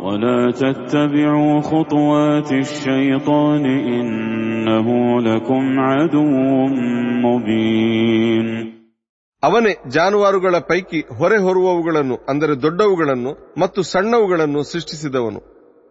ولا 0.01 0.51
تتبعوا 0.53 1.61
خطوات 1.61 2.51
الشيطان 2.53 3.65
إنه 3.65 4.87
لكم 5.21 5.79
عدو 5.79 6.67
مبين 7.25 8.68
ಅವನೇ 9.43 9.73
ಜಾನುವಾರುಗಳ 9.87 10.55
ಪೈಕಿ 10.69 10.99
ಹೊರೆ 11.17 11.37
ಹೊರುವವುಗಳನ್ನು 11.37 12.15
ಅಂದರೆ 12.29 12.53
ದೊಡ್ಡವುಗಳನ್ನು 12.61 13.31
ಮತ್ತು 13.61 13.79
ಸಣ್ಣವುಗಳನ್ನು 13.91 14.61
ಸೃಷ್ಟಿಸಿದವನು 14.63 15.39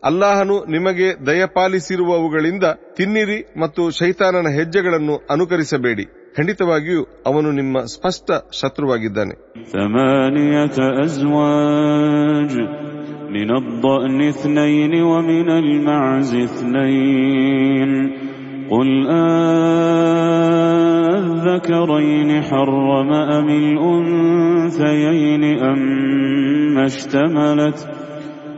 ಅಲ್ಲಾಹನು 0.03 0.57
ನಿಮಗೆ 0.67 1.09
ದಯಪಾಲಿಸಿರುವವುಗಳಿಂದ 1.27 2.67
ತಿನ್ನಿರಿ 2.97 3.39
ಮತ್ತು 3.61 3.83
ಶೈತಾನನ 3.91 4.51
ಹೆಜ್ಜೆಗಳನ್ನು 4.57 5.15
ಅನುಕರಿಸಬೇಡಿ 5.31 6.05
ಖಂಡಿತವಾಗಿಯೂ 6.37 7.03
ಅವನು 7.27 7.51
ನಿಮ್ಮ 7.53 7.85
ಸ್ಪಷ್ಟ 7.95 8.29
ಶತ್ರುವಾಗಿದ್ದಾನೆ 8.61 9.35
ثمانية 9.75 10.77
أزواج 11.05 12.53
من 13.31 13.51
الضأن 13.53 14.19
اثنين 14.29 14.93
ومن 15.05 15.49
المعز 15.55 16.33
اثنين 16.49 17.91
قل 18.71 19.07
أذكرين 21.09 22.43
حرم 22.43 23.13
أم 23.13 23.49
الأنثيين 23.49 25.45
أما 25.45 26.85
اشتملت 26.85 27.79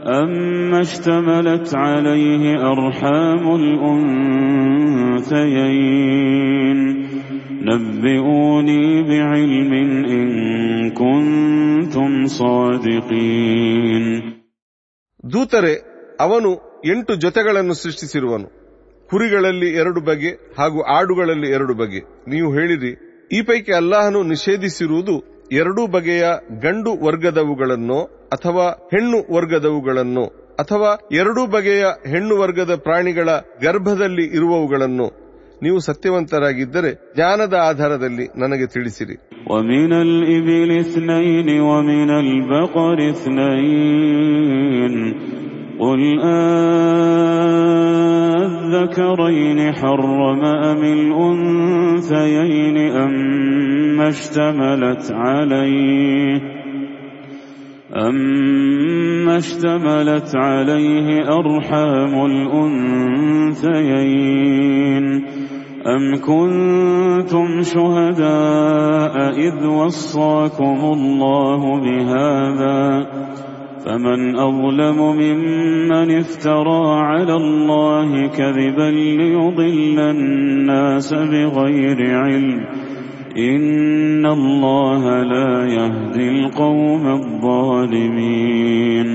أما 0.06 0.80
اشتملت 0.80 1.74
عليه 1.74 2.54
أرحام 2.54 3.54
الأنثيين 5.36 6.78
نبئوني 7.62 9.02
بعلم 9.02 9.72
إن 10.06 10.28
كنتم 10.90 12.26
صادقين 12.26 14.06
ದೂತರೆ 15.32 15.74
ಅವನು 16.20 16.50
ಎಂಟು 16.86 17.12
ಜೊತೆಗಳನ್ನು 17.14 17.74
ಸೃಷ್ಟಿಸಿರುವನು 17.74 18.59
ಕುರಿಗಳಲ್ಲಿ 19.10 19.68
ಎರಡು 19.72 20.00
ಬಗೆ 20.00 20.30
ಹಾಗೂ 20.58 20.78
ಆಡುಗಳಲ್ಲಿ 20.94 21.48
ಎರಡು 21.50 21.74
ಬಗೆ 21.74 22.00
ನೀವು 22.28 22.48
ಹೇಳಿರಿ 22.52 22.92
ಈ 23.30 23.40
ಪೈಕಿ 23.42 23.72
ಅಲ್ಲಾಹನು 23.72 24.22
ನಿಷೇಧಿಸಿರುವುದು 24.24 25.14
ಎರಡೂ 25.52 25.86
ಬಗೆಯ 25.86 26.24
ಗಂಡು 26.60 26.92
ವರ್ಗದವುಗಳನ್ನೋ 27.04 28.00
ಅಥವಾ 28.28 28.66
ಹೆಣ್ಣು 28.92 29.18
ವರ್ಗದವುಗಳನ್ನೋ 29.34 30.24
ಅಥವಾ 30.56 30.90
ಎರಡೂ 31.12 31.46
ಬಗೆಯ 31.46 31.84
ಹೆಣ್ಣು 32.06 32.36
ವರ್ಗದ 32.36 32.74
ಪ್ರಾಣಿಗಳ 32.84 33.30
ಗರ್ಭದಲ್ಲಿ 33.62 34.26
ಇರುವವುಗಳನ್ನು 34.38 35.06
ನೀವು 35.62 35.78
ಸತ್ಯವಂತರಾಗಿದ್ದರೆ 35.80 36.90
ಜ್ಞಾನದ 37.14 37.54
ಆಧಾರದಲ್ಲಿ 37.68 38.26
ನನಗೆ 38.36 38.66
ತಿಳಿಸಿರಿ 38.66 39.16
ومن 39.50 39.92
قل 45.81 46.19
أذكرين 48.41 49.73
حرم 49.73 50.45
أم 50.45 50.83
الأنثيين 50.83 52.77
أما 52.77 54.07
اشتملت 54.07 55.11
عليه 55.11 56.41
أما 57.95 59.37
اشتملت 59.37 60.35
عليه 60.35 61.37
أرحام 61.39 62.25
الأنثيين 62.25 63.91
أم 65.87 66.15
كنتم 66.15 67.61
شهداء 67.61 69.15
إذ 69.39 69.65
وصاكم 69.65 70.79
الله 70.93 71.81
بهذا 71.81 73.07
فمن 73.84 74.20
أظلم 74.38 74.98
ممن 75.16 76.08
افترى 76.18 76.82
على 77.02 77.34
الله 77.34 78.08
كذبا 78.28 78.88
ليضل 79.20 79.98
الناس 80.08 81.08
بغير 81.24 81.98
علم 82.16 82.58
إن 83.46 84.24
الله 84.28 85.02
لا 85.24 85.50
يهدي 85.76 86.26
القوم 86.36 87.04
الظالمين 87.18 89.08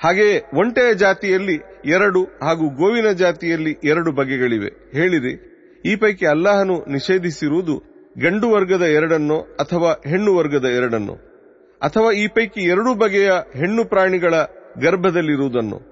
ಹಾಗೆಯೇ 0.00 0.36
ಒಂಟೆಯ 0.60 0.90
ಜಾತಿಯಲ್ಲಿ 0.94 1.54
ಎರಡು 1.94 2.20
ಹಾಗೂ 2.42 2.64
ಗೋವಿನ 2.80 3.08
ಜಾತಿಯಲ್ಲಿ 3.22 3.72
ಎರಡು 3.90 4.10
ಬಗೆಗಳಿವೆ 4.12 4.70
ಹೇಳಿರಿ 4.94 5.32
ಈ 5.84 5.92
ಪೈಕಿ 5.96 6.26
ಅಲ್ಲಾಹನು 6.26 6.76
ನಿಷೇಧಿಸಿರುವುದು 6.94 7.74
ಗಂಡು 8.16 8.48
ವರ್ಗದ 8.54 8.84
ಎರಡನ್ನೋ 8.98 9.38
ಅಥವಾ 9.62 9.90
ಹೆಣ್ಣು 10.10 10.30
ವರ್ಗದ 10.38 10.66
ಎರಡನ್ನೋ 10.78 11.14
ಅಥವಾ 11.81 12.11
ಈ 12.11 12.27
ಪೈಕಿ 12.27 12.61
ಎರಡೂ 12.61 12.93
ಬಗೆಯ 12.93 13.31
ಹೆಣ್ಣು 13.55 13.85
ಪ್ರಾಣಿಗಳ 13.85 14.33
ಗರ್ಭದಲ್ಲಿರುವುದನ್ನು. 14.81 15.91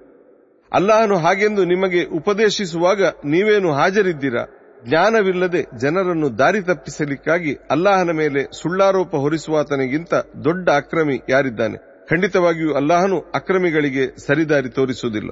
ಅಲ್ಲಾಹನು 0.74 1.18
ಹಾಗೆಂದು 1.18 1.66
ನಿಮಗೆ 1.66 2.04
ಉಪದೇಶಿಸುವಾಗ 2.04 3.04
ನೀವೇನು 3.26 3.72
ಹಾಜರಿದ್ದೀರಾ? 3.74 4.44
ಜ್ಞಾನವಿಲ್ಲದೆ 4.88 5.80
ಜನರನ್ನು 5.80 6.38
ದಾರಿ 6.38 6.62
ತಪ್ಪಿಸಲಿಕ್ಕಾಗಿ 6.62 7.54
ಅಲ್ಲಾಹನ 7.72 8.12
ಮೇಲೆ 8.12 8.62
ಸುಳ್ಳಾರೋಪ 8.62 9.16
ಹೊರಿಸುವಾತನಿಗಿಂತ 9.16 10.14
ದೊಡ್ಡ 10.44 10.70
ಅಕ್ರಮಿ 10.70 11.20
ಯಾರಿದ್ದಾನೆ? 11.30 11.78
ಖಂಡಿತವಾಗಿಯೂ 12.08 12.74
ಅಲ್ಲಾಹನು 12.74 13.20
ಅಕ್ರಮಿಗಳಿಗೆ 13.36 14.28
ಸರಿದಾರಿ 14.28 14.70
ತೋರಿಸುವುದಿಲ್ಲ. 14.70 15.32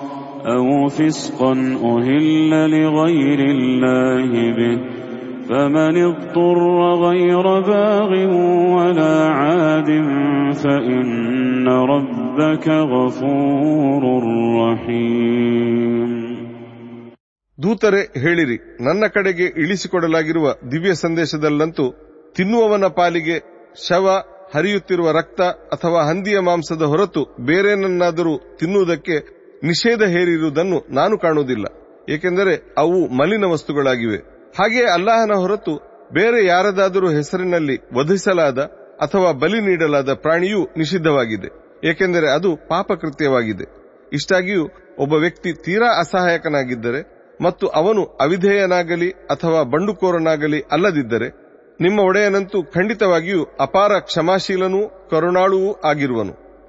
أو 0.46 0.66
فسقا 0.88 1.52
أهل 1.86 2.50
لغير 2.72 3.40
الله 3.48 4.30
به 4.52 4.76
فمن 5.48 5.94
اضطر 6.02 6.58
غير 7.00 7.46
باغ 7.62 8.10
ولا 8.76 9.16
عاد 9.30 9.90
فإن 10.54 11.08
ربك 11.86 12.66
غفور 12.92 14.02
رحيم 14.62 16.10
ದೂತರೆ 17.58 18.00
ಹೇಳಿರಿ 18.22 18.56
ನನ್ನ 18.80 19.04
ಕಡೆಗೆ 19.14 19.46
ಇಳಿಸಿಕೊಡಲಾಗಿರುವ 19.62 20.46
ದಿವ್ಯ 20.72 20.94
ಸಂದೇಶದಲ್ಲಂತೂ 20.94 21.86
ತಿನ್ನುವವನ 22.36 22.86
ಪಾಲಿಗೆ 22.98 23.36
ಶವ 23.86 24.06
ಹರಿಯುತ್ತಿರುವ 24.54 25.08
ರಕ್ತ 25.10 25.40
ಅಥವಾ 25.74 26.00
ಹಂದಿಯ 26.10 26.40
ಮಾಂಸದ 26.40 26.84
ಹೊರತು 26.92 27.22
ಬೇರೇನನ್ನಾದರೂ 27.48 28.34
ತಿನ್ನುವುದಕ್ಕೆ 28.60 29.16
ನಿಷೇಧ 29.63 30.03
ಹೇರಿರುವುದನ್ನು 30.03 30.85
ನಾನು 30.89 31.17
ಕಾಣುವುದಿಲ್ಲ. 31.17 31.65
ಏಕೆಂದರೆ 32.09 32.53
ಅವು 32.77 33.07
ಮಲಿನ 33.07 33.45
ವಸ್ತುಗಳಾಗಿವೆ. 33.45 34.17
ಹಾಗೆಯೇ 34.59 34.85
ಅಲ್ಲಾಹನ 34.85 35.33
ಹೊರತು 35.33 35.73
ಬೇರೆ 36.13 36.45
ಯಾರದಾದರೂ 36.45 37.09
ಹೆಸರಿನಲ್ಲಿ 37.09 37.77
ವಧಿಸಲಾದ 37.97 38.59
ಅಥವಾ 39.01 39.31
ಬಲಿ 39.31 39.61
ನೀಡಲಾದ 39.61 40.13
ಪ್ರಾಣಿಯೂ 40.13 40.63
ನಿಷಿದ್ಧವಾಗಿದೆ. 40.77 41.49
ಏಕೆಂದರೆ 41.89 42.29
ಅದು 42.29 42.55
ಪಾಪಕೃತ್ಯವಾಗಿದೆ. 42.55 43.63
ಇಷ್ಟಾಗಿಯೂ 44.13 44.63
ಒಬ್ಬ 44.99 45.13
ವ್ಯಕ್ತಿ 45.13 45.53
ತೀರಾ 45.53 45.99
ಅಸಹಾಯಕನಾಗಿದ್ದರೆ 45.99 47.01
ಮತ್ತು 47.41 47.67
ಅವನು 47.67 48.03
ಅವಿಧೇಯನಾಗಲಿ 48.21 49.09
ಅಥವಾ 49.11 49.63
ಬಂಡುಕೋರನಾಗಲಿ 49.63 50.59
ಅಲ್ಲದಿದ್ದರೆ 50.71 51.29
ನಿಮ್ಮ 51.81 51.99
ಒಡೆಯನಂತೂ 51.99 52.63
ಖಂಡಿತವಾಗಿಯೂ 52.63 53.43
ಅಪಾರ 53.59 53.99
ಕ್ಷಮಾಶೀಲನೂ 53.99 54.81
ಕರುಣಾಳುವೂ 55.09 55.71
ಆಗಿರುವನು. 55.73 56.33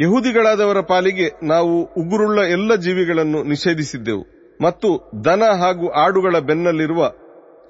ಯಹೂದಿಗಳಾದವರ 0.00 0.80
ಪಾಲಿಗೆ 0.80 1.46
ನಾವು 1.46 1.82
ಉಗುರುಳ್ಳ 1.82 2.38
ಎಲ್ಲ 2.38 2.74
ಜೀವಿಗಳನ್ನು 2.74 3.42
ನಿಷೇಧಿಸಿದ್ದೆವು 3.42 4.26
ಮತ್ತು 4.62 5.10
ದನ 5.24 5.42
ಹಾಗೂ 5.58 5.88
ಆಡುಗಳ 5.88 6.38
ಬೆನ್ನಲ್ಲಿರುವ, 6.38 7.08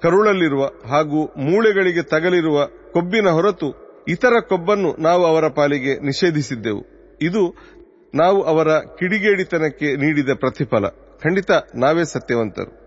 ಕರುಳಲ್ಲಿರುವ 0.01 0.65
ಹಾಗೂ 0.65 1.25
ಮೂಳೆಗಳಿಗೆ 1.25 2.01
ತಗಲಿರುವ 2.01 2.65
ಕೊಬ್ಬಿನ 2.65 3.27
ಹೊರತು 3.27 3.73
ಇತರ 4.07 4.39
ಕೊಬ್ಬನ್ನು 4.49 5.01
ನಾವು 5.01 5.25
ಅವರ 5.25 5.47
ಪಾಲಿಗೆ 5.47 6.05
ನಿಷೇಧಿಸಿದ್ದೆವು. 6.05 6.81
ಇದು 7.21 7.55
ನಾವು 8.15 8.41
ಅವರ 8.41 8.67
ಕಿಡಿಗೇಡಿತನಕ್ಕೆ 8.99 9.95
ನೀಡಿದ 9.95 10.29
ಪ್ರತಿಫಲ. 10.39 10.87
ಖಂಡಿತ 11.23 11.51
ನಾವೇ 11.75 12.03
ಸತ್ಯವಂತರು. 12.03 12.81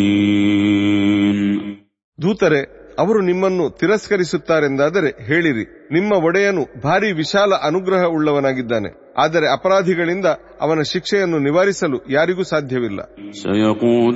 المجرمين 0.09 1.37
ದೂತರೆ 2.19 2.61
ಅವರು 2.99 3.19
ನಿಮ್ಮನ್ನು 3.21 3.65
ತಿರಸ್ಕರಿಸುತ್ತಾರೆಂದಾದರೆ 3.79 5.09
ಹೇಳಿರಿ 5.27 5.63
ನಿಮ್ಮ 5.91 6.11
ಒಡೆಯನು 6.27 6.63
ಭಾರಿ 6.83 7.09
ವಿಶಾಲ 7.11 7.51
ಅನುಗ್ರಹ 7.67 8.01
ಉಳ್ಳವನಾಗಿದ್ದಾನೆ 8.05 8.89
ಆದರೆ 9.17 9.47
ಅಪರಾಧಿಗಳಿಂದ 9.47 10.27
ಅವನ 10.61 10.81
ಶಿಕ್ಷೆಯನ್ನು 10.93 11.39
ನಿವಾರಿಸಲು 11.39 11.97
ಯಾರಿಗೂ 12.15 12.43
ಸಾಧ್ಯವಿಲ್ಲ 12.43 12.99
سيقول 13.43 14.15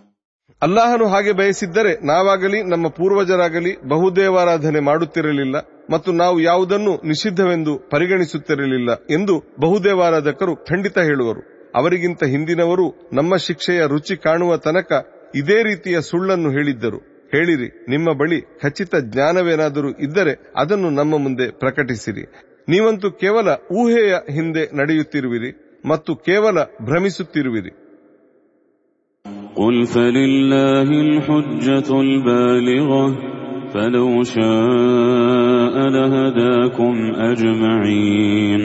ಅಲ್ಲಾಹನು 0.61 1.07
ಹಾಗೆ 1.07 1.31
ಬಯಸಿದ್ದರೆ 1.31 2.05
ನಾವಾಗಲಿ, 2.05 2.63
ನಮ್ಮ 2.63 2.87
ಪೂರ್ವಜರಾಗಲಿ 2.87 3.81
ಬಹುದೇವಾರಾಧನೆ 3.87 4.79
ಮಾಡುತ್ತಿರಲಿಲ್ಲ 4.79 5.55
ಮತ್ತು 5.89 6.11
ನಾವು 6.11 6.39
ಯಾವುದನ್ನು 6.39 6.93
ನಿಷಿದ್ಧವೆಂದು 7.07 7.89
ಪರಿಗಣಿಸುತ್ತಿರಲಿಲ್ಲ 7.89 8.91
ಎಂದು 9.09 9.35
ಬಹುದೇವಾರಾಧಕರು 9.61 10.55
ಖಂಡಿತ 10.55 10.97
ಹೇಳುವರು. 10.99 11.41
ಅವರಿಗಿಂತ 11.75 12.23
ಹಿಂದಿನವರು 12.23 12.85
ನಮ್ಮ 13.13 13.35
ಶಿಕ್ಷೆಯ 13.37 13.81
ರುಚಿ 13.87 14.17
ಕಾಣುವ 14.17 14.57
ತನಕ 14.57 14.91
ಇದೇ 15.35 15.63
ರೀತಿಯ 15.63 16.01
ಸುಳ್ಳನ್ನು 16.01 16.51
ಹೇಳಿದ್ದರು. 16.51 16.99
ಹೇಳಿರಿ, 17.31 17.67
ನಿಮ್ಮ 17.89 18.13
ಬಳಿ 18.13 18.41
ಖಚಿತ 18.41 18.95
ಜ್ಞಾನವೇನಾದರೂ 18.95 19.89
ಇದ್ದರೆ 19.89 20.33
ಅದನ್ನು 20.55 20.89
ನಮ್ಮ 20.89 21.17
ಮುಂದೆ 21.17 21.51
ಪ್ರಕಟಿಸಿರಿ. 21.51 22.23
ನೀವಂತೂ 22.69 23.11
ಕೇವಲ 23.11 23.49
ಊಹೆಯ 23.77 24.15
ಹಿಂದೆ 24.31 24.77
ನಡೆಯುತ್ತಿರುವಿರಿ 24.77 25.51
ಮತ್ತು 25.85 26.15
ಕೇವಲ 26.15 26.57
ಭ್ರಮಿಸುತ್ತಿರುವಿರಿ. 26.81 27.90
قل 29.60 29.86
فلله 29.86 30.88
الحجة 31.00 31.88
البالغة 32.00 33.04
فلو 33.74 34.22
شاء 34.24 35.74
لهداكم 35.88 36.94
أجمعين 37.30 38.62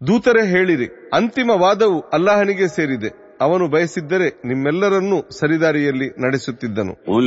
ದೂತರೆ 0.00 0.42
ಹೇಳಿರಿ 0.46 0.86
ಅಂತಿಮ 1.14 1.50
ವಾದವು 1.56 1.98
ಅಲ್ಲಾಹನಿಗೆ 2.12 2.66
ಸೇರಿದೆ 2.68 3.10
ಅವನು 3.40 3.64
ಬಯಸಿದ್ದರೆ 3.68 4.28
ನಿಮ್ಮೆಲ್ಲರನ್ನೂ 4.44 5.18
ಸರಿದಾರಿಯಲ್ಲಿ 5.30 6.08
ನಡೆಸುತ್ತಿದ್ದನು 6.24 6.92
قل 7.06 7.26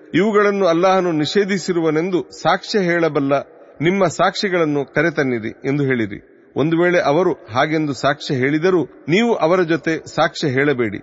ಇವುಗಳನ್ನು 0.13 0.65
ಅಲ್ಲಾಹನು 0.65 1.11
ನಿಷೇಧಿಸಿರುವನೆಂದು 1.11 2.41
ಸಾಕ್ಷ್ಯ 2.41 2.79
ಹೇಳಬಲ್ಲ 2.79 3.33
ನಿಮ್ಮ 3.81 4.05
ಸಾಕ್ಷಿಗಳನ್ನು 4.07 4.93
ಕರೆತನ್ನಿರಿ 4.93 5.49
ಎಂದು 5.49 5.83
ಹೇಳಿರಿ. 5.83 6.19
ಒಂದು 6.55 6.77
ವೇಳೆ 6.77 6.99
ಅವರು 7.01 7.33
ಹಾಗೆಂದು 7.33 7.93
ಸಾಕ್ಷ್ಯ 7.93 8.35
ಹೇಳಿದರೂ 8.35 8.85
ನೀವು 8.85 9.35
ಅವರ 9.35 9.61
ಜೊತೆ 9.61 9.93
ಸಾಕ್ಷ್ಯ 10.15 10.47
ಹೇಳಬೇಡಿ. 10.47 10.99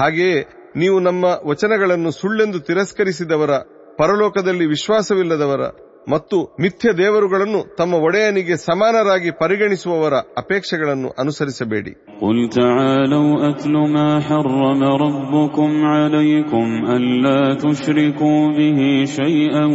ಹಾಗೆಯೇ 0.00 0.44
ನೀವು 0.76 1.00
ನಮ್ಮ 1.00 1.24
ವಚನಗಳನ್ನು 1.24 2.10
ಸುಳ್ಳೆಂದು 2.10 2.60
ತಿರಸ್ಕರಿಸಿದವರ, 2.60 3.50
ಪರಲೋಕದಲ್ಲಿ 3.98 4.66
ವಿಶ್ವಾಸವಿಲ್ಲದವರ 4.66 5.60
ಮತ್ತು 6.07 6.37
ಮಿಥ್ಯ 6.59 6.89
ದೇವರುಗಳನ್ನು 6.93 7.59
ತಮ್ಮ 7.77 7.93
ಒಡೆಯನಿಗೆ 8.07 8.55
ಸಮಾನರಾಗಿ 8.65 9.31
ಪರಿಗಣಿಸುವವರ 9.41 10.15
ಅಪೇಕ್ಷೆಗಳನ್ನು 10.41 11.11
ಅನುಸರಿಸಬೇಡಿ 11.21 11.93
قل 12.21 12.37
تعالوا 12.53 13.29
أتل 13.49 13.75
ما 13.95 14.09
حرم 14.21 14.81
ربكم 15.03 15.71
عليكم 15.87 16.67
ألا 16.89 17.41
تشركوا 17.55 18.41
به 18.57 18.79
شيئا 19.19 19.65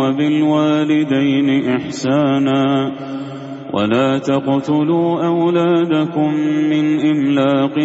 وبالوالدين 0.00 1.48
إحسانا 1.68 2.62
ولا 3.72 4.18
تقتلوا 4.20 5.10
أولادكم 5.26 6.30
من 6.72 6.84
إملاق 7.02 7.76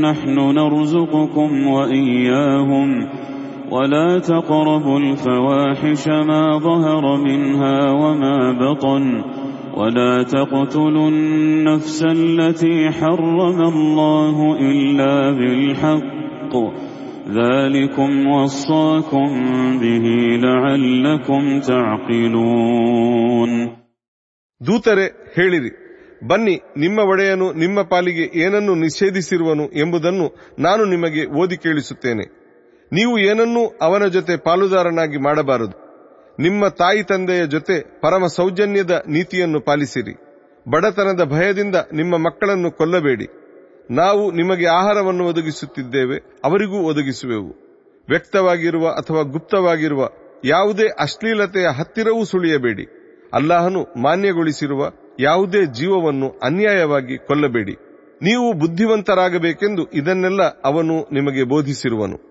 نحن 0.00 0.36
نرزقكم 0.54 1.50
وإياهم 1.68 2.88
ولا 3.70 4.18
تقربوا 4.20 4.98
الفواحش 4.98 6.08
ما 6.08 6.58
ظهر 6.58 7.16
منها 7.16 7.90
وما 7.92 8.52
بطن 8.52 9.04
ولا 9.76 10.22
تقتلوا 10.22 11.08
النفس 11.08 12.04
التي 12.04 12.90
حرم 12.90 13.58
الله 13.62 14.36
إلا 14.60 15.30
بالحق 15.30 16.54
ذلكم 17.30 18.26
وصاكم 18.26 19.28
به 19.78 20.06
لعلكم 20.40 21.42
تعقلون 21.60 23.52
ದೂತರೆ 24.60 25.06
ಹೇಳಿರಿ 25.34 25.70
ಬನ್ನಿ 26.26 26.54
ನಿಮ್ಮ 26.76 26.98
ಒಡೆಯನು 26.98 27.52
ನಿಮ್ಮ 27.52 27.78
ಪಾಲಿಗೆ 27.82 28.24
ಏನನ್ನು 28.40 28.74
ನಿಷೇಧಿಸಿರುವನು 28.74 29.64
ಎಂಬುದನ್ನು 29.78 30.26
ನಾನು 30.58 30.84
ನಿಮಗೆ 30.84 31.22
ಓದಿ 31.40 31.56
ಕೇಳಿಸುತ್ತೇನೆ 31.56 32.24
ನೀವು 32.93 33.19
ಏನನ್ನೂ 33.19 33.67
ಅವನ 33.81 34.07
ಜೊತೆ 34.07 34.37
ಪಾಲುದಾರನಾಗಿ 34.37 35.17
ಮಾಡಬಾರದು. 35.17 35.81
ನಿಮ್ಮ 36.39 36.67
ತಾಯಿ 36.67 37.03
ತಂದೆಯ 37.03 37.47
ಜೊತೆ 37.47 38.01
ಪರಮ 38.01 38.25
ಸೌಜನ್ಯದ 38.25 39.03
ನೀತಿಯನ್ನು 39.07 39.61
ಪಾಲಿಸಿರಿ. 39.61 40.15
ಬಡತನದ 40.69 41.23
ಭಯದಿಂದ 41.23 41.75
ನಿಮ್ಮ 41.93 42.17
ಮಕ್ಕಳನ್ನು 42.17 42.71
ಕೊಲ್ಲಬೇಡಿ. 42.71 43.27
ನಾವು 43.91 44.31
ನಿಮಗೆ 44.31 44.65
ಆಹಾರವನ್ನು 44.65 45.25
ಒದಗಿಸುತ್ತಿದ್ದೇವೆ, 45.25 46.17
ಅವರಿಗೂ 46.43 46.77
ಒದಗಿಸುವೆವು. 46.77 47.51
ವ್ಯಕ್ತವಾಗಿರುವ 48.09 48.87
ಅಥವಾ 48.87 49.21
ಗುಪ್ತವಾಗಿರುವ 49.21 50.09
ಯಾವುದೇ 50.45 50.87
ಅಶ್ಲೀಲತೆಯ 50.99 51.67
ಹತ್ತಿರವೂ 51.67 52.23
ಸುಳಿಯಬೇಡಿ. 52.23 52.85
ಅಲ್ಲಾಹನು 53.33 54.01
ಮಾನ್ಯಗೊಳಿಸಿರುವ 54.01 54.89
ಯಾವುದೇ 55.19 55.65
ಜೀವವನ್ನು 55.65 56.39
ಅನ್ಯಾಯವಾಗಿ 56.43 57.17
ಕೊಲ್ಲಬೇಡಿ. 57.17 57.75
ನೀವು 58.21 58.53
ಬುದ್ಧಿವಂತರಾಗಬೇಕೆಂದು 58.53 59.91
ಇದನ್ನೆಲ್ಲ 59.93 60.43
ಅವನು 60.43 61.07
ನಿಮಗೆ 61.13 61.43
ಬೋಧಿಸಿರುವನು. 61.43 62.30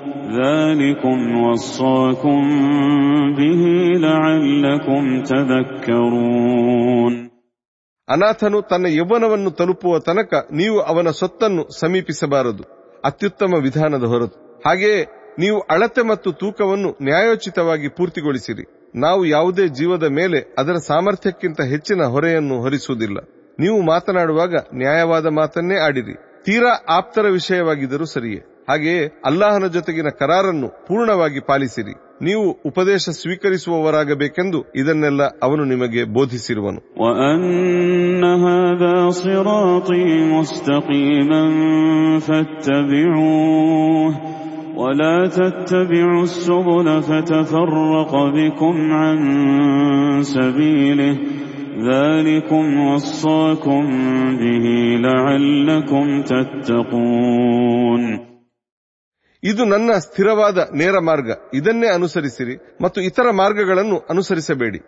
ذلكم 0.38 1.18
وصاكم 1.38 2.40
به 3.38 3.62
لعلكم 4.00 5.02
تذكرون 6.26 7.14
ಅನಾಥನು 8.08 8.58
ತನ್ನ 8.70 8.86
ಯೌವನವನ್ನು 8.96 9.50
ತಲುಪುವ 9.50 9.92
ತನಕ 10.00 10.32
ನೀವು 10.52 10.76
ಅವನ 10.90 11.08
ಸೊತ್ತನ್ನು 11.20 11.62
ಸಮೀಪಿಸಬಾರದು 11.78 12.64
ಅತ್ಯುತ್ತಮ 13.04 13.52
ವಿಧಾನದ 13.64 14.04
ಹೊರತು 14.04 14.36
ಹಾಗೆಯೇ 14.66 15.00
ನೀವು 15.38 15.58
ಅಳತೆ 15.70 16.02
ಮತ್ತು 16.02 16.28
ತೂಕವನ್ನು 16.32 16.90
ನ್ಯಾಯೋಚಿತವಾಗಿ 17.02 17.88
ಪೂರ್ತಿಗೊಳಿಸಿರಿ 17.96 18.64
ನಾವು 18.98 19.22
ಯಾವುದೇ 19.28 19.64
ಜೀವದ 19.78 20.06
ಮೇಲೆ 20.18 20.38
ಅದರ 20.58 20.76
ಸಾಮರ್ಥ್ಯಕ್ಕಿಂತ 20.86 21.60
ಹೆಚ್ಚಿನ 21.72 22.02
ಹೊರೆಯನ್ನು 22.14 22.58
ಹೊರಿಸುವುದಿಲ್ಲ 22.60 23.18
ನೀವು 23.58 23.78
ಮಾತನಾಡುವಾಗ 23.90 24.54
ನ್ಯಾಯವಾದ 24.74 25.26
ಮಾತನ್ನೇ 25.40 25.76
ಆಡಿರಿ 25.86 26.14
ತೀರಾ 26.46 26.72
ಆಪ್ತರ 26.96 27.26
ವಿಷಯವಾಗಿದ್ದರೂ 27.30 28.06
ಸರಿಯೇ 28.14 28.40
ಹಾಗೆಯೇ 28.70 29.02
ಅಲ್ಲಾಹನ 29.28 29.66
ಜೊತೆಗಿನ 29.74 30.10
ಕರಾರನ್ನು 30.20 30.68
ಪೂರ್ಣವಾಗಿ 30.86 31.40
ಪಾಲಿಸಿರಿ 31.50 31.94
ನೀವು 32.22 32.44
ಉಪದೇಶ 32.64 33.10
ಸ್ವೀಕರಿಸುವವರಾಗಬೇಕೆಂದು 33.20 34.58
ಇದನ್ನೆಲ್ಲ 34.80 35.22
ಅವನು 35.42 35.64
ನಿಮಗೆ 35.72 36.04
ಬೋಧಿಸಿರುವನು 36.16 36.80
وأن 36.98 38.22
هذا 38.46 38.96
صراطي 39.22 40.04
مستقيما 40.34 41.42
فاتبعوه 42.26 44.12
ولا 44.76 45.26
تتبعوا 45.28 46.22
السبل 46.22 46.86
فتفرق 47.02 48.12
بكم 48.28 48.92
عن 48.92 49.18
سبيله 50.24 51.14
ذلكم 51.82 52.64
وصاكم 52.80 53.82
به 54.36 54.64
لعلكم 55.00 56.06
تتقون 56.22 58.02
ಇದು 59.42 59.62
ನನ್ನ 59.64 59.90
ಸ್ಥಿರವಾದ 60.04 60.58
ನೇರ 60.80 60.96
ಮಾರ್ಗ 61.08 61.30
ಇದನ್ನೇ 61.54 61.88
ಅನುಸರಿಸಿರಿ 61.96 62.54
ಮತ್ತು 62.82 63.00
ಇತರ 63.08 63.26
ಮಾರ್ಗಗಳನ್ನು 63.40 63.98
ಅನುಸರಿಸಬೇಡಿ 64.10 64.80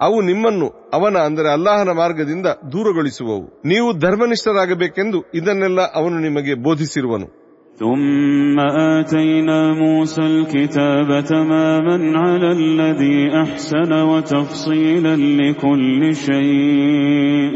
ಅವು 0.00 0.18
ನಿಮ್ಮನ್ನು 0.20 0.68
ಅವನ 0.94 1.16
ಅಂದರೆ 1.26 1.48
ಅಲ್ಲಾಹನ 1.48 1.92
ಮಾರ್ಗದಿಂದ 1.94 2.48
ದೂರಗೊಳಿಸುವವು 2.72 3.44
ನೀವು 3.66 3.88
ಧರ್ಮನಿಷ್ಠರಾಗಬೇಕೆಂದು 3.98 5.20
ಇದನ್ನೆಲ್ಲ 5.40 5.82
ಅವನು 6.00 6.18
ನಿಮಗೆ 6.28 6.56
ಬೋಧಿಸಿರುವನು 6.66 7.28
ثم 7.80 8.56
آتينا 8.92 9.60
موسى 9.74 10.22
الكتاب 10.32 11.08
تماما 11.24 11.96
على 12.20 12.48
الذي 12.52 13.18
أحسن 13.36 13.92
وتفصيلا 14.10 15.14
لكل 15.40 16.00
شيء 16.26 17.50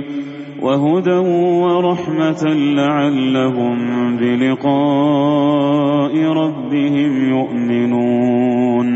وهدى 0.61 1.19
ورحمة 1.65 2.43
لعلهم 2.79 3.79
بلقاء 4.21 6.15
ربهم 6.41 7.13
يؤمنون 7.33 8.87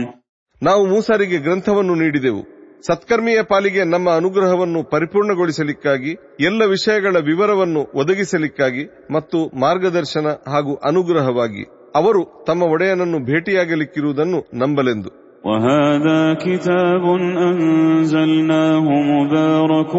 ನಾವು 0.63 0.83
ಮೂಸರಿಗೆ 0.87 1.39
ಗ್ರಂಥವನ್ನು 1.39 1.95
ನೀಡಿದೆವು 1.95 2.41
ಸತ್ಕರ್ಮಿಯ 2.85 3.39
ಪಾಲಿಗೆ 3.43 3.83
ನಮ್ಮ 3.85 4.09
ಅನುಗ್ರಹವನ್ನು 4.11 4.81
ಪರಿಪೂರ್ಣಗೊಳಿಸಲಿಕ್ಕಾಗಿ 4.91 6.13
ಎಲ್ಲ 6.41 6.63
ವಿಷಯಗಳ 6.67 7.17
ವಿವರವನ್ನು 7.21 7.83
ಒದಗಿಸಲಿಕ್ಕಾಗಿ 7.95 8.85
ಮತ್ತು 9.11 9.39
ಮಾರ್ಗದರ್ಶನ 9.57 10.27
ಹಾಗೂ 10.47 10.75
ಅನುಗ್ರಹವಾಗಿ 10.85 11.65
ಅವರು 11.95 12.21
ತಮ್ಮ 12.47 12.63
ಒಡೆಯನನ್ನು 12.75 13.19
ಭೇಟಿಯಾಗಲಿಕ್ಕಿರುವುದನ್ನು 13.29 14.41
ನಂಬಲೆಂದು 14.55 15.11
وهذا 15.45 16.35
كتاب 16.37 17.05
أنزلناه 17.49 18.87
مبارك 19.13 19.93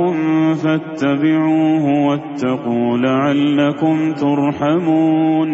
فاتبعوه 0.62 1.86
واتقوا 2.08 2.98
لعلكم 2.98 3.96
ترحمون 4.16 5.50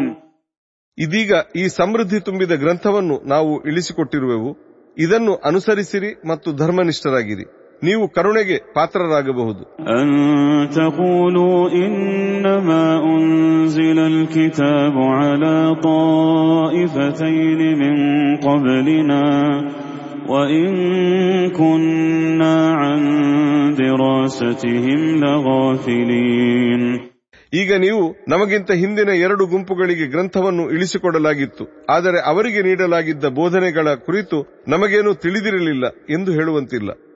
ಇದೀಗ 0.98 1.32
ಈ 1.56 1.64
ಸಮೃದ್ಧಿ 1.70 2.20
ತುಂಬಿದ 2.20 2.54
ಗ್ರಂಥವನ್ನು 2.56 3.16
ನಾವು 3.28 3.52
ಇಳಿಸಿಕೊಟ್ಟಿರುವೆವು 3.68 4.52
ಇದನ್ನು 4.98 5.34
ಅನುಸರಿಸಿರಿ 5.46 6.12
ಮತ್ತು 6.28 6.50
ಧರ್ಮನಿಷ್ಠರಾಗಿರಿ 6.54 7.46
ನೀವು 7.83 8.09
ಕರುಣೆಗೆ 8.09 8.73
ಪಾತ್ರರಾಗಬಹುದು. 8.75 9.65
ಈಗ 27.55 27.75
ನೀವು 27.75 28.17
ನಮಗಿಂತ 28.29 28.71
ಹಿಂದಿನ 28.71 29.09
ಎರಡು 29.09 29.47
ಗುಂಪುಗಳಿಗೆ 29.47 30.07
ಗ್ರಂಥವನ್ನು 30.07 30.71
ಇಳಿಸಿಕೊಡಲಾಗಿತ್ತು. 30.71 31.87
ಆದರೆ 31.91 32.27
ಅವರಿಗೆ 32.27 32.63
ನೀಡಲಾಗಿದ್ದ 32.63 33.25
ಬೋಧನೆಗಳ 33.25 33.95
ಕುರಿತು 33.95 34.65
ನಮಗೇನೂ 34.69 35.15
ತಿಳಿದಿರಲಿಲ್ಲ 35.15 35.87
ಎಂದು 35.87 36.33
ಹೇಳುವಂತಿಲ್ಲ. 36.33 36.91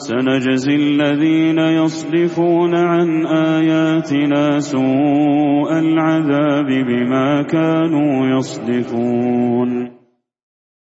سنجزي 0.00 0.74
الذين 0.76 1.58
يصدفون 1.76 2.74
عن 2.86 3.08
آياتنا 3.52 4.42
سوء 4.66 5.70
العذاب 5.78 6.68
بما 6.88 7.28
كانوا 7.46 8.12
يصدفون 8.32 9.70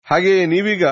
ಹಾಗೆಯೇ 0.07 0.43
ನೀವೀಗ 0.45 0.83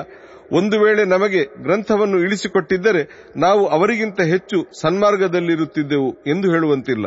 ಒಂದು 0.52 0.76
ವೇಳೆ 0.82 1.02
ನಮಗೆ 1.04 1.40
ಗ್ರಂಥವನ್ನು 1.62 2.18
ಇಳಿಸಿಕೊಟ್ಟಿದ್ದರೆ 2.18 3.02
ನಾವು 3.36 3.62
ಅವರಿಗಿಂತ 3.66 4.20
ಹೆಚ್ಚು 4.22 4.58
ಸನ್ಮಾರ್ಗದಲ್ಲಿರುತ್ತಿದ್ದೆವು 4.82 6.10
ಎಂದು 6.26 6.46
ಹೇಳುವಂತಿಲ್ಲ 6.50 7.06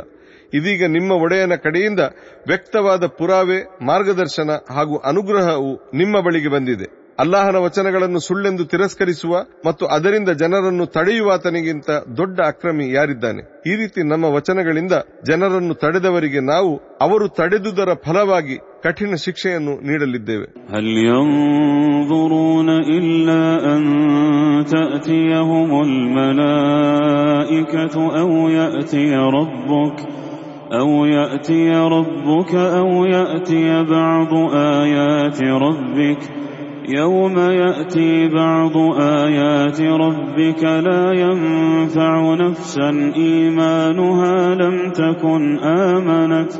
ಇದೀಗ 0.54 0.88
ನಿಮ್ಮ 0.88 1.12
ಒಡೆಯನ 1.26 1.56
ಕಡೆಯಿಂದ 1.56 2.02
ವ್ಯಕ್ತವಾದ 2.48 3.04
ಪುರಾವೆ 3.20 3.60
ಮಾರ್ಗದರ್ಶನ 3.82 4.52
ಹಾಗೂ 4.76 4.98
ಅನುಗ್ರಹವು 5.12 5.72
ನಿಮ್ಮ 5.96 6.22
ಬಳಿಗೆ 6.22 6.50
ಬಂದಿದೆ 6.50 6.88
ಅಲ್ಲಾಹನ 7.20 7.58
ವಚನಗಳನ್ನು 7.64 8.20
ಸುಳ್ಳೆಂದು 8.26 8.64
ತಿರಸ್ಕರಿಸುವ 8.66 9.34
ಮತ್ತು 9.66 9.84
ಅದರಿಂದ 9.96 10.30
ಜನರನ್ನು 10.40 10.86
ತಡೆಯುವಾತನಿಗಿಂತ 10.96 11.90
ದೊಡ್ಡ 12.20 12.38
ಅಕ್ರಮಿ 12.52 12.86
ಯಾರಿದ್ದಾನೆ 12.92 13.42
ಈ 13.70 13.74
ರೀತಿ 13.82 14.02
ನಮ್ಮ 14.12 14.26
ವಚನಗಳಿಂದ 14.36 14.96
ಜನರನ್ನು 15.30 15.76
ತಡೆದವರಿಗೆ 15.84 16.42
ನಾವು 16.50 16.72
ಅವರು 17.02 17.28
ತಡೆದುದರ 17.40 17.94
ಫಲವಾಗಿ 18.06 18.56
ಕಠಿಣ 18.84 19.14
ಶಿಕ್ಷೆಯನ್ನು 19.26 19.74
ನೀಡಲಿದ್ದೇವೆ 19.90 20.48
هل 20.74 20.86
ينظرون 21.08 22.70
إلا 22.98 23.44
أن 23.74 23.84
تأتيهم 24.68 25.72
الملائكة 26.74 27.96
أو 28.22 28.32
يأتي 28.52 29.16
ربك 29.32 29.98
أو 30.74 30.90
يأتي 31.08 31.64
ربك 31.90 32.52
أو 32.74 32.90
يأتي 33.08 33.64
بعض 33.86 34.32
آيات 34.78 35.40
ربك 35.62 36.22
يوم 36.89 37.39
يأتي 37.39 38.29
بعض 38.29 38.77
آيات 39.01 39.81
ربك 39.81 40.63
لا 40.65 41.13
ينفع 41.13 42.35
نفسا 42.35 43.13
إيمانها 43.17 44.55
لم 44.55 44.91
تكن 44.91 45.59
آمنت 45.59 46.53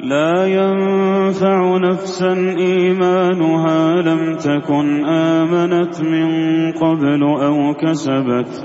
لا 0.00 0.46
ينفع 0.46 1.76
نفسا 1.76 2.32
إيمانها 2.58 4.02
لم 4.02 4.36
تكن 4.36 5.04
آمنت 5.04 6.00
من 6.00 6.28
قبل 6.72 7.22
أو 7.22 7.74
كسبت 7.74 8.64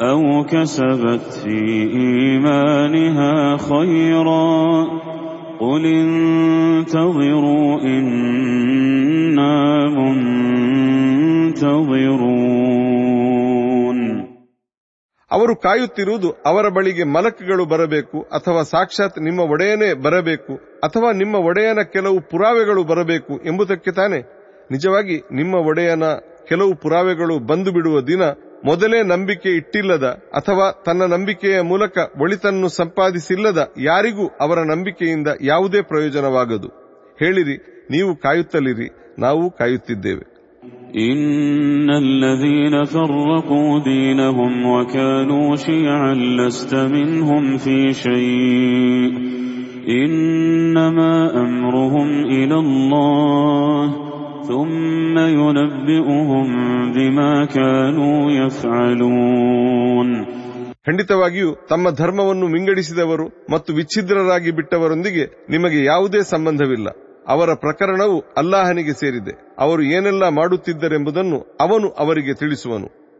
أو 0.00 0.44
كسبت 0.44 1.40
في 1.44 1.58
إيمانها 1.92 3.56
خيرا 3.56 4.86
قل 5.59 5.83
انتظروا 5.95 7.69
إنا 7.85 9.55
منتظرون 12.73 13.99
ಅವರು 15.31 15.53
ಕಾಯುತ್ತಿರುವುದು 15.63 16.29
ಅವರ 16.49 16.65
ಬಳಿಗೆ 16.69 17.03
ಮಲಕಗಳು 17.13 17.63
ಬರಬೇಕು 17.65 18.17
ಅಥವಾ 18.37 18.61
ಸಾಕ್ಷಾತ್ 18.71 19.15
ನಿಮ್ಮ 19.19 19.41
ಒಡೆಯನೇ 19.53 19.89
ಬರಬೇಕು 20.05 20.53
ಅಥವಾ 20.83 21.09
ನಿಮ್ಮ 21.21 21.35
ಒಡೆಯನ 21.49 21.81
ಕೆಲವು 21.95 22.17
ಪುರಾವೆಗಳು 22.31 22.81
ಬರಬೇಕು 22.91 23.33
ಎಂಬುದಕ್ಕೆ 23.45 23.91
ತಾನೆ 23.91 24.19
ನಿಜವಾಗಿ 24.69 25.17
ನಿಮ್ಮ 25.31 25.55
ಒಡೆಯನ 25.71 26.05
ಕೆಲವು 26.49 26.73
ಪುರಾವೆಗಳು 26.83 27.35
ಬಂದು 27.49 27.71
ಬಿಡುವ 27.71 27.97
ದಿನ 28.11 28.23
ಮೊದಲೇ 28.65 28.99
ನಂಬಿಕೆ 29.03 29.49
ಇಟ್ಟಿಲ್ಲದ 29.51 30.07
ಅಥವಾ 30.33 30.67
ತನ್ನ 30.85 31.05
ನಂಬಿಕೆಯ 31.05 31.61
ಮೂಲಕ 31.63 31.97
ಒಳಿತನ್ನು 32.21 32.67
ಸಂಪಾದಿಸಿಲ್ಲದ 32.77 33.59
ಯಾರಿಗೂ 33.83 34.27
ಅವರ 34.41 34.59
ನಂಬಿಕೆಯಿಂದ 34.71 35.29
ಯಾವುದೇ 35.43 35.81
ಪ್ರಯೋಜನವಾಗದು 35.83 36.69
ಹೇಳಿರಿ 37.19 37.57
ನೀವು 37.91 38.11
ಕಾಯುತ್ತಲಿರಿ 38.17 38.89
ನಾವು 39.19 39.43
ಕಾಯುತ್ತಿದ್ದೇವೆ 39.57 40.25
إن 41.03 41.89
الذين 41.99 42.75
فرقوا 42.85 43.71
دينهم 43.83 44.65
وكانوا 44.65 45.55
شيعا 45.57 46.13
لست 46.37 46.73
منهم 46.87 47.57
في 47.57 47.77
شيء 47.95 49.11
إنما 49.97 51.13
أمرهم 51.37 52.09
إلى 52.35 52.55
الله 52.55 53.83
ثم 54.43 55.15
ينبئهم 55.39 56.47
بما 56.93 57.33
كانوا 57.57 58.17
يفعلون 58.39 60.09
ಖಂಡಿತವಾಗಿಯೂ 60.87 61.49
ತಮ್ಮ 61.69 61.85
ಧರ್ಮವನ್ನು 61.99 62.45
ವಿಂಗಡಿಸಿದವರು 62.53 63.25
ಮತ್ತು 63.51 63.69
ವಿಚ್ಛಿದ್ರರಾಗಿ 63.73 64.51
ಬಿಟ್ಟವರೊಂದಿಗೆ 64.51 65.23
ನಿಮಗೆ 65.49 65.79
ಯಾವುದೇ 65.83 66.21
ಸಂಬಂಧವಿಲ್ಲ 66.31 66.87
ಅವರ 67.27 67.49
ಪ್ರಕರಣವು 67.61 68.17
ಅಲ್ಲಾಹನಿಗೆ 68.37 68.93
ಸೇರಿದೆ 68.93 69.33
ಅವರು 69.59 69.81
ಏನೆಲ್ಲ 69.95 70.23
ಮಾಡುತ್ತಿದ್ದರೆಂಬುದನ್ನು 70.39 71.39
ಅವನು 71.61 71.87
ಅವರಿಗೆ 72.03 72.33
ತಿಳಿಸುವನು 72.33 72.87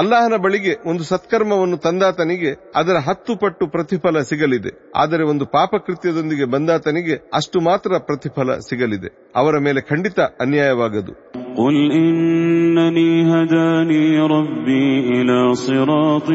ಅಲ್ಲಾಹನ 0.00 0.36
ಬಳಿಗೆ 0.44 0.72
ಒಂದು 0.90 1.04
ಸತ್ಕರ್ಮವನ್ನು 1.08 1.76
ತಂದಾತನಿಗೆ 1.78 2.50
ಅದರ 2.76 2.96
ಹತ್ತು 3.06 3.34
ಪಟ್ಟು 3.36 3.66
ಪ್ರತಿಫಲ 3.66 4.20
ಸಿಗಲಿದೆ 4.30 4.72
ಆದರೆ 4.96 5.24
ಒಂದು 5.24 5.44
ಪಾಪಕೃತ್ಯದೊಂದಿಗೆ 5.54 6.46
ಬಂದಾತನಿಗೆ 6.54 7.16
ಅಷ್ಟು 7.34 7.60
ಮಾತ್ರ 7.60 7.98
ಪ್ರತಿಫಲ 8.08 8.58
ಸಿಗಲಿದೆ 8.68 9.10
ಅವರ 9.36 9.58
ಮೇಲೆ 9.68 9.82
ಖಂಡಿತ 9.92 10.20
ಅನ್ಯಾಯವಾಗದು 10.44 11.14
قل 11.58 11.76
إنني 11.94 13.10
هداني 13.30 14.02
ربي 14.28 14.86
إلى 15.10 15.38
صراط 15.58 16.28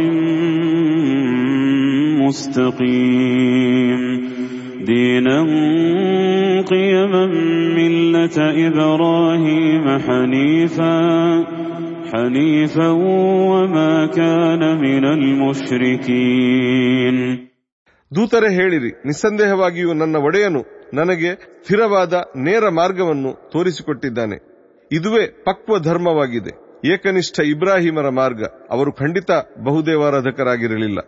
مستقيم 2.71 4.01
دينا 4.81 5.37
قيما 6.63 7.25
ملة 7.77 8.37
إبراهيم 8.67 9.99
حنيفا 9.99 10.95
حنيفا 12.11 12.89
وما 13.51 13.93
كان 14.09 14.61
من 14.77 15.03
المشركين 16.11 17.15
ದೂತರೆ 18.11 18.49
ಹೇಳಿರಿ 18.55 18.91
ನಿಸ್ಸಂದೇಹವಾಗಿಯೂ 19.07 19.91
ನನ್ನ 19.93 20.15
ಒಡೆಯನು 20.27 20.61
ನನಗೆ 20.93 21.29
ಸ್ಥಿರವಾದ 21.59 22.13
ನೇರ 22.47 22.63
ಮಾರ್ಗವನ್ನು 22.79 23.31
ತೋರಿಸಿಕೊಟ್ಟಿದ್ದಾನೆ 23.53 24.37
ಇದುವೇ 24.91 25.23
ಪಕ್ವ 25.47 25.77
ಧರ್ಮವಾಗಿದೆ 25.87 26.53
ಏಕನಿಷ್ಠ 26.85 27.37
ಇಬ್ರಾಹಿಮರ 27.53 28.07
ಮಾರ್ಗ 28.19 28.41
ಅವರು 28.75 28.91
ಖಂಡಿತ 29.01 29.31
ಬಹುದೇವಾರಾಧಕರಾಗಿರಲಿಲ್ಲ 29.67 30.99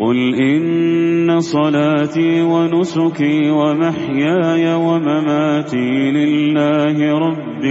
قل 0.00 0.18
إن 0.46 1.28
صلاتي 1.54 2.32
ونسكي 2.42 3.38
ومحياي 3.52 4.64
ومماتي 4.86 5.88
لله 6.18 6.96
رب 7.26 7.62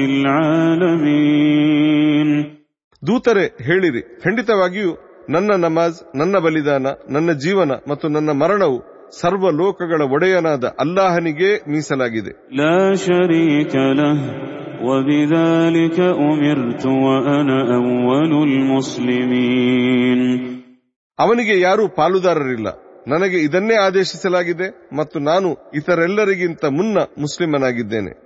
العالمين 1.02 2.30
ದೂತರೆ 3.07 3.57
ಹೇಳಿರಿ. 3.63 4.21
ಖಂಡಿತವಾಗಿಯೂ 4.21 4.97
ನನ್ನ 5.29 5.51
ನಮಾಜ್ 5.57 6.17
ನನ್ನ 6.17 6.39
ಬಲಿದಾನ 6.39 6.87
ನನ್ನ 7.11 7.33
ಜೀವನ 7.33 7.73
ಮತ್ತು 7.89 8.09
ನನ್ನ 8.09 8.31
ಮರಣವು 8.31 8.97
ಸರ್ವ 9.21 9.51
ಲೋಕಗಳ 9.51 10.03
ಒಡೆಯನಾದ 10.03 10.65
ಅಲ್ಲಾಹನಿಗೆ 10.65 11.71
ಮೀಸಲಾಗಿದೆ. 11.71 12.33
ಅವನಿಗೆ 21.19 21.61
ಯಾರೂ 21.61 21.89
ಪಾಲುದಾರರಿಲ್ಲ. 21.89 22.67
ನನಗೆ 23.09 23.39
ಇದನ್ನೇ 23.39 23.75
ಆದೇಶಿಸಲಾಗಿದೆ 23.75 24.97
ಮತ್ತು 24.97 25.19
ನಾನು 25.19 25.71
ಇತರೆಲ್ಲರಿಗಿಂತ 25.75 26.65
ಮುನ್ನ 26.65 26.99
ಮುಸ್ಲಿಮನಾಗಿದ್ದೇನೆ. 27.19 28.26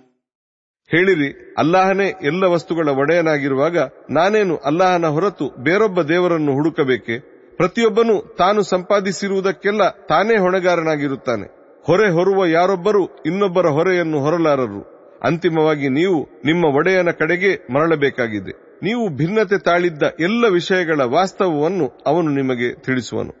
ಹೇಳಿರಿ, 0.91 1.55
ಅಲ್ಲಾಹನೇ 1.57 2.13
ಎಲ್ಲ 2.23 2.43
ವಸ್ತುಗಳ 2.43 2.89
ಒಡೆಯನಾಗಿರುವಾಗ 2.89 3.77
ನಾನೇನು 4.09 4.57
ಅಲ್ಲಾಹನ 4.57 5.05
ಹೊರತು 5.05 5.63
ಬೇರೊಬ್ಬ 5.63 6.01
ದೇವರನ್ನು 6.01 6.53
ಹುಡುಕಬೇಕೆ? 6.53 7.19
ಪ್ರತಿಯೊಬ್ಬನು 7.57 8.35
ತಾನು 8.37 8.63
ಸಂಪಾದಿಸಿರುವುದಕ್ಕೆಲ್ಲ 8.63 9.89
ತಾನೇ 9.89 10.37
ಹೊಣೆಗಾರನಾಗಿರುತ್ತಾನೆ. 10.37 11.77
ಹೊರೆ 11.85 12.09
ಹೊರುವ 12.09 12.45
ಯಾರೊಬ್ಬರು 12.45 13.23
ಇನ್ನೊಬ್ಬರ 13.25 13.67
ಹೊರೆಯನ್ನು 13.67 14.19
ಹೊರಲಾರರು. 14.19 14.81
ಅಂತಿಮವಾಗಿ 15.23 15.89
ನೀವು 15.89 16.29
ನಿಮ್ಮ 16.45 16.65
ಒಡೆಯನ 16.65 17.11
ಕಡೆಗೆ 17.11 17.73
ಮರಳಬೇಕಾಗಿದೆ. 17.73 18.79
ನೀವು 18.83 19.09
ಭಿನ್ನತೆ 19.09 19.57
ತಾಳಿದ್ದ 19.57 20.03
ಎಲ್ಲ 20.19 20.47
ವಿಷಯಗಳ 20.47 21.01
ವಾಸ್ತವವನ್ನು 21.03 22.03
ಅವನು 22.05 22.29
ನಿಮಗೆ 22.29 22.73
ತಿಳಿಸುವನು. 22.73 23.40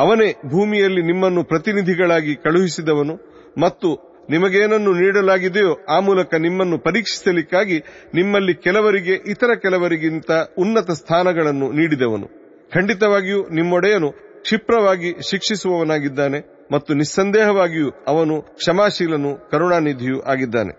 ಅವನೇ 0.00 0.28
ಭೂಮಿಯಲ್ಲಿ 0.46 1.02
ನಿಮ್ಮನ್ನು 1.02 1.44
ಪ್ರತಿನಿಧಿಗಳಾಗಿ 1.44 2.34
ಕಳುಹಿಸಿದವನು 2.36 3.14
ಮತ್ತು 3.60 3.88
ನಿಮಗೇನನ್ನು 4.30 4.92
ನೀಡಲಾಗಿದೆಯೋ 4.92 5.72
ಆ 5.88 6.00
ಮೂಲಕ 6.00 6.34
ನಿಮ್ಮನ್ನು 6.34 6.78
ಪರೀಕ್ಷಿಸಲಿಕ್ಕಾಗಿ 6.78 7.78
ನಿಮ್ಮಲ್ಲಿ 8.14 8.54
ಕೆಲವರಿಗೆ, 8.54 9.14
ಇತರ 9.32 9.54
ಕೆಲವರಿಗಿಂತ 9.54 10.30
ಉನ್ನತ 10.58 10.90
ಸ್ಥಾನಗಳನ್ನು 10.90 11.72
ನೀಡಿದವನು. 11.72 12.26
ಖಂಡಿತವಾಗಿಯೂ 12.72 13.40
ನಿಮ್ಮೊಡೆಯನು 13.48 14.10
ಕ್ಷಿಪ್ರವಾಗಿ 14.42 15.10
ಶಿಕ್ಷಿಸುವವನಾಗಿದ್ದಾನೆ 15.30 16.38
ಮತ್ತು 16.72 16.94
ನಿಸ್ಸಂದೇಹವಾಗಿಯೂ 16.94 17.90
ಅವನು 18.06 18.42
ಕ್ಷಮಾಶೀಲನು, 18.42 19.50
ಕರುಣಾನಿಧಿಯೂ 19.50 20.20
ಆಗಿದ್ದಾನೆ. 20.20 20.72